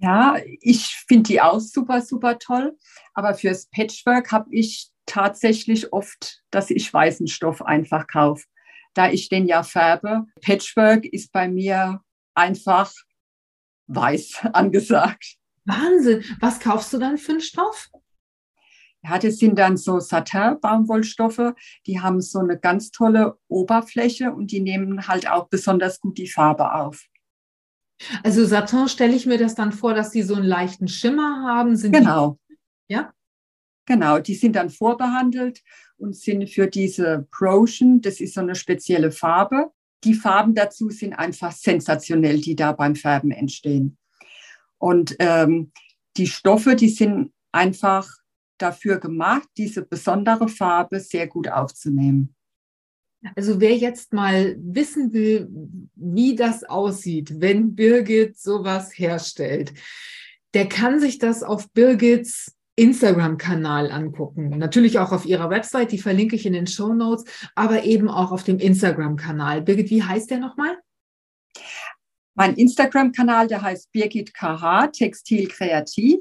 Ja, 0.00 0.36
ich 0.60 1.04
finde 1.06 1.28
die 1.28 1.40
auch 1.40 1.60
super, 1.60 2.02
super 2.02 2.38
toll. 2.38 2.76
Aber 3.14 3.34
fürs 3.34 3.66
Patchwork 3.66 4.30
habe 4.32 4.48
ich 4.50 4.90
tatsächlich 5.06 5.92
oft, 5.92 6.42
dass 6.50 6.70
ich 6.70 6.92
weißen 6.92 7.28
Stoff 7.28 7.62
einfach 7.62 8.06
kaufe 8.08 8.44
da 8.94 9.10
ich 9.10 9.28
den 9.28 9.46
ja 9.46 9.62
färbe. 9.62 10.24
Patchwork 10.40 11.04
ist 11.04 11.32
bei 11.32 11.48
mir 11.48 12.00
einfach 12.34 12.92
weiß 13.86 14.40
angesagt. 14.52 15.36
Wahnsinn. 15.64 16.24
Was 16.40 16.60
kaufst 16.60 16.92
du 16.92 16.98
dann 16.98 17.18
für 17.18 17.32
einen 17.32 17.40
Stoff? 17.40 17.90
Ja, 19.02 19.18
das 19.18 19.38
sind 19.38 19.58
dann 19.58 19.76
so 19.76 20.00
Satin-Baumwollstoffe. 20.00 21.54
Die 21.86 22.00
haben 22.00 22.20
so 22.20 22.40
eine 22.40 22.58
ganz 22.58 22.90
tolle 22.90 23.38
Oberfläche 23.48 24.32
und 24.32 24.50
die 24.50 24.60
nehmen 24.60 25.06
halt 25.06 25.30
auch 25.30 25.48
besonders 25.48 26.00
gut 26.00 26.18
die 26.18 26.28
Farbe 26.28 26.74
auf. 26.74 27.06
Also 28.22 28.44
Satin 28.44 28.88
stelle 28.88 29.14
ich 29.14 29.26
mir 29.26 29.38
das 29.38 29.54
dann 29.54 29.72
vor, 29.72 29.94
dass 29.94 30.10
die 30.10 30.22
so 30.22 30.34
einen 30.34 30.44
leichten 30.44 30.88
Schimmer 30.88 31.44
haben. 31.46 31.76
Sind 31.76 31.92
genau. 31.92 32.38
Die, 32.48 32.94
ja? 32.94 33.12
Genau, 33.88 34.18
die 34.18 34.34
sind 34.34 34.54
dann 34.54 34.68
vorbehandelt 34.68 35.62
und 35.96 36.14
sind 36.14 36.50
für 36.50 36.66
diese 36.66 37.26
Protion, 37.30 38.02
das 38.02 38.20
ist 38.20 38.34
so 38.34 38.42
eine 38.42 38.54
spezielle 38.54 39.10
Farbe. 39.10 39.72
Die 40.04 40.12
Farben 40.12 40.54
dazu 40.54 40.90
sind 40.90 41.14
einfach 41.14 41.52
sensationell, 41.52 42.38
die 42.38 42.54
da 42.54 42.72
beim 42.72 42.94
Färben 42.94 43.30
entstehen. 43.30 43.96
Und 44.76 45.16
ähm, 45.20 45.72
die 46.18 46.26
Stoffe, 46.26 46.76
die 46.76 46.90
sind 46.90 47.32
einfach 47.50 48.06
dafür 48.58 48.98
gemacht, 48.98 49.48
diese 49.56 49.80
besondere 49.80 50.48
Farbe 50.48 51.00
sehr 51.00 51.26
gut 51.26 51.48
aufzunehmen. 51.48 52.34
Also 53.36 53.58
wer 53.58 53.74
jetzt 53.74 54.12
mal 54.12 54.54
wissen 54.60 55.14
will, 55.14 55.48
wie 55.94 56.36
das 56.36 56.62
aussieht, 56.62 57.40
wenn 57.40 57.74
Birgit 57.74 58.38
sowas 58.38 58.90
herstellt, 58.98 59.72
der 60.52 60.68
kann 60.68 61.00
sich 61.00 61.16
das 61.18 61.42
auf 61.42 61.70
Birgits 61.72 62.57
Instagram-Kanal 62.78 63.90
angucken. 63.90 64.50
Natürlich 64.50 64.98
auch 64.98 65.12
auf 65.12 65.26
ihrer 65.26 65.50
Website, 65.50 65.92
die 65.92 65.98
verlinke 65.98 66.36
ich 66.36 66.46
in 66.46 66.52
den 66.52 66.66
Show 66.66 66.94
Notes, 66.94 67.24
aber 67.54 67.84
eben 67.84 68.08
auch 68.08 68.30
auf 68.30 68.44
dem 68.44 68.58
Instagram-Kanal. 68.58 69.62
Birgit, 69.62 69.90
wie 69.90 70.02
heißt 70.02 70.30
der 70.30 70.38
nochmal? 70.38 70.78
Mein 72.34 72.54
Instagram-Kanal, 72.54 73.48
der 73.48 73.62
heißt 73.62 73.90
Birgit 73.90 74.32
KH, 74.32 74.88
Textil 74.92 75.48
Kreativ. 75.48 76.20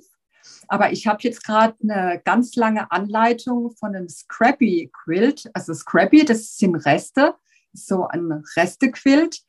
Aber 0.67 0.91
ich 0.91 1.05
habe 1.05 1.19
jetzt 1.21 1.43
gerade 1.43 1.75
eine 1.81 2.21
ganz 2.25 2.55
lange 2.55 2.91
Anleitung 2.91 3.71
von 3.77 3.95
einem 3.95 4.09
Scrappy 4.09 4.89
Quilt. 4.91 5.49
Also 5.53 5.73
Scrappy, 5.73 6.25
das 6.25 6.57
sind 6.57 6.75
Reste, 6.75 7.35
so 7.71 8.07
ein 8.07 8.43
Reste-Quilt. 8.55 9.41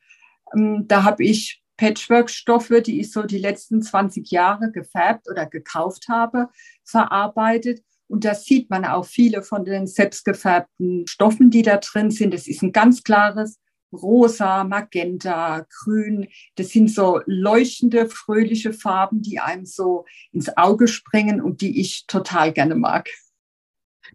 Ähm, 0.55 0.85
da 0.87 1.05
habe 1.05 1.25
ich 1.25 1.63
Patchwork-Stoffe, 1.79 2.83
die 2.83 3.01
ich 3.01 3.11
so 3.11 3.23
die 3.23 3.39
letzten 3.39 3.81
20 3.81 4.31
Jahre 4.31 4.71
gefärbt 4.71 5.31
oder 5.31 5.47
gekauft 5.47 6.09
habe, 6.11 6.51
verarbeitet. 6.85 7.83
Und 8.07 8.25
da 8.25 8.35
sieht 8.35 8.69
man 8.69 8.85
auch 8.85 9.07
viele 9.07 9.43
von 9.43 9.65
den 9.65 9.87
selbstgefärbten 9.87 11.07
Stoffen, 11.07 11.51
die 11.51 11.63
da 11.63 11.79
drin 11.79 12.11
sind. 12.11 12.35
Das 12.35 12.47
ist 12.47 12.63
ein 12.63 12.73
ganz 12.73 13.03
klares 13.03 13.59
rosa, 13.93 14.65
magenta, 14.65 15.67
grün. 15.83 16.29
Das 16.57 16.69
sind 16.71 16.91
so 16.91 17.21
leuchtende, 17.27 18.09
fröhliche 18.09 18.73
Farben, 18.73 19.23
die 19.23 19.41
einem 19.41 19.65
so 19.65 20.05
ins 20.33 20.55
Auge 20.57 20.89
springen 20.89 21.41
und 21.41 21.61
die 21.61 21.81
ich 21.81 22.07
total 22.07 22.53
gerne 22.53 22.75
mag. 22.75 23.09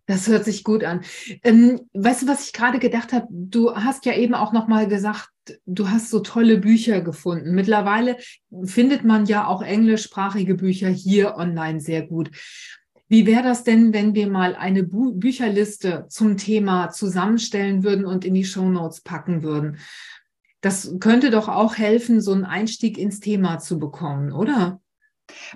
Das 0.05 0.27
hört 0.27 0.43
sich 0.43 0.63
gut 0.63 0.83
an. 0.83 1.01
Ähm, 1.43 1.81
weißt 1.93 2.23
du, 2.23 2.27
was 2.27 2.45
ich 2.45 2.53
gerade 2.53 2.79
gedacht 2.79 3.13
habe? 3.13 3.27
Du 3.29 3.73
hast 3.73 4.05
ja 4.05 4.13
eben 4.13 4.33
auch 4.33 4.51
noch 4.51 4.67
mal 4.67 4.87
gesagt, 4.87 5.29
du 5.65 5.89
hast 5.89 6.09
so 6.09 6.19
tolle 6.19 6.57
Bücher 6.57 7.01
gefunden. 7.01 7.55
Mittlerweile 7.55 8.17
findet 8.63 9.05
man 9.05 9.25
ja 9.25 9.47
auch 9.47 9.61
englischsprachige 9.61 10.55
Bücher 10.55 10.89
hier 10.89 11.35
online 11.37 11.79
sehr 11.79 12.05
gut. 12.05 12.31
Wie 13.07 13.25
wäre 13.25 13.43
das 13.43 13.63
denn, 13.63 13.93
wenn 13.93 14.15
wir 14.15 14.27
mal 14.27 14.55
eine 14.55 14.83
Bu 14.83 15.13
Bücherliste 15.13 16.05
zum 16.09 16.35
Thema 16.35 16.89
zusammenstellen 16.89 17.83
würden 17.83 18.05
und 18.05 18.25
in 18.25 18.33
die 18.33 18.45
Show 18.45 18.69
Notes 18.69 19.01
packen 19.01 19.43
würden? 19.43 19.77
Das 20.61 20.95
könnte 20.99 21.29
doch 21.29 21.47
auch 21.47 21.77
helfen, 21.77 22.21
so 22.21 22.31
einen 22.31 22.45
Einstieg 22.45 22.97
ins 22.97 23.19
Thema 23.19 23.59
zu 23.59 23.79
bekommen, 23.79 24.31
oder? 24.31 24.81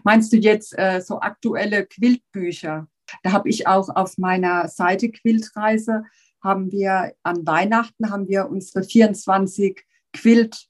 Meinst 0.03 0.31
du 0.31 0.37
jetzt 0.37 0.77
äh, 0.77 1.01
so 1.01 1.19
aktuelle 1.19 1.85
Quiltbücher? 1.85 2.87
Da 3.23 3.31
habe 3.31 3.49
ich 3.49 3.67
auch 3.67 3.89
auf 3.89 4.17
meiner 4.17 4.67
Seite 4.67 5.09
Quiltreise 5.09 6.03
haben 6.43 6.71
wir 6.71 7.13
an 7.23 7.45
Weihnachten 7.45 8.11
haben 8.11 8.27
wir 8.27 8.49
unsere 8.49 8.83
24 8.83 9.83
Quilt 10.13 10.67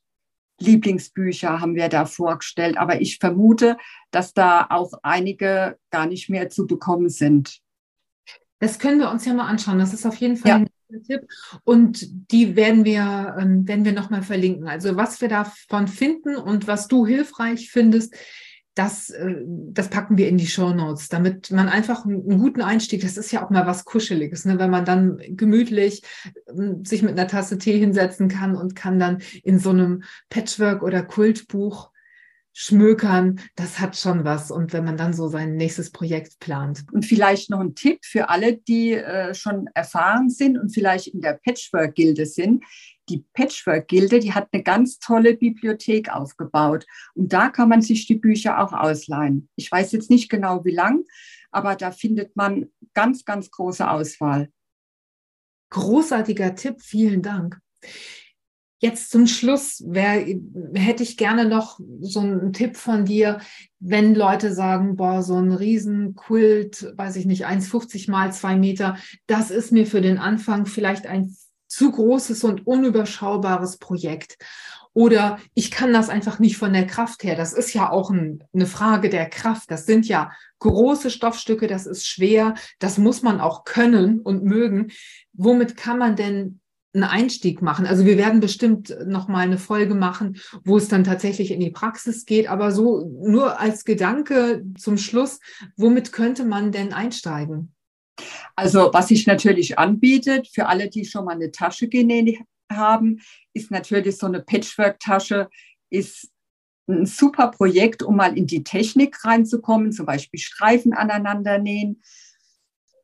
Lieblingsbücher 0.60 1.62
haben 1.62 1.76
wir 1.76 1.90
da 1.90 2.06
vorgestellt. 2.06 2.78
Aber 2.78 3.02
ich 3.02 3.20
vermute, 3.20 3.78
dass 4.12 4.34
da 4.34 4.68
auch 4.70 4.94
einige 5.04 5.78
gar 5.92 6.08
nicht 6.08 6.30
mehr 6.30 6.50
zu 6.50 6.66
bekommen 6.66 7.10
sind. 7.10 7.60
Das 8.60 8.80
können 8.80 9.00
wir 9.00 9.12
uns 9.12 9.26
ja 9.26 9.34
mal 9.34 9.48
anschauen. 9.48 9.80
Das 9.80 9.94
ist 9.94 10.06
auf 10.06 10.16
jeden 10.16 10.36
Fall 10.36 10.50
ja. 10.50 10.56
ein 10.58 11.04
Tipp. 11.04 11.28
Und 11.64 12.32
die 12.32 12.56
werden 12.56 12.86
wir, 12.86 13.36
ähm, 13.40 13.68
werden 13.68 13.86
wir 13.86 13.92
nochmal 13.92 14.24
verlinken. 14.24 14.68
Also 14.68 14.96
was 14.96 15.22
wir 15.22 15.30
davon 15.30 15.88
finden 15.88 16.36
und 16.36 16.68
was 16.68 16.88
du 16.88 17.06
hilfreich 17.06 17.70
findest, 17.70 18.16
das, 18.78 19.10
äh, 19.10 19.36
das 19.46 19.90
packen 19.90 20.18
wir 20.18 20.30
in 20.30 20.38
die 20.38 20.48
Show 20.48 20.70
Notes, 20.70 21.10
damit 21.10 21.52
man 21.52 21.68
einfach 21.68 22.06
einen 22.06 22.38
guten 22.38 22.62
Einstieg, 22.62 23.02
das 23.02 23.18
ist 23.18 23.32
ja 23.32 23.44
auch 23.44 23.50
mal 23.50 23.66
was 23.66 23.86
Kuscheliges, 23.86 24.46
ne? 24.46 24.60
wenn 24.60 24.70
man 24.70 24.86
dann 24.86 25.20
gemütlich 25.30 26.04
ähm, 26.48 26.86
sich 26.86 27.02
mit 27.02 27.12
einer 27.12 27.28
Tasse 27.28 27.58
Tee 27.58 27.80
hinsetzen 27.80 28.28
kann 28.28 28.56
und 28.56 28.76
kann 28.76 29.00
dann 29.00 29.22
in 29.44 29.60
so 29.60 29.72
einem 29.72 30.04
Patchwork 30.30 30.84
oder 30.84 31.04
Kultbuch 31.04 31.92
schmökern, 32.54 33.40
das 33.56 33.80
hat 33.80 33.98
schon 33.98 34.24
was. 34.24 34.50
Und 34.50 34.74
wenn 34.74 34.84
man 34.84 34.98
dann 34.98 35.14
so 35.14 35.28
sein 35.28 35.56
nächstes 35.56 35.92
Projekt 35.92 36.40
plant. 36.40 36.86
Und 36.92 37.06
vielleicht 37.06 37.52
noch 37.52 37.60
ein 37.60 37.76
Tipp 37.76 38.00
für 38.04 38.30
alle, 38.30 38.58
die 38.58 38.94
äh, 38.94 39.36
schon 39.36 39.68
erfahren 39.76 40.32
sind 40.32 40.58
und 40.58 40.74
vielleicht 40.74 41.08
in 41.08 41.22
der 41.22 41.34
Patchwork-Gilde 41.34 42.26
sind 42.26 42.64
die 43.10 43.26
Patchwork-Gilde, 43.34 44.20
die 44.20 44.34
hat 44.34 44.50
eine 44.52 44.64
ganz 44.64 45.00
tolle 45.00 45.36
Bibliothek 45.36 46.10
aufgebaut. 46.10 46.86
Und 47.16 47.34
da 47.34 47.50
kann 47.50 47.70
man 47.70 47.82
sich 47.82 48.08
die 48.08 48.16
Bücher 48.16 48.60
auch 48.62 48.74
ausleihen. 48.74 49.50
Ich 49.56 49.72
weiß 49.72 49.92
jetzt 49.94 50.10
nicht 50.10 50.30
genau, 50.30 50.66
wie 50.66 50.72
lang, 50.72 51.06
aber 51.52 51.76
da 51.76 51.92
findet 51.92 52.36
man 52.36 52.70
ganz, 52.94 53.26
ganz 53.26 53.52
große 53.52 53.90
Auswahl. 53.90 54.50
Großartiger 55.70 56.56
Tipp, 56.56 56.82
vielen 56.82 57.22
Dank. 57.22 57.60
Jetzt 58.80 59.10
zum 59.10 59.26
Schluss 59.26 59.84
wär, 59.88 60.24
hätte 60.76 61.02
ich 61.02 61.18
gerne 61.18 61.46
noch 61.46 61.80
so 62.00 62.20
einen 62.20 62.54
Tipp 62.54 62.78
von 62.78 63.06
dir, 63.06 63.40
wenn 63.80 64.14
Leute 64.14 64.54
sagen, 64.54 64.98
boah, 64.98 65.24
so 65.24 65.36
ein 65.36 65.52
Riesenkult, 65.52 66.94
weiß 66.96 67.16
ich 67.16 67.26
nicht, 67.26 67.48
1,50 67.48 68.12
mal 68.12 68.32
zwei 68.32 68.56
Meter, 68.56 68.98
das 69.26 69.50
ist 69.50 69.72
mir 69.72 69.88
für 69.88 70.02
den 70.02 70.20
Anfang 70.20 70.68
vielleicht 70.68 71.08
ein 71.08 71.36
zu 71.78 71.92
großes 71.92 72.44
und 72.44 72.66
unüberschaubares 72.66 73.78
Projekt. 73.78 74.40
Oder 74.94 75.38
ich 75.54 75.70
kann 75.70 75.94
das 75.94 76.10
einfach 76.10 76.40
nicht 76.40 76.58
von 76.58 76.74
der 76.74 76.88
Kraft 76.88 77.24
her. 77.24 77.36
Das 77.36 77.54
ist 77.54 77.72
ja 77.76 77.92
auch 77.92 78.10
ein, 78.10 78.44
eine 78.52 78.66
Frage 78.66 79.10
der 79.10 79.30
Kraft. 79.30 79.70
Das 79.70 79.86
sind 79.86 80.08
ja 80.08 80.32
große 80.58 81.12
Stoffstücke, 81.12 81.68
das 81.68 81.86
ist 81.86 82.08
schwer, 82.08 82.56
das 82.80 82.98
muss 82.98 83.22
man 83.22 83.40
auch 83.40 83.64
können 83.64 84.22
und 84.22 84.44
mögen. 84.44 84.88
Womit 85.34 85.78
kann 85.78 86.00
man 86.00 86.16
denn 86.16 86.62
einen 86.96 87.04
Einstieg 87.04 87.62
machen? 87.62 87.86
Also 87.86 88.06
wir 88.06 88.18
werden 88.18 88.40
bestimmt 88.40 88.98
noch 89.06 89.28
mal 89.28 89.42
eine 89.42 89.60
Folge 89.60 89.94
machen, 89.94 90.38
wo 90.64 90.78
es 90.78 90.88
dann 90.88 91.04
tatsächlich 91.04 91.52
in 91.52 91.60
die 91.60 91.70
Praxis 91.70 92.26
geht. 92.26 92.50
Aber 92.50 92.72
so 92.72 93.06
nur 93.22 93.60
als 93.60 93.86
Gedanke 93.86 94.66
zum 94.80 94.98
Schluss, 94.98 95.40
womit 95.76 96.12
könnte 96.12 96.44
man 96.44 96.72
denn 96.72 96.92
einsteigen? 96.92 97.76
Also 98.56 98.92
was 98.94 99.10
sich 99.10 99.28
natürlich 99.28 99.78
anbietet 99.78 100.48
für 100.48 100.68
alle, 100.68 100.90
die 100.90 101.06
schon 101.06 101.26
mal 101.26 101.36
eine 101.36 101.52
Tasche 101.52 101.88
genäht 101.88 102.40
haben, 102.72 103.22
ist 103.54 103.72
natürlich 103.72 104.18
so 104.18 104.28
eine 104.28 104.42
Patchwork-Tasche, 104.42 105.50
ist 105.90 106.30
ein 106.88 107.06
super 107.06 107.50
Projekt, 107.50 108.02
um 108.02 108.16
mal 108.16 108.38
in 108.38 108.48
die 108.48 108.64
Technik 108.64 109.24
reinzukommen, 109.24 109.92
zum 109.92 110.06
Beispiel 110.06 110.40
Streifen 110.40 110.94
aneinander 110.94 111.58
nähen 111.58 112.02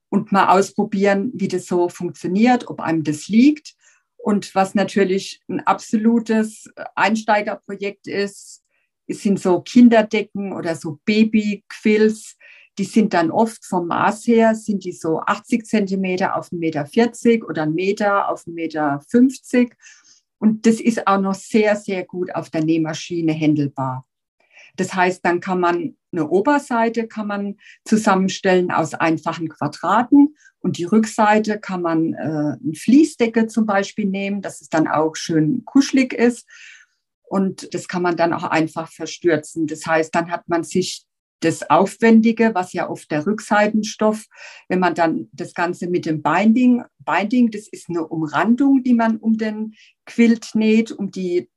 und 0.09 0.31
mal 0.31 0.49
ausprobieren, 0.49 1.31
wie 1.33 1.47
das 1.47 1.65
so 1.65 1.89
funktioniert, 1.89 2.67
ob 2.67 2.79
einem 2.79 3.03
das 3.03 3.27
liegt. 3.27 3.75
Und 4.17 4.55
was 4.55 4.73
natürlich 4.73 5.41
ein 5.49 5.59
absolutes 5.61 6.69
Einsteigerprojekt 6.95 8.07
ist, 8.07 8.63
sind 9.07 9.39
so 9.39 9.61
Kinderdecken 9.61 10.53
oder 10.53 10.75
so 10.75 10.99
Babyquills, 11.03 12.37
die 12.77 12.85
sind 12.85 13.13
dann 13.13 13.31
oft 13.31 13.65
vom 13.65 13.87
Maß 13.87 14.25
her, 14.27 14.55
sind 14.55 14.83
die 14.83 14.91
so 14.91 15.19
80 15.19 15.65
Zentimeter 15.65 16.35
auf 16.35 16.49
1,40 16.51 16.57
Meter 16.57 17.49
oder 17.49 17.63
1 17.63 17.73
Meter 17.73 18.29
auf 18.29 18.43
1,50 18.43 19.57
Meter. 19.57 19.75
Und 20.39 20.65
das 20.65 20.81
ist 20.81 21.07
auch 21.07 21.19
noch 21.19 21.35
sehr, 21.35 21.75
sehr 21.75 22.03
gut 22.03 22.33
auf 22.35 22.49
der 22.49 22.63
Nähmaschine 22.63 23.31
händelbar. 23.31 24.05
Das 24.75 24.93
heißt, 24.93 25.23
dann 25.23 25.39
kann 25.39 25.59
man 25.59 25.95
eine 26.11 26.29
Oberseite 26.29 27.07
kann 27.07 27.27
man 27.27 27.57
zusammenstellen 27.85 28.71
aus 28.71 28.93
einfachen 28.93 29.49
Quadraten 29.49 30.35
und 30.59 30.77
die 30.77 30.85
Rückseite 30.85 31.59
kann 31.59 31.81
man 31.81 32.13
äh, 32.13 32.17
eine 32.17 32.75
Fließdecke 32.75 33.47
zum 33.47 33.65
Beispiel 33.65 34.05
nehmen, 34.05 34.41
dass 34.41 34.61
es 34.61 34.69
dann 34.69 34.87
auch 34.87 35.15
schön 35.15 35.65
kuschelig 35.65 36.13
ist. 36.13 36.47
Und 37.23 37.73
das 37.73 37.87
kann 37.87 38.03
man 38.03 38.15
dann 38.15 38.31
auch 38.31 38.43
einfach 38.43 38.91
verstürzen. 38.91 39.65
Das 39.65 39.85
heißt, 39.85 40.13
dann 40.13 40.29
hat 40.29 40.47
man 40.47 40.63
sich 40.63 41.05
das 41.43 41.69
Aufwendige, 41.69 42.51
was 42.53 42.73
ja 42.73 42.89
oft 42.89 43.11
der 43.11 43.25
Rückseitenstoff, 43.25 44.25
wenn 44.69 44.79
man 44.79 44.95
dann 44.95 45.29
das 45.33 45.53
Ganze 45.53 45.87
mit 45.87 46.05
dem 46.05 46.21
Binding, 46.21 46.83
Binding, 46.99 47.51
das 47.51 47.67
ist 47.67 47.89
eine 47.89 48.07
Umrandung, 48.07 48.83
die 48.83 48.93
man 48.93 49.17
um 49.17 49.37
den 49.37 49.73
Quilt 50.05 50.55
näht, 50.55 50.91
um 50.91 51.11
die 51.11 51.49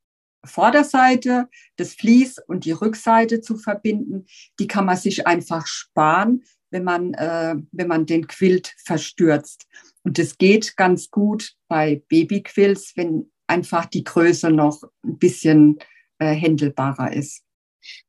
Vorderseite, 0.45 1.49
das 1.77 1.95
Vlies 1.95 2.39
und 2.47 2.65
die 2.65 2.73
Rückseite 2.73 3.41
zu 3.41 3.57
verbinden, 3.57 4.27
die 4.59 4.67
kann 4.67 4.87
man 4.87 4.97
sich 4.97 5.27
einfach 5.27 5.67
sparen, 5.67 6.45
wenn 6.71 6.85
man, 6.85 7.15
äh, 7.15 7.57
wenn 7.73 7.89
man 7.89 8.07
den 8.07 8.27
Quilt 8.27 8.75
verstürzt. 8.85 9.67
Und 10.03 10.19
das 10.19 10.39
geht 10.39 10.77
ganz 10.77 11.11
gut 11.11 11.55
bei 11.69 12.03
Babyquills, 12.09 12.93
wenn 12.97 13.31
einfach 13.47 13.87
die 13.87 14.05
Größe 14.05 14.51
noch 14.51 14.83
ein 15.05 15.19
bisschen 15.19 15.79
äh, 16.19 16.33
händelbarer 16.33 17.13
ist. 17.13 17.46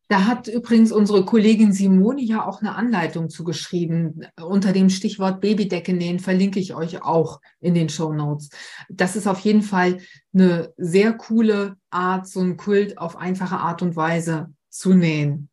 Da 0.09 0.25
hat 0.25 0.47
übrigens 0.47 0.93
unsere 0.93 1.25
Kollegin 1.25 1.73
Simone 1.73 2.21
ja 2.21 2.45
auch 2.45 2.61
eine 2.61 2.75
Anleitung 2.75 3.29
zugeschrieben. 3.29 4.25
Unter 4.41 4.71
dem 4.71 4.89
Stichwort 4.89 5.41
Babydecke 5.41 5.93
nähen 5.93 6.19
verlinke 6.19 6.59
ich 6.59 6.73
euch 6.73 7.01
auch 7.03 7.41
in 7.59 7.73
den 7.73 7.89
Show 7.89 8.13
Notes. 8.13 8.49
Das 8.89 9.17
ist 9.17 9.27
auf 9.27 9.39
jeden 9.39 9.63
Fall 9.63 9.99
eine 10.33 10.73
sehr 10.77 11.11
coole 11.13 11.75
Art, 11.89 12.27
so 12.27 12.39
ein 12.39 12.55
Kult 12.55 12.97
auf 12.97 13.17
einfache 13.17 13.57
Art 13.57 13.81
und 13.81 13.97
Weise 13.97 14.53
zu 14.69 14.93
nähen. 14.93 15.49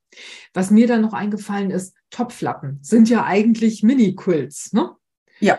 Was 0.52 0.70
mir 0.70 0.86
dann 0.86 1.00
noch 1.00 1.14
eingefallen 1.14 1.72
ist, 1.72 1.96
Topflappen 2.10 2.78
sind 2.82 3.08
ja 3.08 3.24
eigentlich 3.24 3.82
Mini-Quilts, 3.82 4.72
ne? 4.72 4.92
Ja. 5.40 5.58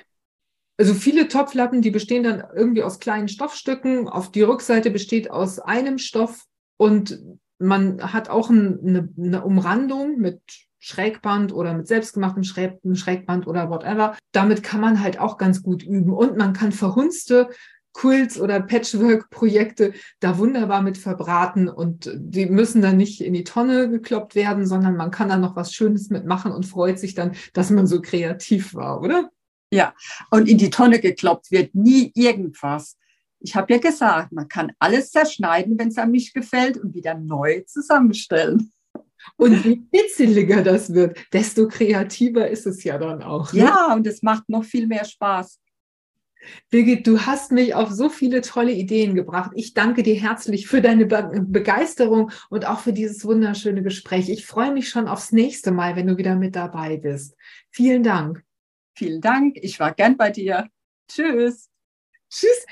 Also 0.77 0.93
viele 0.93 1.27
Topflappen, 1.27 1.81
die 1.81 1.91
bestehen 1.91 2.23
dann 2.23 2.43
irgendwie 2.55 2.83
aus 2.83 2.99
kleinen 2.99 3.27
Stoffstücken. 3.27 4.07
Auf 4.07 4.31
die 4.31 4.41
Rückseite 4.41 4.89
besteht 4.89 5.29
aus 5.31 5.59
einem 5.59 5.97
Stoff 5.97 6.45
und 6.77 7.19
man 7.59 8.01
hat 8.13 8.29
auch 8.29 8.49
eine, 8.49 9.09
eine 9.17 9.43
Umrandung 9.43 10.17
mit 10.17 10.41
Schrägband 10.79 11.51
oder 11.51 11.73
mit 11.73 11.87
selbstgemachtem 11.87 12.43
Schrägband 12.43 13.47
oder 13.47 13.69
whatever. 13.69 14.15
Damit 14.31 14.61
kann 14.61 14.81
man 14.81 15.01
halt 15.01 15.19
auch 15.19 15.37
ganz 15.37 15.63
gut 15.63 15.81
üben. 15.81 16.13
Und 16.13 16.37
man 16.37 16.53
kann 16.53 16.71
verhunzte 16.71 17.49
Quilts 17.95 18.39
oder 18.39 18.59
Patchwork-Projekte 18.59 19.93
da 20.19 20.37
wunderbar 20.37 20.81
mit 20.81 20.97
verbraten 20.97 21.69
und 21.69 22.11
die 22.13 22.45
müssen 22.45 22.81
dann 22.81 22.97
nicht 22.97 23.21
in 23.21 23.33
die 23.33 23.45
Tonne 23.45 23.89
gekloppt 23.89 24.35
werden, 24.35 24.67
sondern 24.67 24.97
man 24.97 25.11
kann 25.11 25.29
da 25.29 25.37
noch 25.37 25.55
was 25.55 25.73
Schönes 25.73 26.09
mitmachen 26.09 26.51
und 26.51 26.65
freut 26.65 26.99
sich 26.99 27.15
dann, 27.15 27.31
dass 27.53 27.69
man 27.69 27.87
so 27.87 28.01
kreativ 28.01 28.75
war, 28.75 29.01
oder? 29.01 29.29
Ja, 29.71 29.93
und 30.29 30.47
in 30.47 30.57
die 30.57 30.69
Tonne 30.69 30.99
gekloppt 30.99 31.51
wird 31.51 31.73
nie 31.73 32.11
irgendwas. 32.15 32.97
Ich 33.39 33.55
habe 33.55 33.73
ja 33.73 33.79
gesagt, 33.79 34.31
man 34.31 34.47
kann 34.47 34.71
alles 34.79 35.11
zerschneiden, 35.11 35.77
wenn 35.77 35.89
es 35.89 35.97
einem 35.97 36.11
nicht 36.11 36.33
gefällt 36.33 36.77
und 36.77 36.93
wieder 36.93 37.15
neu 37.15 37.61
zusammenstellen. 37.67 38.71
Und 39.37 39.65
je 39.65 39.81
kitzeliger 39.91 40.63
das 40.63 40.93
wird, 40.93 41.17
desto 41.33 41.67
kreativer 41.67 42.47
ist 42.47 42.65
es 42.67 42.83
ja 42.83 42.97
dann 42.97 43.23
auch. 43.23 43.51
Ne? 43.53 43.59
Ja, 43.59 43.93
und 43.93 44.05
es 44.07 44.21
macht 44.21 44.49
noch 44.49 44.63
viel 44.63 44.87
mehr 44.87 45.05
Spaß. 45.05 45.59
Birgit, 46.69 47.07
du 47.07 47.21
hast 47.21 47.51
mich 47.51 47.73
auf 47.73 47.89
so 47.91 48.09
viele 48.09 48.41
tolle 48.41 48.71
Ideen 48.71 49.15
gebracht. 49.15 49.51
Ich 49.55 49.73
danke 49.73 50.03
dir 50.03 50.15
herzlich 50.15 50.67
für 50.67 50.81
deine 50.81 51.05
Be 51.05 51.43
Begeisterung 51.47 52.31
und 52.49 52.67
auch 52.67 52.79
für 52.79 52.93
dieses 52.93 53.25
wunderschöne 53.25 53.81
Gespräch. 53.81 54.29
Ich 54.29 54.45
freue 54.45 54.71
mich 54.71 54.89
schon 54.89 55.07
aufs 55.07 55.31
nächste 55.31 55.71
Mal, 55.71 55.95
wenn 55.95 56.07
du 56.07 56.17
wieder 56.17 56.35
mit 56.35 56.55
dabei 56.55 56.97
bist. 56.97 57.35
Vielen 57.71 58.03
Dank. 58.03 58.43
Vielen 58.95 59.21
Dank. 59.21 59.57
Ich 59.61 59.79
war 59.79 59.93
gern 59.93 60.17
bei 60.17 60.29
dir. 60.29 60.67
Tschüss. 61.07 61.69
Tschüss. 62.29 62.65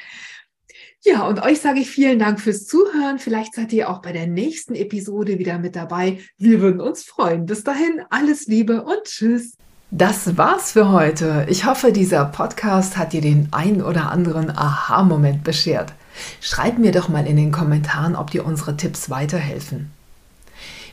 Ja, 1.06 1.28
und 1.28 1.44
euch 1.44 1.60
sage 1.60 1.82
ich 1.82 1.90
vielen 1.90 2.18
Dank 2.18 2.40
fürs 2.40 2.66
Zuhören. 2.66 3.20
Vielleicht 3.20 3.56
seid 3.56 3.74
ihr 3.74 3.90
auch 3.90 4.02
bei 4.02 4.14
der 4.14 4.26
nächsten 4.26 4.74
Episode 4.74 5.38
wieder 5.38 5.60
mit 5.60 5.76
dabei. 5.76 6.20
Wir 6.38 6.62
würden 6.62 6.80
uns 6.80 7.04
freuen. 7.04 7.46
Bis 7.46 7.66
dahin, 7.66 8.02
alles 8.10 8.48
Liebe 8.48 8.84
und 8.84 9.04
Tschüss. 9.04 9.58
Das 9.92 10.38
war's 10.38 10.72
für 10.72 10.94
heute. 10.94 11.46
Ich 11.50 11.66
hoffe, 11.66 11.92
dieser 11.92 12.24
Podcast 12.24 12.96
hat 12.96 13.12
dir 13.12 13.20
den 13.20 13.50
ein 13.52 13.82
oder 13.82 14.12
anderen 14.12 14.50
Aha-Moment 14.50 15.44
beschert. 15.44 15.92
Schreib 16.40 16.78
mir 16.78 16.94
doch 16.94 17.10
mal 17.10 17.28
in 17.28 17.36
den 17.36 17.52
Kommentaren, 17.52 18.16
ob 18.16 18.32
dir 18.32 18.46
unsere 18.46 18.78
Tipps 18.78 19.10
weiterhelfen. 19.10 19.92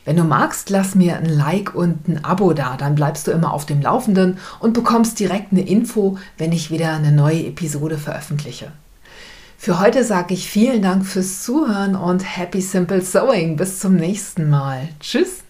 Wenn 0.03 0.17
du 0.17 0.25
magst, 0.25 0.69
lass 0.69 0.93
mir 0.93 1.15
ein 1.15 1.25
Like 1.25 1.73
und 1.73 2.09
ein 2.09 2.25
Abo 2.25 2.51
da, 2.51 2.75
dann 2.75 2.95
bleibst 2.95 3.27
du 3.27 3.31
immer 3.31 3.53
auf 3.53 3.65
dem 3.65 3.81
Laufenden 3.81 4.39
und 4.59 4.73
bekommst 4.73 5.21
direkt 5.21 5.53
eine 5.53 5.65
Info, 5.65 6.17
wenn 6.37 6.51
ich 6.51 6.69
wieder 6.69 6.91
eine 6.95 7.13
neue 7.13 7.45
Episode 7.45 7.97
veröffentliche. 7.97 8.73
Für 9.63 9.79
heute 9.79 10.03
sage 10.03 10.33
ich 10.33 10.49
vielen 10.49 10.81
Dank 10.81 11.05
fürs 11.05 11.43
Zuhören 11.43 11.95
und 11.95 12.21
Happy 12.35 12.61
Simple 12.61 13.01
Sewing. 13.03 13.57
Bis 13.57 13.77
zum 13.77 13.95
nächsten 13.95 14.49
Mal. 14.49 14.89
Tschüss. 14.99 15.43